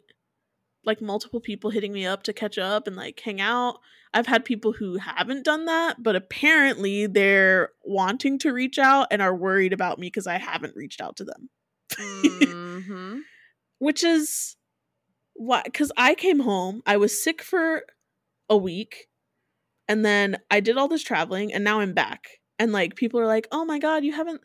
[0.84, 3.78] like multiple people hitting me up to catch up and like hang out.
[4.14, 9.20] I've had people who haven't done that, but apparently they're wanting to reach out and
[9.20, 11.50] are worried about me because I haven't reached out to them.
[11.98, 13.18] hmm
[13.80, 14.56] Which is
[15.34, 17.84] why because I came home, I was sick for
[18.48, 19.08] a week,
[19.88, 22.40] and then I did all this traveling, and now I'm back.
[22.58, 24.40] And like people are like, "Oh my god, you haven't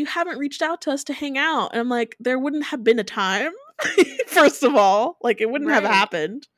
[0.00, 2.82] you haven't reached out to us to hang out." And I'm like, there wouldn't have
[2.84, 3.52] been a time.
[4.26, 6.48] First of all, like it wouldn't have happened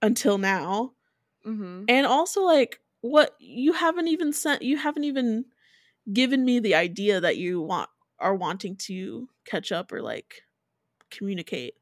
[0.00, 0.92] until now.
[1.44, 5.44] hmm And also like what you haven't even sent you haven't even
[6.12, 10.42] given me the idea that you want are wanting to catch up or like
[11.10, 11.74] communicate.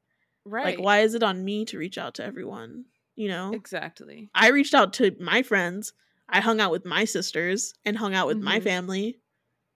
[0.44, 0.76] Right.
[0.78, 2.86] Like, why is it on me to reach out to everyone?
[3.16, 4.30] You know, Exactly.
[4.34, 5.92] I reached out to my friends.
[6.28, 8.64] I hung out with my sisters and hung out with my Mhm.
[8.64, 9.20] family.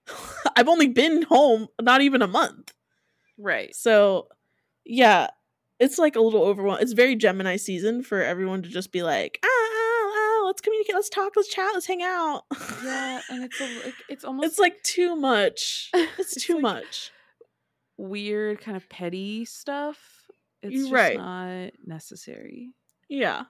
[0.55, 2.73] I've only been home not even a month.
[3.37, 3.75] Right.
[3.75, 4.27] So,
[4.85, 5.27] yeah,
[5.79, 6.81] it's like a little overwhelming.
[6.83, 10.95] It's very Gemini season for everyone to just be like, ah, ah, ah, let's communicate,
[10.95, 12.43] let's talk, let's chat, let's hang out.
[12.83, 15.91] Yeah, and it's a, like it's almost it's like too much.
[16.17, 17.11] It's, It's too like- much.
[17.97, 19.97] weird kind of petty stuff.
[20.61, 21.17] It's just right.
[21.17, 22.71] not necessary.
[23.09, 23.43] Yeah.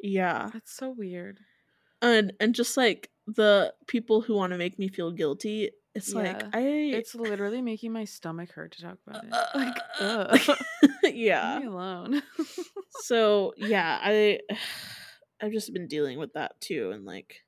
[0.00, 0.50] Yeah.
[0.52, 1.38] That's so weird.
[2.02, 6.42] and and just like the people who want to make me feel guilty it's like
[6.54, 9.32] i It's literally making my stomach hurt to talk about it.
[9.32, 10.58] Uh, Like, ugh.
[11.04, 12.22] yeah me alone.
[13.02, 14.38] so yeah i
[15.40, 17.44] i've just been dealing with that too and like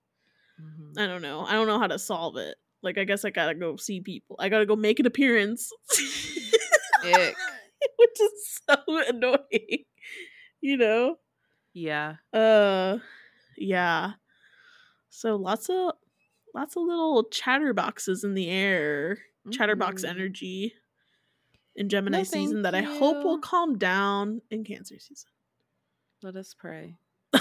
[0.60, 0.98] Mhm.
[1.00, 3.54] i don't know i don't know how to solve it like i guess i gotta
[3.54, 5.70] go see people i gotta go make an appearance
[7.02, 8.76] which is so
[9.08, 9.84] annoying
[10.60, 11.16] you know
[11.72, 12.16] Yeah.
[12.34, 12.98] uh
[13.56, 14.12] yeah
[15.10, 15.92] so lots of
[16.54, 19.18] lots of little chatterboxes in the air
[19.50, 20.08] chatterbox Mhm.
[20.08, 20.74] energy
[21.76, 25.30] in gemini No, season that i hope will calm down in cancer season
[26.22, 26.96] Let us pray.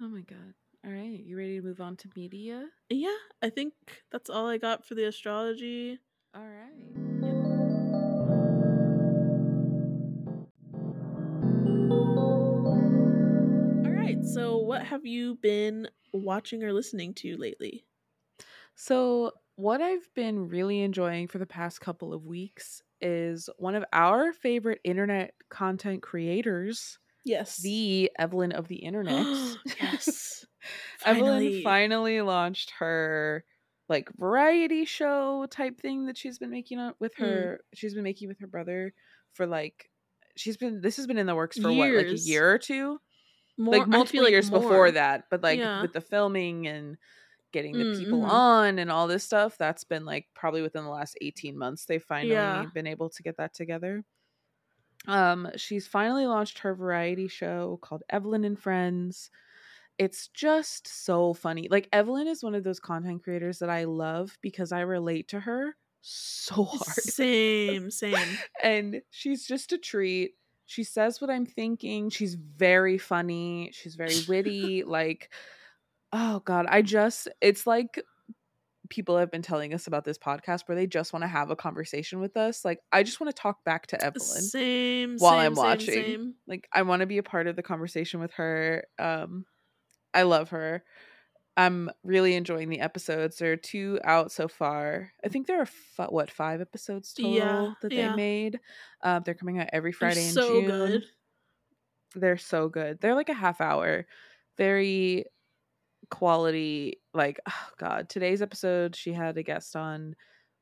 [0.00, 0.54] Oh my god.
[0.84, 2.68] All right, you ready to move on to media?
[2.90, 3.72] Yeah, I think
[4.12, 5.98] that's all i got for the astrology
[6.34, 7.43] All right.
[14.04, 17.86] Right so what have you been watching or listening to lately
[18.74, 23.84] So, what I've been really enjoying for the past couple of weeks is one of
[23.92, 29.28] our favorite internet content creators, yes the Evelyn of the Internet.
[29.80, 30.44] yes
[31.04, 31.62] Evelyn Finally.
[31.62, 33.44] finally launched her
[33.88, 37.52] like variety show type thing that she's been making up with Mm.
[37.52, 38.94] her she's been making with her brother
[39.34, 39.90] for like
[40.36, 42.98] she's been this has been in the works for what like a year or two
[43.56, 45.80] More- like multiple like years before that but like Yeah.
[45.80, 46.96] with the filming and
[47.52, 50.90] getting the Mm, people on and all this stuff that's been like probably within the
[50.90, 52.70] last 18 months they've finally Yeah.
[52.74, 54.04] been able to get that together
[55.06, 59.30] um she's finally launched her variety show called evelyn and friends
[59.98, 64.38] it's just so funny like evelyn is one of those content creators that i love
[64.42, 68.44] because i relate to her so hard Same, same.
[68.62, 70.34] and she's just a treat.
[70.66, 72.10] She says what I'm thinking.
[72.10, 73.70] She's very funny.
[73.72, 74.82] She's very witty.
[74.86, 75.30] like,
[76.12, 78.02] oh god, I just it's like
[78.90, 81.56] people have been telling us about this podcast where they just want to have a
[81.56, 82.64] conversation with us.
[82.64, 85.16] Like I just want to talk back to Evelyn Same.
[85.18, 85.94] while same, I'm watching.
[85.94, 86.34] same.
[86.46, 88.84] Like I want to be a part of the conversation with her.
[88.98, 89.46] Um
[90.12, 90.84] I love her.
[91.56, 93.36] I'm really enjoying the episodes.
[93.38, 95.12] There are two out so far.
[95.24, 95.68] I think there are
[95.98, 98.08] f- what five episodes total Yeah, that yeah.
[98.10, 98.60] they made.
[99.02, 100.66] Um, they're coming out every They're Friday in so June.
[100.66, 101.04] good.
[102.16, 103.00] They're so good.
[103.00, 104.06] They're like a half hour,
[104.56, 105.26] very
[106.10, 107.00] quality.
[107.12, 110.16] Like, oh God, today's episode, she had a guest on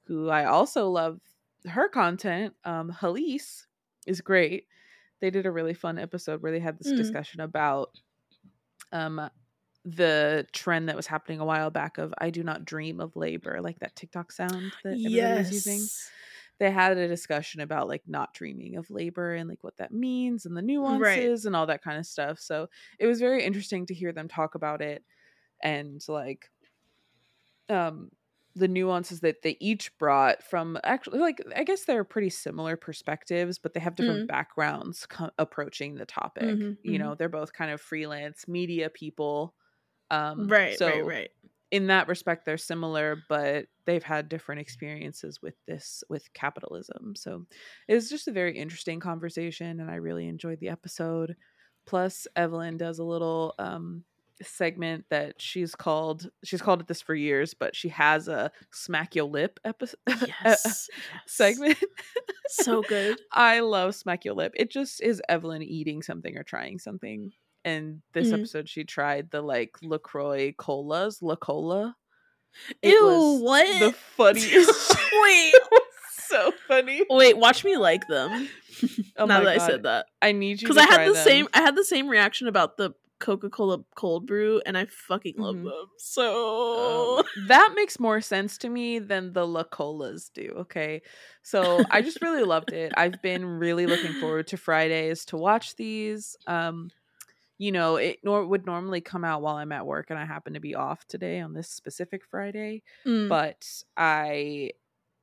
[0.06, 1.20] who I also love
[1.66, 2.54] her content.
[2.64, 3.64] Um, Hallease
[4.06, 4.66] is great.
[5.20, 6.96] They did a really fun episode where they had this Mm.
[6.96, 7.90] discussion about
[8.92, 9.30] um
[9.84, 13.60] the trend that was happening a while back of I do not dream of labor,
[13.60, 15.90] like that TikTok sound that everybody was using
[16.58, 20.46] they had a discussion about like not dreaming of labor and like what that means
[20.46, 22.38] and the nuances and all that kind of stuff.
[22.38, 22.68] So
[22.98, 25.04] it was very interesting to hear them talk about it
[25.62, 26.50] and like
[27.68, 28.10] um
[28.54, 33.58] the nuances that they each brought from actually like I guess they're pretty similar perspectives,
[33.58, 36.58] but they have different backgrounds co- approaching the topic.
[36.58, 36.98] Mhm, you mhm.
[36.98, 39.54] know, they're both kind of freelance media people.
[40.12, 41.30] Um Right, so right, right.
[41.70, 47.46] in that respect they're similar but they've had different experiences with this with capitalism so
[47.88, 51.36] it was just a very interesting conversation and i really enjoyed the episode
[51.86, 54.04] plus evelyn does a little um
[54.42, 59.14] segment that she's called she's called it this for years but she has a smack
[59.14, 59.98] your lip episode
[60.44, 60.88] Yes.
[61.12, 61.24] yes.
[61.26, 61.78] segment
[62.46, 63.18] So good.
[63.32, 67.32] i love smack your lip it just is evelyn eating something or trying something
[67.64, 68.34] and this Mhm.
[68.34, 71.96] episode she tried the like lacroix colas la cola
[72.82, 73.80] Ew, what?
[73.80, 75.54] the funniest Wait.
[76.28, 78.48] so funny Wait, watch me like them.
[79.16, 79.62] oh now my that God.
[79.62, 80.06] I said that.
[80.20, 81.24] i need you Because to I had the them.
[81.24, 85.54] same I had the same reaction about the Coca-Cola cold brew and I fucking love
[85.54, 85.64] Mhm.
[85.64, 85.86] them.
[85.96, 90.52] So Um, that makes more sense to me than the La Colas do.
[90.58, 91.02] Okay.
[91.42, 92.92] So I just really loved it.
[92.96, 96.36] I've been really looking forward to Fridays to watch these.
[96.48, 96.90] Um,
[97.62, 100.54] you know, it nor- would normally come out while I'm at work, and I happen
[100.54, 103.28] to be off today on this specific Friday, Mm.
[103.28, 103.66] but
[103.96, 104.72] I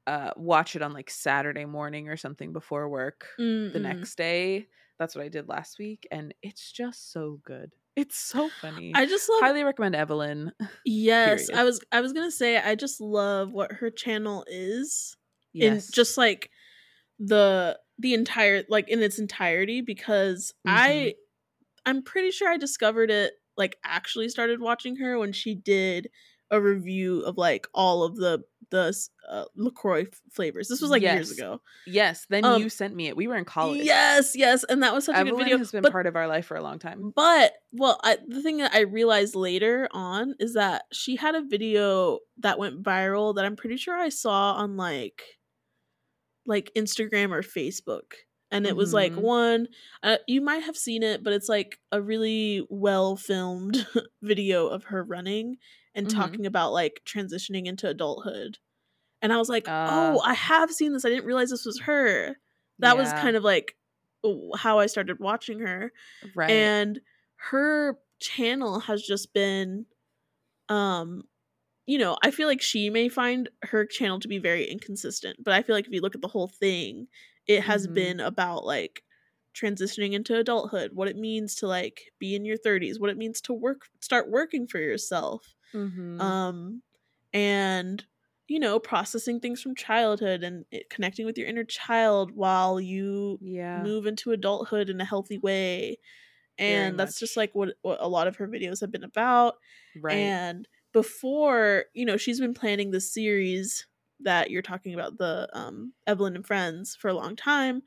[0.08, 3.82] uh, watch it on like Saturday morning or something before work the Mm-mm.
[3.82, 4.68] next day.
[4.98, 7.72] That's what I did last week, and it's just so good.
[7.98, 8.94] It's so funny.
[8.96, 10.54] I just love highly recommend Evelyn.
[10.86, 11.60] Yes, period.
[11.60, 15.18] I was I was gonna say I just love what her channel is
[15.52, 15.90] Yes.
[15.90, 16.50] in just like
[17.20, 21.16] the the entire like in its entirety because I Mhm.
[21.86, 26.10] I'm pretty sure I discovered it like actually started watching her when she did
[26.52, 28.96] a review of like all of the the
[29.28, 30.68] uh, Lacroix f- flavors.
[30.68, 31.60] This was like years ago.
[31.88, 33.18] Yes, then Um, you sent me it.
[33.18, 33.82] We were in college.
[33.84, 35.58] Yes, yes, and that was such a Evelyn good video.
[35.58, 37.12] has been but part of our life for a long time.
[37.16, 41.42] but well, I, the thing that I realized later on is that she had a
[41.44, 45.22] video that went viral that I'm pretty sure I saw on like
[46.46, 48.14] like Instagram or Facebook.
[48.52, 49.18] And it was like Mhm.
[49.18, 49.68] one
[50.04, 53.86] uh, you might have seen it, but it's like a really well filmed
[54.24, 55.58] video of her running
[55.96, 56.10] and Mhm.
[56.10, 58.58] talking about like transitioning into adulthood.
[59.22, 59.80] And I was like, Ah.
[59.88, 61.06] "Oh, I have seen this.
[61.06, 62.38] I didn't realize this was her."
[62.80, 63.78] That was kind of like
[64.58, 65.92] how I started watching her
[66.36, 66.70] right.
[66.70, 67.02] and
[67.38, 69.86] her channel has just been
[70.70, 71.24] um
[71.88, 75.54] you know i feel like she may find her channel to be very inconsistent but
[75.54, 77.08] i feel like if you look at the whole thing
[77.50, 77.90] it has Mhm.
[77.90, 79.04] been about like
[79.56, 83.42] transitioning into adulthood what it means to like be in your 30s what it means
[83.42, 86.20] to work start working for yourself Mhm.
[86.20, 86.82] um
[87.34, 88.06] and
[88.48, 93.40] you know processing things from childhood and it, connecting with your inner child while you
[93.40, 93.70] yeah.
[93.74, 95.98] move into adulthood in a healthy way
[96.66, 99.56] Very and that's just like what, what a lot of her videos have been about
[99.96, 100.36] right.
[100.50, 103.88] and before you know she's been planning this series
[104.22, 107.82] that you're talking about the um evelyn and friends for a long time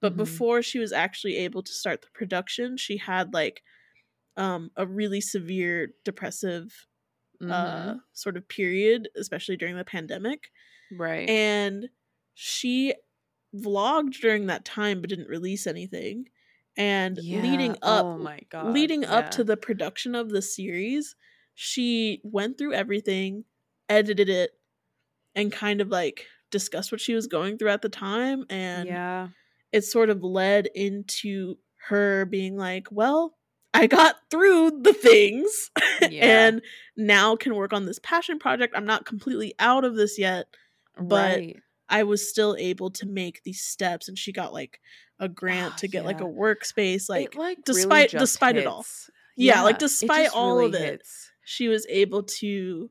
[0.00, 0.16] but Mhm.
[0.16, 3.62] before she was actually able to start the production she had like
[4.36, 6.86] um a really severe depressive
[7.48, 8.02] uh Mhm.
[8.12, 10.50] sort of period especially during the pandemic
[10.90, 11.36] right.
[11.36, 11.88] and
[12.34, 12.94] she
[13.54, 16.28] vlogged during that time but didn't release anything
[16.76, 18.90] and leading up Oh my god.
[18.90, 21.16] leading up to the production of the series
[21.54, 23.44] she went through everything
[23.88, 24.52] edited it
[25.36, 29.28] and kind of like discussed what she was going through at the time and yeah.
[29.72, 31.56] it sort of led into
[31.88, 33.36] her being like well
[33.74, 35.70] i got through the things
[36.10, 36.46] Yeah.
[36.46, 36.62] and
[36.96, 40.46] now can work on this passion project i'm not completely out of this yet
[40.98, 41.56] but right.
[41.88, 44.80] I was still able to make these steps and she got like
[45.20, 48.66] a grant Ah, to get like a workspace like it, like despite- really despite it
[48.66, 48.78] all.
[48.78, 49.10] hits.
[49.36, 51.30] Yeah, like, despite all really of it, hits.
[51.44, 52.90] she was able to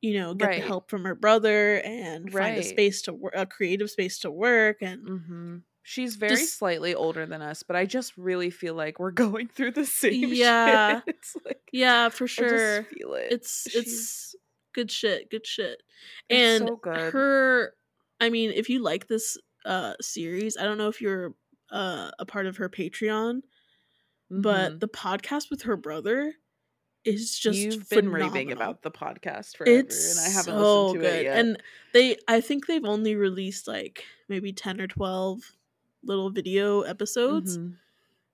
[0.00, 0.60] you know get Right.
[0.62, 4.30] the help from her brother and find a space to work a creative space to
[4.30, 8.74] work and hmm She's very Just- slightly older than us, but I just really feel
[8.74, 11.00] like we're going through the same Yeah.
[11.46, 13.28] like yeah for I sure just feel it.
[13.30, 14.34] it's She's- it's
[14.74, 15.82] good shit good shit
[16.28, 17.12] and so good.
[17.14, 17.72] her
[18.20, 21.34] i mean if you like this uh series i don't know if you're
[21.72, 23.40] uh a part of her patreon
[24.30, 24.80] but Mhm.
[24.80, 26.34] the podcast with her brother
[27.08, 31.02] is just you've been raving about the podcast forever, it's and I haven't so listened
[31.02, 31.38] to good it yet.
[31.38, 31.62] and
[31.94, 35.40] they i think they've only released like maybe 10 or 12
[36.04, 37.74] little video episodes Mhm.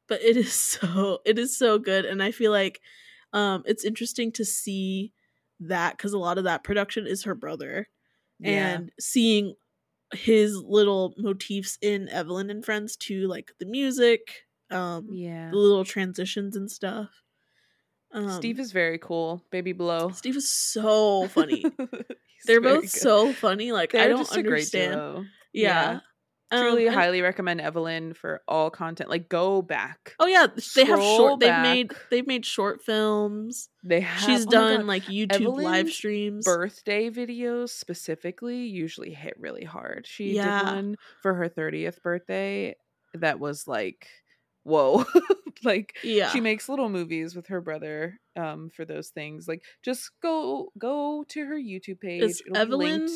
[0.08, 2.80] but it is so it is so good and i feel like
[3.32, 5.12] um it's interesting to see
[5.60, 7.88] that because a lot of that production is her brother
[8.40, 8.50] yeah.
[8.74, 9.54] and seeing
[10.12, 15.50] his little motifs in evelyn and friends too like the music um yeah.
[15.50, 17.22] the little transitions and stuff
[18.14, 19.44] um Steve is very cool.
[19.50, 20.10] Baby blow.
[20.10, 21.64] steve is so funny
[22.46, 22.90] they're both good.
[22.90, 26.00] so funny like They're i don't just a great understand yeah,
[26.50, 29.08] Um, Truly, and- highly recommend Evelyn for all content.
[29.10, 30.14] Like, go back.
[30.20, 30.46] oh yeah
[30.76, 34.20] they have short they've made they've made short films They have.
[34.22, 40.06] she's oh done like youtube live streams birthday videos specifically usually hit really hard.
[40.06, 40.58] She Yeah.
[40.64, 42.74] did one for her 30th birthday
[43.14, 44.08] that was like,
[44.64, 45.04] whoa.
[45.64, 49.48] like yeah she makes little movies with her brother um for those things.
[49.48, 52.22] Like just go go to her YouTube page.
[52.22, 53.08] Is It'll Evelyn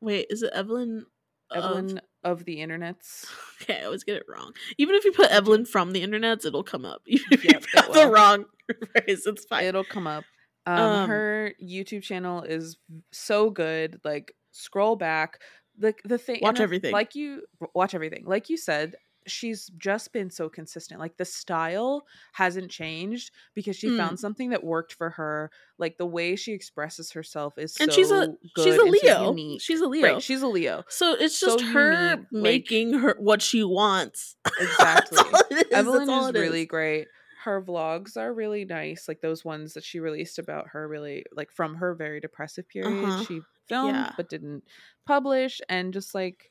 [0.00, 1.06] wait is it evelyn
[1.54, 3.26] Evelyn of the internets.
[3.62, 4.52] Okay, I always get it wrong.
[4.76, 7.00] Even if you put Evelyn from the internets, it'll come up.
[7.06, 8.44] Even if Yep, you put the wrong
[8.92, 9.64] phrase, it's fine.
[9.64, 10.24] It'll come up.
[10.66, 12.76] Um, Um, her YouTube channel is
[13.12, 14.00] so good.
[14.04, 15.40] Like scroll back.
[15.78, 16.92] The the thing Watch everything.
[16.92, 17.42] Like you
[17.74, 18.24] watch everything.
[18.26, 21.00] Like you said, she's just been so consistent.
[21.00, 23.96] Like the style hasn't changed because she Mm.
[23.98, 25.50] found something that worked for her.
[25.78, 28.96] Like the way she expresses herself is and so she's a good she's a and
[28.96, 29.58] so Leo.
[29.58, 30.12] she's a Leo.
[30.14, 30.84] Right, she's a Leo.
[30.88, 34.36] so it's so just her unique, like- making her what she wants.
[34.60, 35.16] Exactly.
[35.18, 35.56] That's all it is.
[35.70, 37.08] That's Evelyn is it really great.
[37.44, 39.06] Her vlogs are really nice.
[39.08, 43.04] Like those ones that she released about her really like from her very depressive period.
[43.04, 43.24] Uh-huh.
[43.24, 44.12] She filmed Yeah.
[44.16, 44.64] but didn't
[45.06, 46.50] publish and just like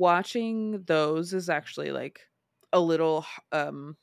[0.00, 2.22] watching those is actually like
[2.72, 3.96] a little um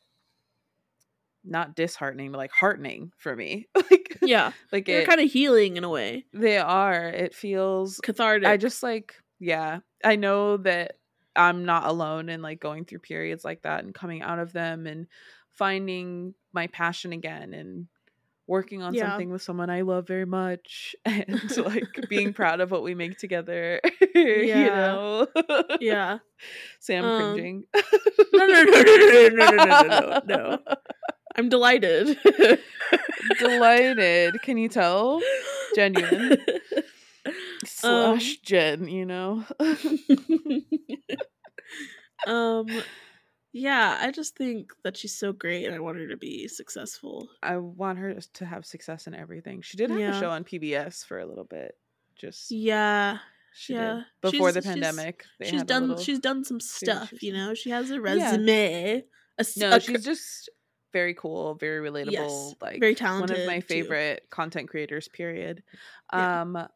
[1.44, 3.68] not disheartening but like heartening for me.
[3.76, 7.08] like Yeah, like they're kind of healing in a way, they are.
[7.08, 8.48] It feels cathartic.
[8.48, 10.98] I just like, yeah, I know that
[11.36, 14.86] I'm not alone in like going through periods like that and coming out of them
[14.88, 15.08] and
[15.52, 17.88] finding my passion again and
[18.48, 19.10] working on Yeah.
[19.10, 23.18] something with someone I love very much and like being proud of what we make
[23.18, 23.82] together.
[24.16, 24.66] you Yeah.
[24.66, 25.28] know?
[25.82, 26.20] yeah.
[26.80, 27.64] Sam Um, cringing.
[28.34, 30.60] No, no, no, no, no, no, no, no, no, no.
[31.36, 32.18] I'm delighted.
[33.40, 34.42] Delighted.
[34.42, 35.22] Can you tell?
[35.76, 36.38] Genuine.
[37.66, 39.44] Slash Jen, you know?
[42.26, 42.68] um
[43.58, 47.28] yeah i just think that she's so great and i want her to be successful
[47.42, 49.62] I want her to have success in everything.
[49.62, 50.16] She did have Yeah.
[50.16, 51.76] a show on PBS for a little bit.
[52.16, 53.20] Just yeah
[53.54, 53.94] she yeah.
[53.96, 55.26] did before She's- the she's- pandemic.
[55.42, 58.00] she's had done little- she's done some stuff you know she has a Yeah.
[58.02, 59.04] resume
[59.38, 60.50] a, s- no, a she's just
[60.94, 62.12] very cool, very relatable.
[62.12, 63.36] yes like very talented.
[63.38, 63.68] one of my too.
[63.68, 65.08] favorite content creators.
[65.08, 65.64] Period.
[66.14, 66.42] Yeah.
[66.42, 66.68] Um,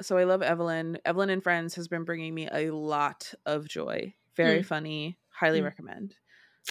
[0.00, 0.98] so I love Evelyn.
[1.04, 4.14] Evelyn and Friends has been bringing me a lot of joy.
[4.36, 4.66] Very Mm.
[4.66, 5.18] funny.
[5.30, 5.64] Highly Mm.
[5.64, 6.16] recommend.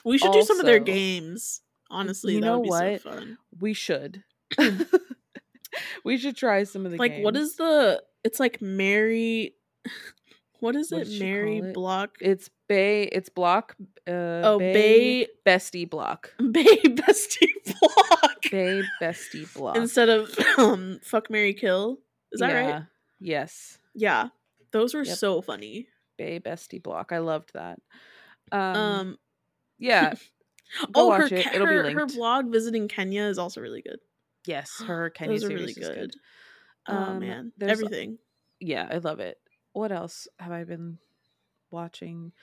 [0.05, 3.01] We should do some of their games honestly You that know would be what?
[3.01, 4.23] so fun We should.
[6.03, 7.49] we should try some of the like what games.
[7.51, 9.53] is the it's like mary
[10.59, 11.73] what is What it mary it?
[11.73, 13.03] block It's Bay.
[13.03, 13.75] It's Block.
[14.05, 16.33] Uh, oh bay Bestie Block.
[16.51, 17.47] bay bestie
[17.79, 19.77] block Bay Bestie Block.
[19.77, 21.99] instead of um fuck mary kill
[22.33, 22.83] is that right
[23.19, 23.77] Yes.
[23.95, 24.29] Yeah,
[24.71, 25.17] those were Yep.
[25.17, 25.87] so funny.
[26.17, 27.11] Bay Bestie Block.
[27.11, 27.79] I loved that.
[28.51, 28.75] Um.
[28.75, 29.17] Um,
[29.79, 30.13] yeah.
[30.93, 31.33] Oh, her, it.
[31.33, 33.99] It'll be her, her vlog visiting Kenya is also really good.
[34.45, 34.69] Yes.
[34.85, 35.95] Her Kenya those series really is good.
[36.11, 36.15] good.
[36.89, 38.17] Oh Um, man, everything.
[38.59, 39.37] Yeah, I love it.
[39.71, 40.97] What else have I been
[41.71, 42.33] watching?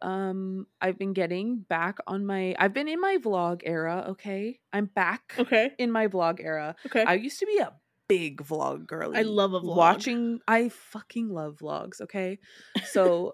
[0.00, 2.54] Um, I've been getting back on my.
[2.58, 4.06] I've been in my vlog era.
[4.10, 6.76] Okay, I'm back Okay, in my vlog era.
[6.86, 7.04] okay.
[7.04, 7.72] I used to be a
[8.08, 9.12] big vlog girl.
[9.14, 9.76] I love a vlog.
[9.76, 12.00] Watching, I fucking love vlogs.
[12.00, 12.38] Okay,
[12.86, 13.32] so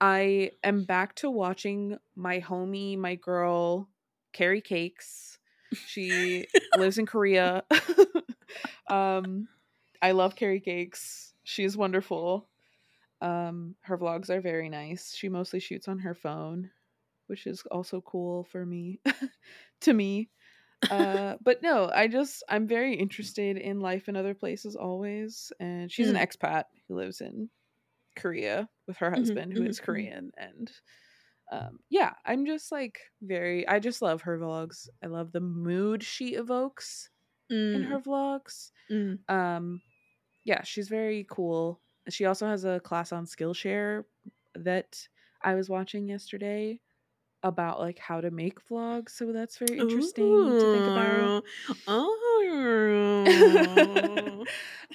[0.00, 3.88] I am back to watching my homie, my girl,
[4.34, 5.38] CariCakes.
[5.86, 6.46] She
[6.76, 7.64] lives in Korea.
[8.88, 9.48] um,
[10.00, 11.32] I love CariCakes.
[11.44, 12.48] She is wonderful.
[13.20, 15.14] Um, her vlogs are very nice.
[15.14, 16.70] She mostly shoots on her phone,
[17.26, 19.00] which is also cool for me.
[19.82, 20.30] to me.
[20.90, 25.90] uh but no i just i'm very interested in life in other places always and
[25.92, 26.10] she's Mm.
[26.10, 27.50] an expat who lives in
[28.18, 30.08] korea with her Mhm, husband who mhm, is mhm.
[30.20, 30.72] korean and
[31.52, 36.02] um yeah i'm just like very i just love her vlogs i love the mood
[36.02, 37.10] she evokes
[37.72, 39.18] in Mm, her vlogs mm.
[39.28, 39.82] um
[40.44, 44.04] yeah she's very cool she also has a class on skillshare
[44.54, 45.08] that
[45.42, 46.80] i was watching yesterday
[47.42, 51.34] about like how to make vlogs so that's very interesting to think about
[51.86, 52.27] Oh.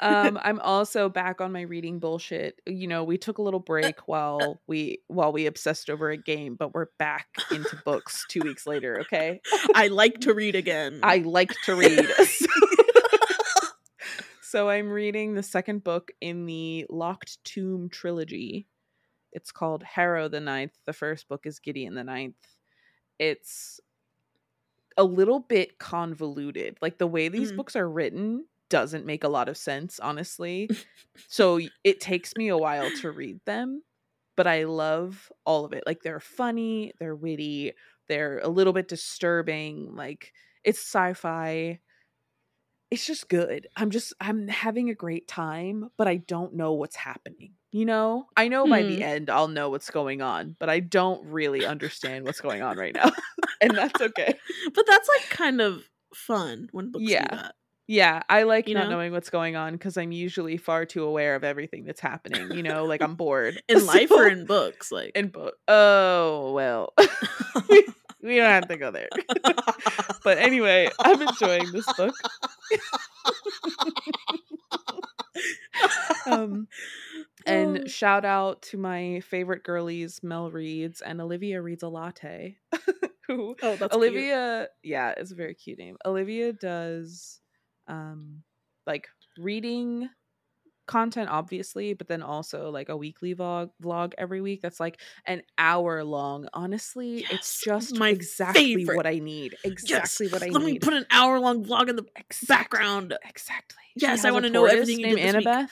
[0.02, 2.60] um i'm also back on my reading bullshit.
[2.66, 6.56] You know we took a little break while we while we obsessed over a game
[6.56, 9.42] but we're back into books two weeks later okay?
[9.76, 11.00] I like to read again.
[11.04, 12.08] i like to read.
[14.42, 18.68] So i'm reading the second book in the locked tomb trilogy.
[19.32, 20.74] It's called harrow the ninth.
[20.86, 22.36] The first book is gideon the ninth.
[23.18, 23.80] It's
[24.98, 27.54] a little bit convoluted like the way these Mhm.
[27.54, 30.70] books are written doesn't make a lot of sense honestly.
[31.28, 33.84] So it takes me a while to read them
[34.38, 35.84] but i love all of it.
[35.88, 37.74] Like they're funny they're witty
[38.10, 40.34] they're a little bit disturbing like
[40.66, 41.80] it's sci-fi
[42.94, 46.96] it's just good i'm just i'm having a great time but i don't know what's
[46.96, 49.02] happening you know i know by the Hmm.
[49.02, 52.94] end i'll know what's going on but i don't really understand what's going on right
[52.94, 53.12] now
[53.62, 54.36] and that's okay
[54.76, 55.84] but that's like kind of
[56.14, 57.24] fun when books Yeah.
[57.24, 57.56] do that.
[57.86, 58.92] Yeah, I like You not know?
[58.92, 62.54] knowing what's going on because I'm usually far too aware of everything that's happening.
[62.54, 65.56] You know, like I'm bored In life or in books, like in book.
[65.68, 66.94] Oh well,
[67.70, 67.86] we,
[68.24, 69.10] we don't have to go there.
[70.24, 72.16] but anyway, I'm enjoying this book.
[76.26, 76.68] Um,
[77.46, 77.88] and Oh.
[77.88, 82.58] shout out to my favorite girlies, Mel Reads and Olivia Reads a Latte.
[83.28, 83.94] who oh, that's cute.
[83.94, 85.98] Olivia, yeah, it's a very cute name.
[86.06, 87.40] Olivia does
[87.88, 88.44] um
[88.88, 90.10] like reading
[90.86, 95.42] content obviously, but then also like a weekly vlog vlog every week that's like an
[95.58, 96.48] hour long.
[96.54, 98.98] Honestly, Yes, it's just my exactly favorite.
[98.98, 99.56] what I need.
[99.64, 100.54] Yes, Exactly what I need.
[100.54, 102.48] Let me put an hour long vlog in the Exactly.
[102.56, 103.14] background.
[103.28, 103.80] Exactly.
[103.96, 105.48] Yes, I wanna know everything you named this week.
[105.48, 105.70] Annabeth.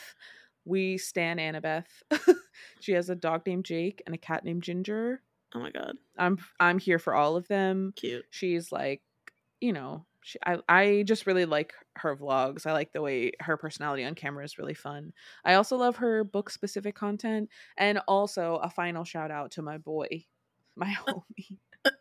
[0.64, 1.86] We stan Annabeth.
[2.80, 5.22] she has a dog named Jake and a cat named Ginger.
[5.54, 7.94] Oh my god, I'm I'm here for all of them.
[7.96, 8.24] cute.
[8.30, 9.02] She's like,
[9.60, 12.66] you know, she, I I just really like her vlogs.
[12.66, 15.14] I like the way her personality on camera is really fun.
[15.44, 19.78] I also love her book specific content and also a final shout out to my
[19.78, 20.26] boy,
[20.76, 21.58] my homie.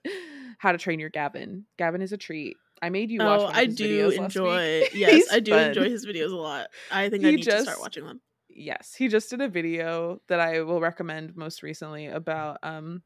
[0.58, 1.64] How to Train Your Gavin.
[1.78, 2.56] Gavin is a treat.
[2.82, 4.84] I made you watch Oh, I do videos enjoy.
[4.94, 5.68] Yes, I do fun.
[5.68, 6.66] enjoy his videos a lot.
[6.90, 8.20] I think I He need to start watching them.
[8.48, 13.02] yes he just did a video that i will recommend most recently about um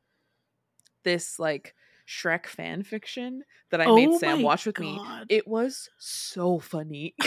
[1.05, 1.75] this like
[2.07, 7.15] shrek fan fiction that i made Oh sam watch with me it was so funny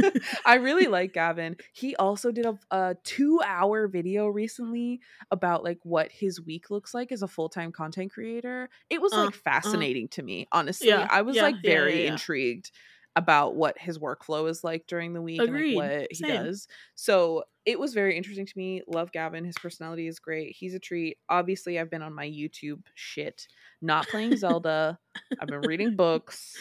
[0.46, 5.00] i really like gavin he also did a, a two hour video recently
[5.30, 9.24] about like what his week looks like as a full-time content creator it was Uh,
[9.26, 12.12] like fascinating to me honestly Yeah, i was yeah, like very yeah.
[12.12, 12.70] intrigued
[13.16, 15.76] about what his workflow is like during the week Agreed.
[15.76, 16.44] and like what he Same.
[16.44, 18.82] does so it was very interesting to me.
[18.86, 19.42] Love Gavin.
[19.42, 20.54] His personality is great.
[20.54, 21.16] He's a treat.
[21.30, 23.48] Obviously, I've been on my YouTube shit,
[23.84, 24.98] not playing Zelda.
[25.40, 26.56] I've been reading books.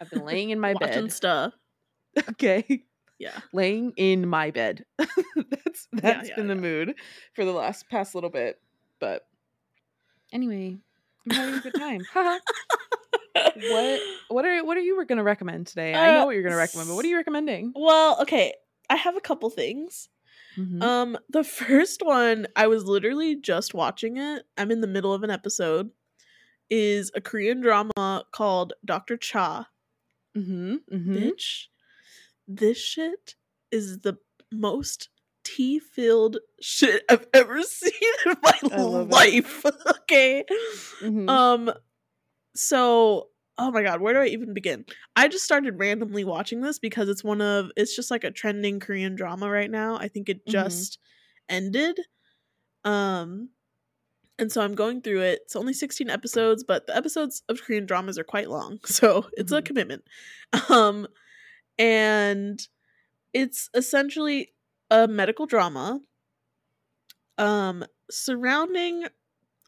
[0.00, 1.12] I've been laying in my watching bed.
[1.12, 1.52] stuff.
[2.30, 2.82] Okay.
[3.18, 3.38] Yeah.
[3.52, 4.84] Laying in my bed.
[4.98, 6.60] that's that's yeah, been the yeah.
[6.60, 6.94] mood
[7.34, 8.60] for the last past little bit.
[8.98, 9.26] But
[10.32, 10.78] anyway,
[11.30, 12.00] I'm having a good time.
[12.12, 15.94] What what are what are you gonna recommend today?
[15.94, 17.72] I know Uh, what you're gonna recommend, but what are you recommending?
[17.76, 18.54] Well, okay.
[18.88, 20.08] I have a couple things.
[20.58, 20.82] Mhm.
[20.82, 24.42] Um, the first one, I was literally just watching it.
[24.58, 25.90] I'm in the middle of an episode.
[26.70, 29.16] Is a Korean drama called Dr.
[29.16, 29.68] Cha.
[30.36, 30.78] Mhm.
[30.92, 31.16] Mhm.
[31.16, 31.66] Bitch,
[32.46, 33.34] this shit
[33.72, 34.18] is the
[34.52, 35.08] most
[35.42, 37.90] tea filled shit I've ever seen
[38.26, 39.08] in my it.
[39.10, 39.64] life.
[40.02, 40.44] okay.
[41.00, 41.28] Mhm.
[41.28, 41.72] Um,
[42.54, 43.28] so
[43.58, 44.84] oh my god, where do I even begin?
[45.16, 48.80] I just started randomly watching this because it's one of it's just like a trending
[48.80, 49.96] Korean drama right now.
[49.96, 50.52] I think it Mhm.
[50.52, 50.98] just
[51.48, 51.98] ended.
[52.84, 53.50] Um
[54.40, 55.40] and so I'm going through it.
[55.44, 58.80] It's only 16 episodes, but the episodes of Korean dramas are quite long.
[58.86, 59.64] So it's a Mhm.
[59.64, 60.04] commitment.
[60.70, 61.08] Um
[61.78, 62.66] and
[63.34, 64.52] it's essentially
[64.90, 66.00] a medical drama
[67.38, 69.06] um surrounding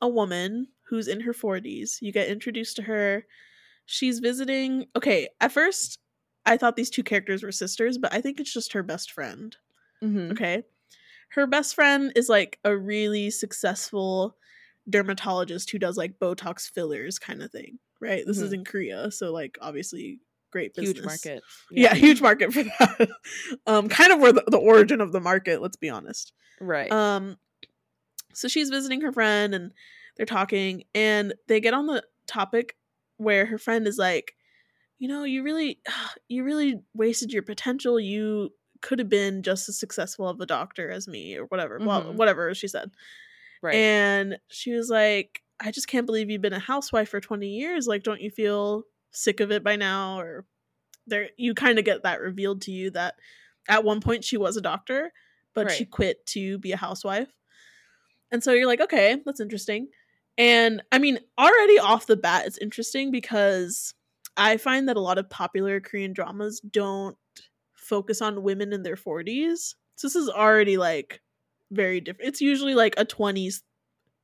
[0.02, 1.98] a woman who's in her 40s.
[2.02, 3.26] You get introduced to her.
[3.86, 4.86] She's visiting.
[4.96, 5.98] Okay, at first
[6.46, 9.56] I thought these two characters were sisters, but I think it's just her best friend.
[10.02, 10.32] Mhm.
[10.32, 10.64] Okay.
[11.30, 14.36] Her best friend is like a really successful
[14.88, 18.24] dermatologist who does like Botox fillers kind of thing, right?
[18.26, 18.54] This is Mhm.
[18.54, 20.96] in Korea, so like obviously great business.
[20.98, 21.42] Huge market.
[21.70, 23.08] Yeah, huge market for that.
[23.66, 25.62] um, kind of where the, the origin of the market.
[25.62, 26.32] Let's be honest.
[26.60, 26.90] Right.
[26.92, 27.38] Um,
[28.34, 29.72] so she's visiting her friend and
[30.16, 32.76] they're talking, and they get on the topic
[33.16, 34.34] where her friend is like,
[34.98, 35.80] you know, you really,
[36.28, 37.98] you really wasted your potential.
[37.98, 38.50] You
[38.82, 41.78] could have been just as successful of a doctor as me, or whatever.
[41.80, 42.14] Well, Mhm.
[42.16, 42.90] whatever she said.
[43.62, 43.74] Right.
[43.74, 47.86] And she was like, I just can't believe you've been a housewife for 20 years.
[47.86, 48.82] Like, don't you feel
[49.12, 50.18] sick of it by now?
[50.18, 50.44] Or
[51.06, 53.14] there, you kind of get that revealed to you that
[53.68, 55.12] at one point she was a doctor,
[55.54, 57.28] but she quit to be a housewife.
[58.30, 59.88] And so you're like, okay, that's interesting.
[60.36, 63.94] And I mean, already off the bat, it's interesting because
[64.36, 67.16] I find that a lot of popular Korean dramas don't
[67.74, 69.74] focus on women in their 40s.
[69.96, 71.20] So this is already like
[71.72, 72.28] very different.
[72.28, 73.62] It's usually like a 20s,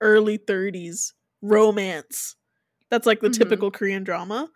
[0.00, 2.36] early 30s romance.
[2.90, 3.38] That's like the Mhm.
[3.38, 4.50] typical Korean drama.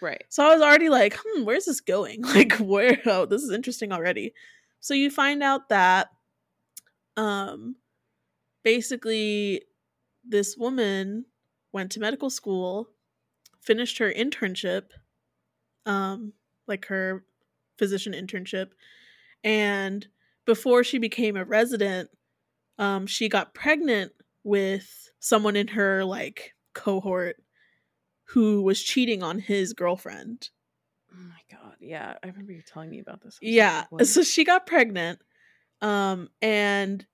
[0.00, 0.24] right.
[0.28, 2.22] So I was already like, hmm, where's this going?
[2.34, 3.00] Like, where?
[3.06, 4.34] Oh, this is interesting already.
[4.80, 6.08] So you find out that,
[7.16, 7.76] um,
[8.64, 9.62] basically,
[10.24, 11.26] this woman
[11.72, 12.88] went to medical school,
[13.60, 14.90] finished her internship,
[15.86, 16.32] um,
[16.66, 17.24] like her
[17.78, 18.70] physician internship,
[19.44, 20.08] and
[20.46, 22.10] before she became a resident,
[22.78, 24.12] um, she got pregnant
[24.44, 27.36] with someone in her like cohort
[28.28, 30.50] who was cheating on his girlfriend.
[31.12, 31.76] Oh my god.
[31.80, 33.38] Yeah, I remember you telling me about this.
[33.40, 33.84] Was like, Yeah.
[34.04, 35.20] So she got pregnant.
[35.80, 37.04] Um and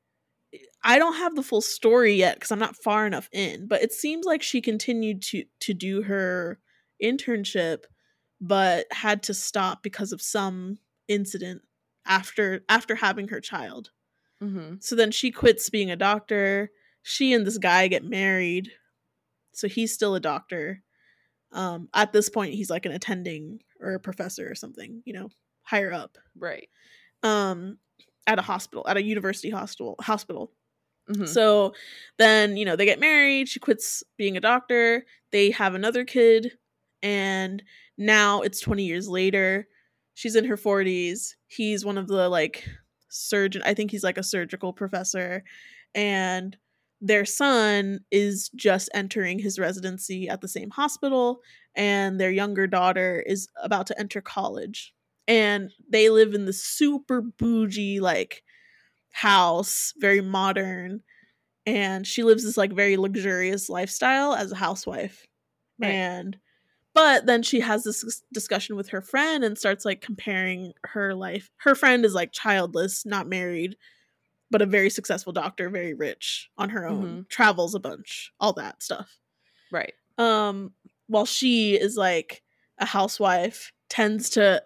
[0.82, 3.92] I don't have the full story yet cuz I'm not far enough in, but it
[3.92, 6.60] seems like she continued to to do her
[7.02, 7.84] internship
[8.40, 10.78] but had to stop because of some
[11.08, 11.62] incident
[12.06, 13.90] after after having her child.
[14.42, 14.82] Mhm.
[14.82, 16.70] So then she quits being a doctor.
[17.02, 18.72] She and this guy get married.
[19.52, 20.82] So he's still a doctor.
[21.52, 25.30] Um, at this point, he's like an attending or a professor or something, you know,
[25.62, 26.18] higher up.
[26.36, 26.68] Right.
[27.22, 27.78] Um,
[28.26, 29.96] at a hospital, at a university hospital.
[30.00, 30.52] Hospital.
[31.10, 31.28] Mhm.
[31.28, 31.74] So
[32.18, 33.48] then, you know, they get married.
[33.48, 35.06] She quits being a doctor.
[35.32, 36.58] They have another kid.
[37.02, 37.62] And
[37.98, 39.68] now it's 20 years later.
[40.14, 41.36] She's in her 40s.
[41.48, 42.68] He's one of the like
[43.08, 45.44] surgeon, I think he's like a surgical professor.
[45.94, 46.56] And
[47.00, 51.40] their son is just entering his residency at the same hospital.
[51.74, 54.94] And their younger daughter is about to enter college.
[55.26, 58.42] And they live in the super bougie, like,
[59.10, 61.02] house, very modern,
[61.66, 65.26] and she lives this like very luxurious lifestyle as a housewife.
[65.78, 65.90] Right.
[65.90, 66.38] And
[66.98, 71.48] but then she has this discussion with her friend and starts like comparing her life.
[71.58, 73.76] Her friend is like childless, not married,
[74.50, 78.82] but a very successful doctor, very rich on her own, travels a bunch, all that
[78.82, 79.18] stuff.
[79.70, 79.94] Right.
[80.18, 80.74] Um
[81.06, 82.42] while she is like
[82.78, 84.62] a housewife, tends to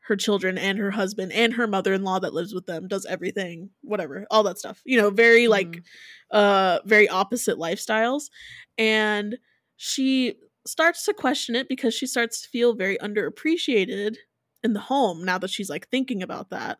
[0.00, 4.26] her children and her husband and her mother-in-law that lives with them, does everything, whatever,
[4.30, 4.82] all that stuff.
[4.84, 5.84] You know, very like Mhm.
[6.30, 8.30] uh very opposite lifestyles
[8.78, 9.38] and
[9.76, 14.16] she starts to question it because she starts to feel very underappreciated
[14.62, 16.78] in the home now that she's like thinking about that.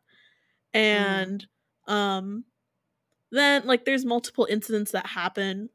[0.75, 1.47] And
[1.87, 2.45] um
[3.33, 5.71] then like there's multiple incidents that happen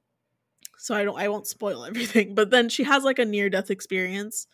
[0.77, 3.71] so i don't i won't spoil everything but then she has like a near death
[3.71, 4.47] experience.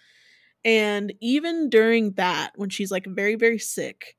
[0.64, 4.16] And even during that when she's like very very sick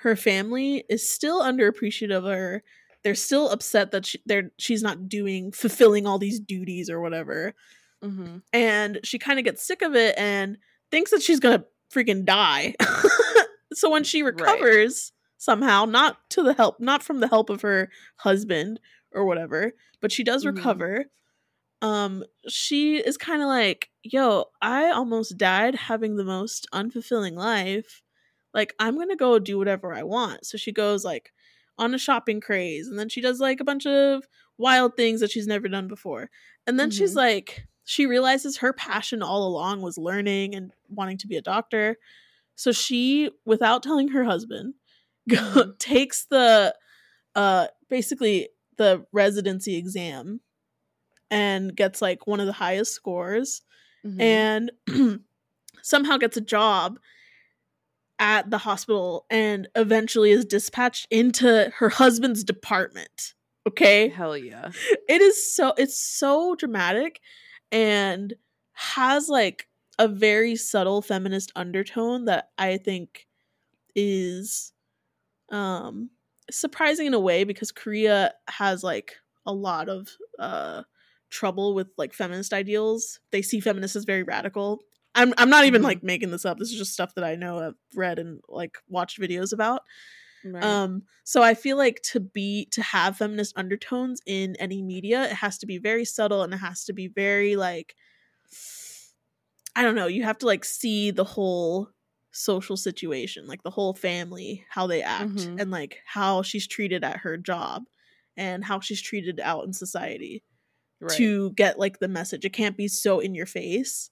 [0.00, 2.62] her family is still underappreciative of her.
[3.04, 7.54] They're still upset that she, they're she's not doing fulfilling all these duties or whatever
[8.02, 8.42] Mhm.
[8.52, 10.56] and she kind of gets sick of it and
[10.90, 11.64] thinks that she's gonna
[11.94, 12.74] freaking die
[13.74, 14.34] so when she Right.
[14.38, 18.80] recovers somehow not to the help not from the help of her husband
[19.12, 20.56] or whatever but she does Mhm.
[20.56, 21.06] recover
[21.82, 28.02] um she is kind of like yo i almost died having the most unfulfilling life
[28.52, 31.32] like i'm gonna go do whatever i want so she goes like
[31.78, 34.24] on a shopping craze and then she does like a bunch of
[34.58, 36.28] wild things that she's never done before
[36.66, 37.16] and then she's Mhm.
[37.16, 41.96] like she realizes her passion all along was learning and wanting to be a doctor
[42.54, 44.74] so she without telling her husband
[45.30, 45.76] Mhm.
[45.78, 46.74] takes the
[47.34, 50.40] uh basically the residency exam
[51.30, 53.62] and gets like one of the highest scores
[54.06, 54.20] Mhm.
[54.20, 54.70] and
[55.82, 56.98] somehow gets a job
[58.18, 63.34] at the hospital and eventually is dispatched into her husband's department
[63.66, 64.70] okay hell yeah.
[65.08, 67.20] it is so it's so dramatic
[67.72, 68.34] and
[68.72, 69.68] has like
[69.98, 73.26] a very subtle feminist undertone that i think
[73.96, 74.72] is
[75.50, 76.10] um
[76.50, 79.16] surprising in a way because korea has like
[79.46, 80.82] a lot of uh
[81.30, 83.20] trouble with like feminist ideals.
[83.32, 84.80] They see feminists as very radical.
[85.14, 85.84] I'm I'm not even Mhm.
[85.84, 86.58] like making this up.
[86.58, 89.82] This is just stuff that I know I've read and like watched videos about.
[90.44, 90.80] Right.
[90.82, 95.32] Um so I feel like to be to have feminist undertones in any media, it
[95.34, 97.96] has to be very subtle and it has to be very like
[99.76, 101.90] I don't know, you have to like see the whole
[102.32, 105.58] social situation, like the whole family, how they act Mhm.
[105.58, 107.84] and like how she's treated at her job
[108.36, 110.42] and how she's treated out in society
[111.00, 111.30] right.
[111.32, 112.44] to get like the message.
[112.44, 114.10] It can't be so in your face.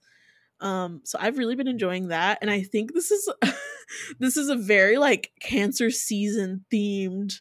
[0.60, 3.30] Um so I've really been enjoying that and I think this is
[4.18, 7.40] this is a very like cancer season themed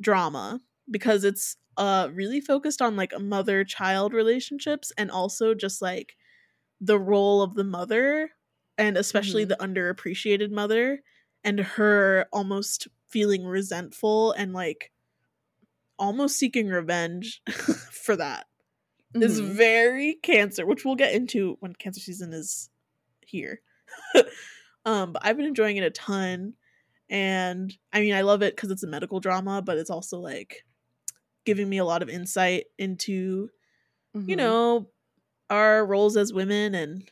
[0.00, 0.60] drama
[0.90, 6.16] because it's uh really focused on like mother child relationships and also just like
[6.80, 8.30] the role of the mother
[8.78, 9.48] and especially Mhm.
[9.48, 11.02] the underappreciated mother
[11.44, 14.92] and her almost feeling resentful and like
[15.98, 17.42] almost seeking revenge
[17.92, 18.46] for that
[19.22, 19.52] is Mhm.
[19.52, 22.70] very cancer which we'll get into when cancer season is
[23.26, 23.60] here
[24.84, 26.54] um but i've been enjoying it a ton
[27.10, 30.64] and i mean i love it because it's a medical drama but it's also like
[31.44, 33.48] giving me a lot of insight into
[34.14, 34.38] you Mhm.
[34.38, 34.88] know
[35.50, 37.10] our roles as women and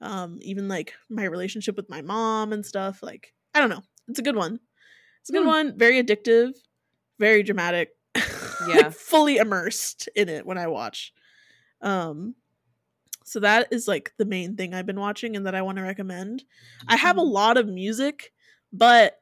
[0.00, 4.18] um even like my relationship with my mom and stuff like i don't know it's
[4.18, 4.58] a good one
[5.20, 5.48] it's a good Hmm.
[5.48, 6.52] one very addictive
[7.18, 7.90] very dramatic
[8.68, 8.86] Yeah.
[8.88, 11.12] like fully immersed in it when i watch
[11.84, 12.34] um
[13.26, 15.82] so that is like the main thing i've been watching and that i want to
[15.82, 16.42] recommend
[16.88, 17.30] i have a Mhm.
[17.32, 18.32] lot of music
[18.72, 19.20] but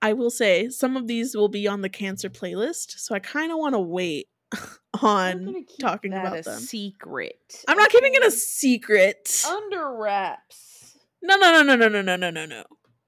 [0.00, 3.52] i will say some of these will be on the cancer playlist so i kind
[3.52, 4.28] of want to wait
[5.02, 7.64] on talking about a them secret.
[7.68, 10.96] i'm not keeping it a secret under wraps.
[11.22, 12.64] no no no no no no no no no no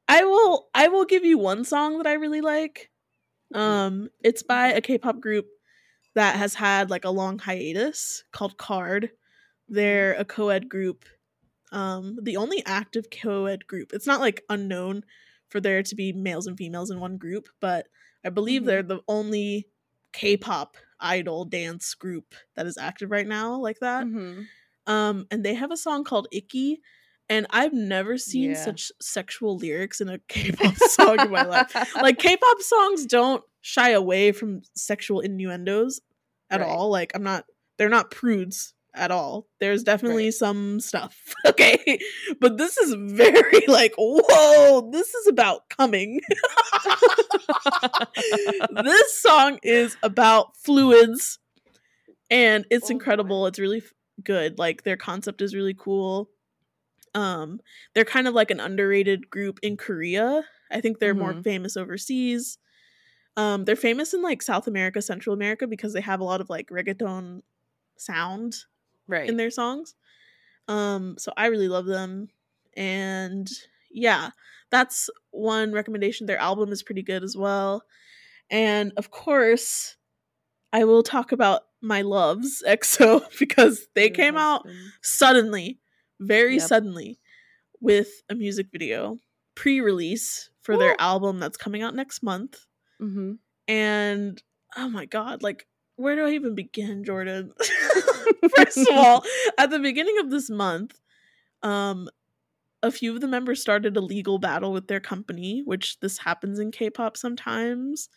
[0.09, 2.91] i will i will give you one song that i really like
[3.55, 5.47] um it's by a k-pop group
[6.17, 9.11] that has had like a long hiatus called KARD
[9.69, 11.05] they're a co-ed group
[11.73, 15.03] um the only active co-ed group it's not like unknown
[15.49, 17.89] for there to be males and females in one group but
[18.25, 18.67] i believe Mhm.
[18.67, 19.69] they're the only
[20.13, 24.47] k-pop idol dance group that is active right now like that Mhm.
[24.87, 26.81] um and they have a song called icky
[27.29, 28.65] and i've never seen Yeah.
[28.65, 33.91] such sexual lyrics in a k-pop song in my life like k-pop songs don't shy
[33.91, 36.01] away from sexual innuendos
[36.51, 36.69] at Right.
[36.69, 36.89] all.
[36.89, 37.45] Like i'm not
[37.79, 39.47] they're not prudes at all.
[39.61, 40.35] There's definitely Right.
[40.35, 41.99] some stuff okay?
[42.41, 46.21] But this is very like whoa this is about coming.
[48.85, 51.39] This song is about fluids
[52.31, 52.97] and it's Oh my.
[52.97, 53.47] incredible.
[53.47, 54.59] It's really f- good.
[54.59, 56.31] Like their concept is really cool.
[57.15, 57.61] Um
[57.95, 60.45] they're kind of like an underrated group in korea.
[60.71, 61.45] I think they're more Mhm.
[61.45, 62.59] famous overseas
[63.37, 66.49] um they're famous in like south america central america because they have a lot of
[66.49, 67.43] like reggaeton
[67.97, 68.55] sound
[69.09, 69.29] right.
[69.29, 69.95] in their songs.
[70.69, 72.29] Um, so I really love them.
[72.77, 73.49] And
[73.91, 74.31] yeah,
[74.71, 76.27] that's one recommendation.
[76.27, 77.83] Their album is pretty good as well.
[78.51, 79.97] And of course,
[80.73, 84.67] I will talk about my loves EXO because they came out
[85.03, 85.79] suddenly,
[86.21, 86.63] very Yep.
[86.63, 87.19] suddenly,
[87.81, 89.19] with a music video
[89.55, 92.67] pre-release for their album that's coming out next month.
[93.01, 93.39] Mhm.
[93.69, 94.43] And
[94.77, 95.67] oh my god, like
[95.97, 97.53] where do I even begin, Jordan?
[98.57, 99.25] First of all,
[99.59, 100.99] at the beginning of this month,
[101.63, 102.09] um
[102.83, 106.59] a few of the members started a legal battle with their company, which this happens
[106.61, 108.09] in K-pop sometimes,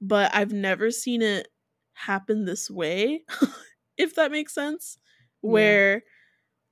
[0.00, 1.48] but I've never seen it
[1.94, 3.24] happen this way,
[3.98, 4.98] if that makes sense,
[5.42, 5.50] Yeah.
[5.50, 6.02] where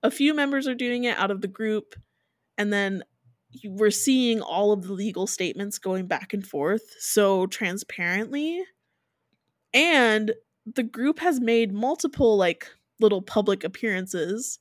[0.02, 1.94] a few members are doing it out of the group
[2.58, 3.04] and then
[3.64, 8.62] we're seeing all of the legal statements going back and forth so transparently.
[9.74, 10.32] And
[10.66, 12.68] the group has made multiple like
[13.00, 14.58] little public appearances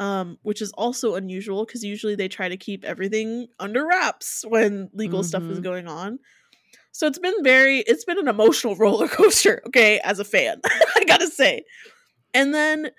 [0.00, 4.90] um which is also unusual because usually they try to keep everything under wraps when
[4.92, 5.62] legal stuff is Mhm.
[5.62, 6.18] going on.
[6.92, 10.60] So it's been very it's been an emotional roller coaster okay as a fan
[10.96, 11.64] i gotta say.
[12.34, 12.90] And then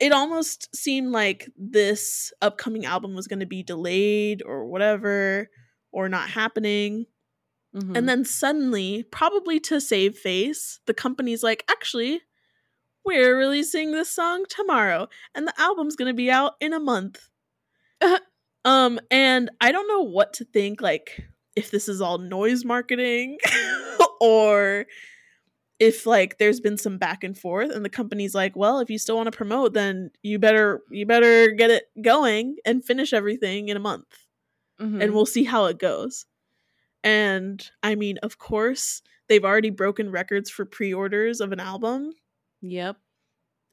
[0.00, 5.48] it almost seemed like this upcoming album was going to be delayed or whatever
[5.92, 7.06] or not happening
[7.74, 7.96] Mhm.
[7.96, 12.22] and then suddenly, probably to save face, the company's like, actually,
[13.04, 17.28] we're releasing this song tomorrow, and the album's gonna be out in a month.
[18.64, 23.38] um, and I don't know what to think, like, if this is all noise marketing
[24.20, 24.86] or
[25.78, 28.98] if like there's been some back and forth and the company's like well if you
[28.98, 33.68] still want to promote then you better you better get it going and finish everything
[33.68, 34.06] in a month
[34.80, 35.02] Mhm.
[35.02, 36.26] and we'll see how it goes.
[37.04, 42.12] And I mean, of course, they've already broken records for pre-orders of an album.
[42.62, 42.96] Yep.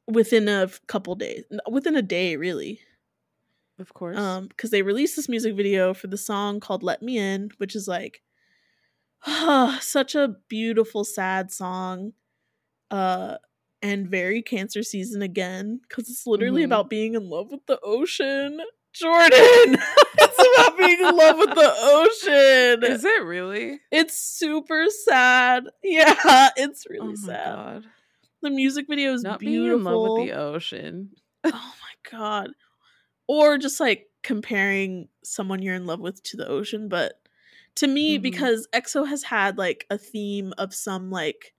[0.07, 2.79] within a couple days, within a day, really.
[3.79, 4.17] Of course.
[4.17, 7.75] Um, because they released this music video for the song called "Let Me In," which
[7.75, 8.21] is like
[9.81, 12.13] such a beautiful, sad song.
[12.91, 13.37] Uh,
[13.81, 16.65] and very cancer season again because it's literally Mhm.
[16.65, 18.61] about being in love with the ocean.
[18.93, 19.31] Jordan,
[20.19, 22.83] it's about being in love with the ocean.
[22.91, 23.81] Is it really?
[23.91, 25.65] It's super sad.
[25.83, 27.45] Yeah, it's really oh my sad.
[27.55, 27.85] god.
[28.43, 29.67] The music video is Not beautiful.
[29.69, 31.09] being in love with the ocean.
[31.43, 32.51] oh my god.
[33.27, 37.13] Or just like comparing someone you're in love with to the ocean, but
[37.77, 38.19] to me Mhm.
[38.19, 41.53] because EXO has had like a theme of some like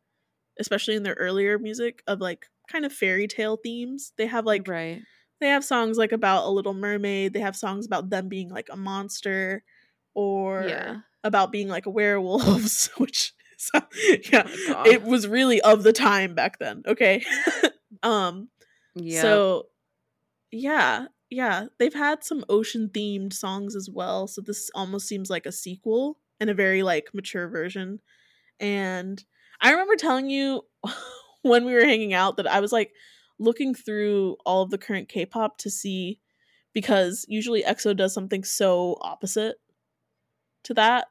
[0.61, 4.13] especially in their earlier music of like kind of fairy tale themes.
[4.19, 5.05] They have like right.
[5.41, 8.69] they have songs like about a little mermaid, they have songs about them being like
[8.71, 9.65] a monster
[10.15, 11.03] or Yeah.
[11.25, 13.81] about being like werewolves, which so,
[14.33, 16.83] yeah, Oh it was really of the time back then.
[16.87, 17.25] Okay,
[18.03, 18.49] um,
[18.95, 19.41] Yeah.
[19.41, 19.69] so
[20.53, 24.27] yeah, yeah, they've had some ocean themed songs as well.
[24.29, 28.01] So this almost seems like a sequel and a very like mature version.
[28.61, 29.25] And
[29.61, 30.63] I remember telling you
[31.43, 32.93] when we were hanging out that I was like
[33.39, 36.21] looking through all of the current K-pop to see
[36.75, 39.57] because usually EXO does something so opposite
[40.65, 41.09] to that.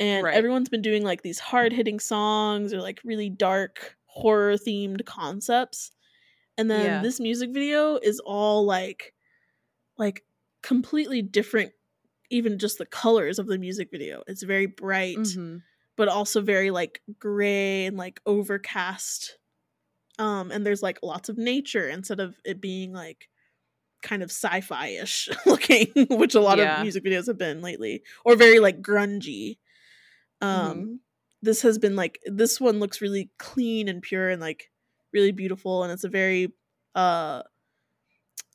[0.00, 0.32] And Right.
[0.32, 5.92] everyone's been doing like these hard-hitting songs or like really dark horror themed concepts.
[6.58, 7.02] And then Yeah.
[7.02, 9.14] this music video is all like
[9.98, 10.24] like
[10.62, 11.72] completely different
[12.30, 14.22] even just the colors of the music video.
[14.26, 15.62] It's very bright Mhm.
[15.96, 19.38] but also very like gray and like overcast.
[20.18, 23.28] Um, and there's like lots of nature instead of it being like
[24.02, 26.74] kind of sci-fi-ish looking, which a lot Yeah.
[26.74, 29.58] of music videos have been lately, or very like grungy.
[30.40, 30.90] Um,
[31.42, 34.70] this has been like this one looks really clean and pure and like
[35.12, 36.52] really beautiful, and it's a very
[36.94, 37.42] uh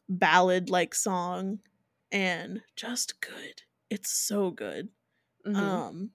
[0.10, 1.60] ballad like song
[2.12, 3.62] and just good.
[3.90, 4.90] It's so good.
[5.48, 5.56] Mhm.
[5.56, 6.12] Um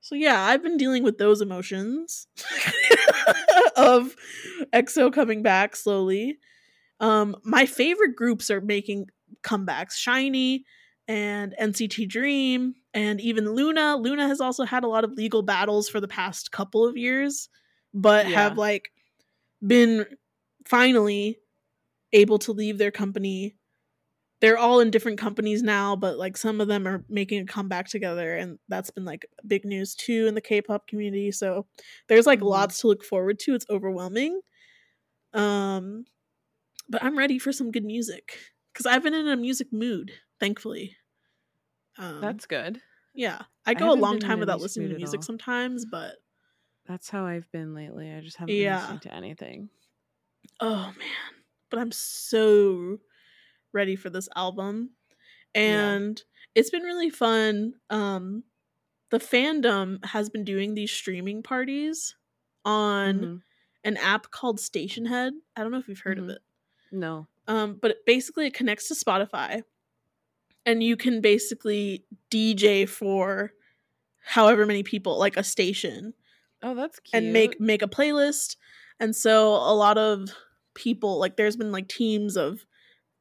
[0.00, 2.26] so yeah, I've been dealing with those emotions
[3.76, 4.14] of
[4.72, 6.38] EXO coming back slowly.
[7.00, 9.08] Um my favorite groups are making
[9.42, 9.94] comebacks.
[9.94, 10.62] SHINee
[11.08, 13.96] and NCT Dream and even LOONA.
[13.98, 17.48] LOONA has also had a lot of legal battles for the past couple of years,
[17.92, 18.42] but Yeah.
[18.42, 18.90] have like
[19.66, 20.06] been
[20.66, 21.38] finally
[22.14, 23.56] able to leave their company
[24.40, 27.88] they're all in different companies now, but like some of them are making a comeback
[27.88, 31.32] together, and that's been like big news too in the K-pop community.
[31.32, 31.66] So
[32.08, 32.42] there's like Mhm.
[32.42, 33.54] lots to look forward to.
[33.54, 34.40] It's overwhelming,
[35.34, 36.04] um,
[36.88, 38.38] but I'm ready for some good music
[38.72, 40.96] because I've been in a music mood, thankfully.
[41.98, 42.82] Um, That's good.
[43.14, 43.42] yeah.
[43.66, 46.16] I I go a long time without listening to music sometimes, but
[46.86, 48.10] That's how I've been lately.
[48.10, 48.66] I just haven't Yeah.
[48.66, 49.68] listening to anything.
[50.60, 51.43] Oh man.
[51.70, 52.98] But I'm so
[53.72, 54.90] ready for this album.
[55.54, 56.22] And
[56.54, 57.74] it's been really fun.
[57.90, 58.44] Um
[59.10, 62.16] the fandom has been doing these streaming parties
[62.64, 63.42] on Mhm.
[63.84, 65.32] an app called Stationhead.
[65.56, 66.24] I don't know if you've heard Mhm.
[66.24, 66.42] of it.
[66.92, 67.28] No.
[67.46, 69.62] Um but it, basically it connects to Spotify
[70.66, 73.52] and you can basically DJ for
[74.24, 76.14] however many people like a station
[76.62, 77.22] Oh, that's cute.
[77.22, 78.56] and make make a playlist
[79.00, 80.30] and so a lot of
[80.74, 82.66] people like there's been like teams of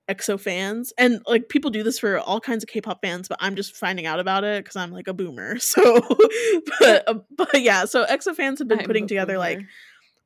[0.09, 3.55] exo fans and like people do this for all kinds of k-pop fans but i'm
[3.55, 6.01] just finding out about it because i'm like a boomer so
[6.79, 9.69] but uh, but yeah so exo fans have been I'm putting together like boomer.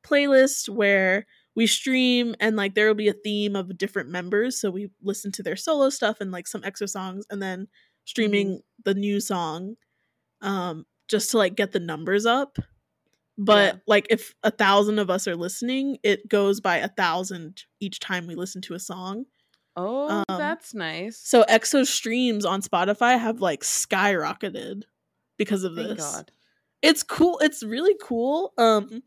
[0.04, 4.72] playlists where we stream and like there will be a theme of different members so
[4.72, 7.68] we listen to their solo stuff and like some exo songs and then
[8.06, 8.60] streaming Mm-hmm.
[8.86, 9.76] the new song
[10.41, 12.58] um just to like get the numbers up
[13.38, 13.80] but Yeah.
[13.88, 18.26] like if a thousand of us are listening it goes by a thousand each time
[18.28, 19.26] we listen to a song
[19.80, 21.20] Oh, um, that's nice.
[21.24, 24.84] so exo streams on spotify have like skyrocketed
[25.38, 26.32] because of Thank this God.
[26.82, 29.04] it's cool it's really cool um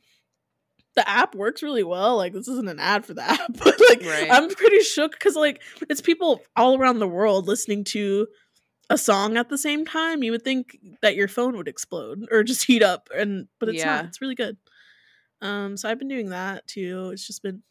[0.96, 4.04] the app works really well like this isn't an ad for the app but like
[4.04, 4.28] Right.
[4.30, 8.28] i'm pretty shook because like it's people all around the world listening to
[8.90, 12.42] a song at the same time you would think that your phone would explode or
[12.44, 13.86] just heat up and but it's Yeah.
[13.86, 14.58] not it's really good
[15.42, 17.62] um so i've been doing that too it's just been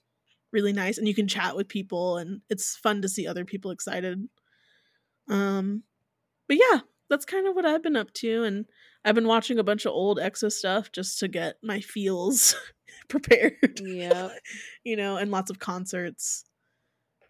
[0.52, 3.72] really nice and you can chat with people and it's fun to see other people
[3.72, 4.28] excited
[5.30, 5.84] um
[6.48, 8.66] but yeah that's kind of what i've been up to and
[9.06, 12.56] i've been watching a bunch of old exo stuff just to get my feels
[13.10, 14.30] prepared Yeah.
[14.84, 16.46] you know and lots of concerts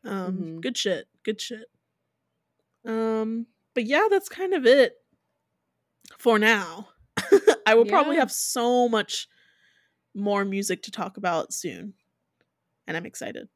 [0.06, 0.62] um Mhm.
[0.62, 1.68] good shit good shit
[2.86, 4.96] um but yeah that's kind of it
[6.18, 6.90] for now
[7.66, 9.28] i will probably have so much
[10.16, 11.94] more music to talk about soon
[12.90, 13.48] and I'm excited.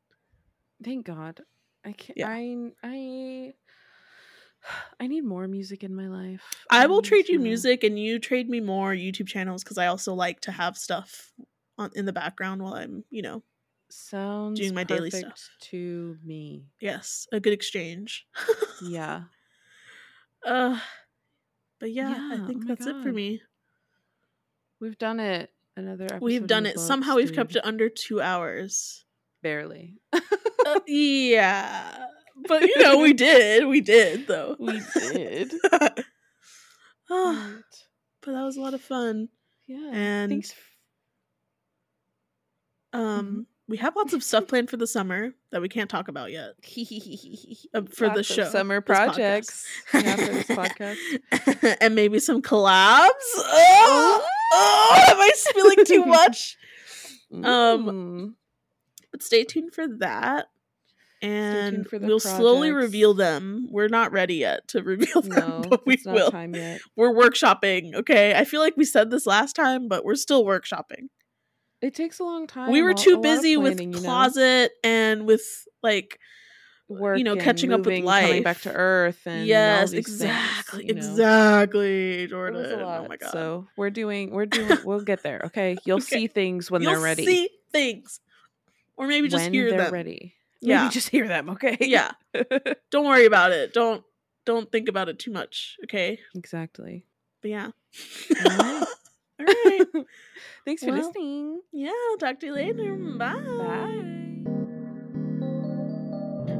[0.84, 1.42] Thank God.
[1.84, 2.18] I can't.
[2.18, 2.30] Yeah.
[2.30, 3.54] I I
[5.00, 6.44] I need more music in my life.
[6.70, 9.88] I will I'm trade you music and you trade me more YouTube channels because I
[9.88, 11.34] also like to have stuff
[11.80, 13.42] on in the background while I'm, you know,
[13.90, 15.50] Sounds doing my daily stuff.
[15.62, 16.68] to me.
[16.80, 18.28] yes, a good exchange.
[18.86, 19.24] Yeah.
[20.46, 20.80] Uh,
[21.80, 23.42] but yeah, Yeah, I think oh that's it for me.
[24.80, 25.50] We've done it.
[25.76, 26.76] Another episode We've done it.
[26.76, 29.06] books, Somehow we've kept it under two hours.
[29.42, 29.96] barely.
[30.14, 32.06] Uh, yeah,
[32.48, 33.66] but you know we did.
[33.66, 34.56] We did though.
[34.60, 35.52] we did.
[37.10, 37.58] oh,
[38.22, 39.30] but that was a lot of fun.
[39.68, 39.90] Yeah.
[39.94, 40.54] And Thanks.
[42.94, 46.32] Um, we have lots of stuff planned for the summer that we can't talk about
[46.32, 46.52] yet.
[47.74, 49.66] uh, for the Lots of show, summer projects.
[49.92, 51.78] Yeah, for this podcast.
[51.82, 53.10] and maybe some collabs.
[53.36, 54.24] Oh,
[54.54, 56.56] oh, am I spilling too much?
[57.34, 58.34] Um, Mm.
[59.12, 60.50] But stay tuned for that.
[61.24, 63.70] And for we'll slowly reveal them.
[63.72, 66.30] We're not ready yet to reveal them, no, but we it's not will.
[66.30, 66.80] time yet.
[66.96, 67.96] We're workshopping.
[67.96, 71.08] Okay, I feel like we said this last time, but we're still workshopping.
[71.84, 72.72] It takes a long time.
[72.72, 74.08] we were too busy with planning, you know?
[74.08, 75.44] closet and with
[75.84, 76.18] like
[76.88, 80.22] work, you know, catching up with moving, coming back to Earth, and yes, these things,
[80.22, 81.00] exactly, you know?
[81.02, 82.80] exactly, Jordan.
[82.82, 83.32] Oh my god.
[83.32, 85.42] So we're doing, we're doing, we'll get there.
[85.48, 86.06] Okay, you'll Okay.
[86.22, 87.26] see things when You'll they're ready.
[87.26, 88.22] see things,
[88.96, 89.94] or maybe just when hear they're them.
[89.94, 90.36] ready.
[90.62, 90.84] Yeah.
[90.84, 91.50] Maybe just hear them.
[91.50, 91.76] Okay.
[91.82, 92.12] Yeah.
[92.92, 93.74] Don't worry about it.
[93.74, 94.04] Don't
[94.46, 95.76] don't think about it too much.
[95.84, 96.20] Okay.
[96.34, 97.06] exactly.
[97.42, 97.72] But yeah.
[99.48, 99.82] All right.
[99.94, 100.06] All right.
[100.66, 101.62] Thanks for Well, listening.
[101.72, 101.92] Yeah.
[102.12, 102.84] I'll talk to you later.
[102.84, 103.34] Mm, bye.
[103.36, 104.20] Bye.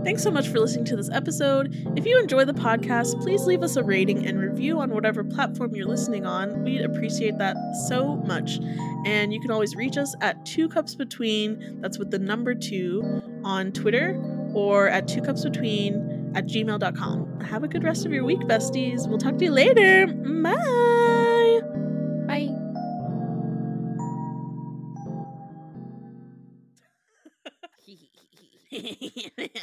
[0.04, 1.74] Thanks so much for listening to this episode.
[1.96, 5.74] If you enjoy the podcast, please leave us a rating and review on whatever platform
[5.74, 6.64] you're listening on.
[6.64, 7.56] We'd appreciate that
[7.88, 8.60] so much.
[9.06, 13.22] And you can always reach us at Two Cups Between, that's with the number two,
[13.46, 14.22] on Twitter
[14.54, 17.40] or at Two Cups Between at gmail.com.
[17.40, 19.08] Have a good rest of your week, besties.
[19.08, 20.08] We'll talk to you later.
[20.08, 21.30] Bye.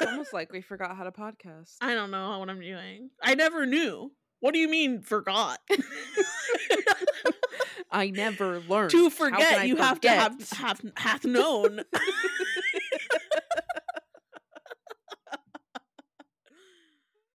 [0.00, 1.76] It's almost like we forgot how to podcast.
[1.80, 3.10] I don't know what I'm doing.
[3.22, 4.10] I never knew.
[4.40, 5.60] What do you mean forgot?
[7.90, 8.90] I never learned.
[8.90, 10.18] to forget, you have to forget?
[10.18, 11.82] have have hath known.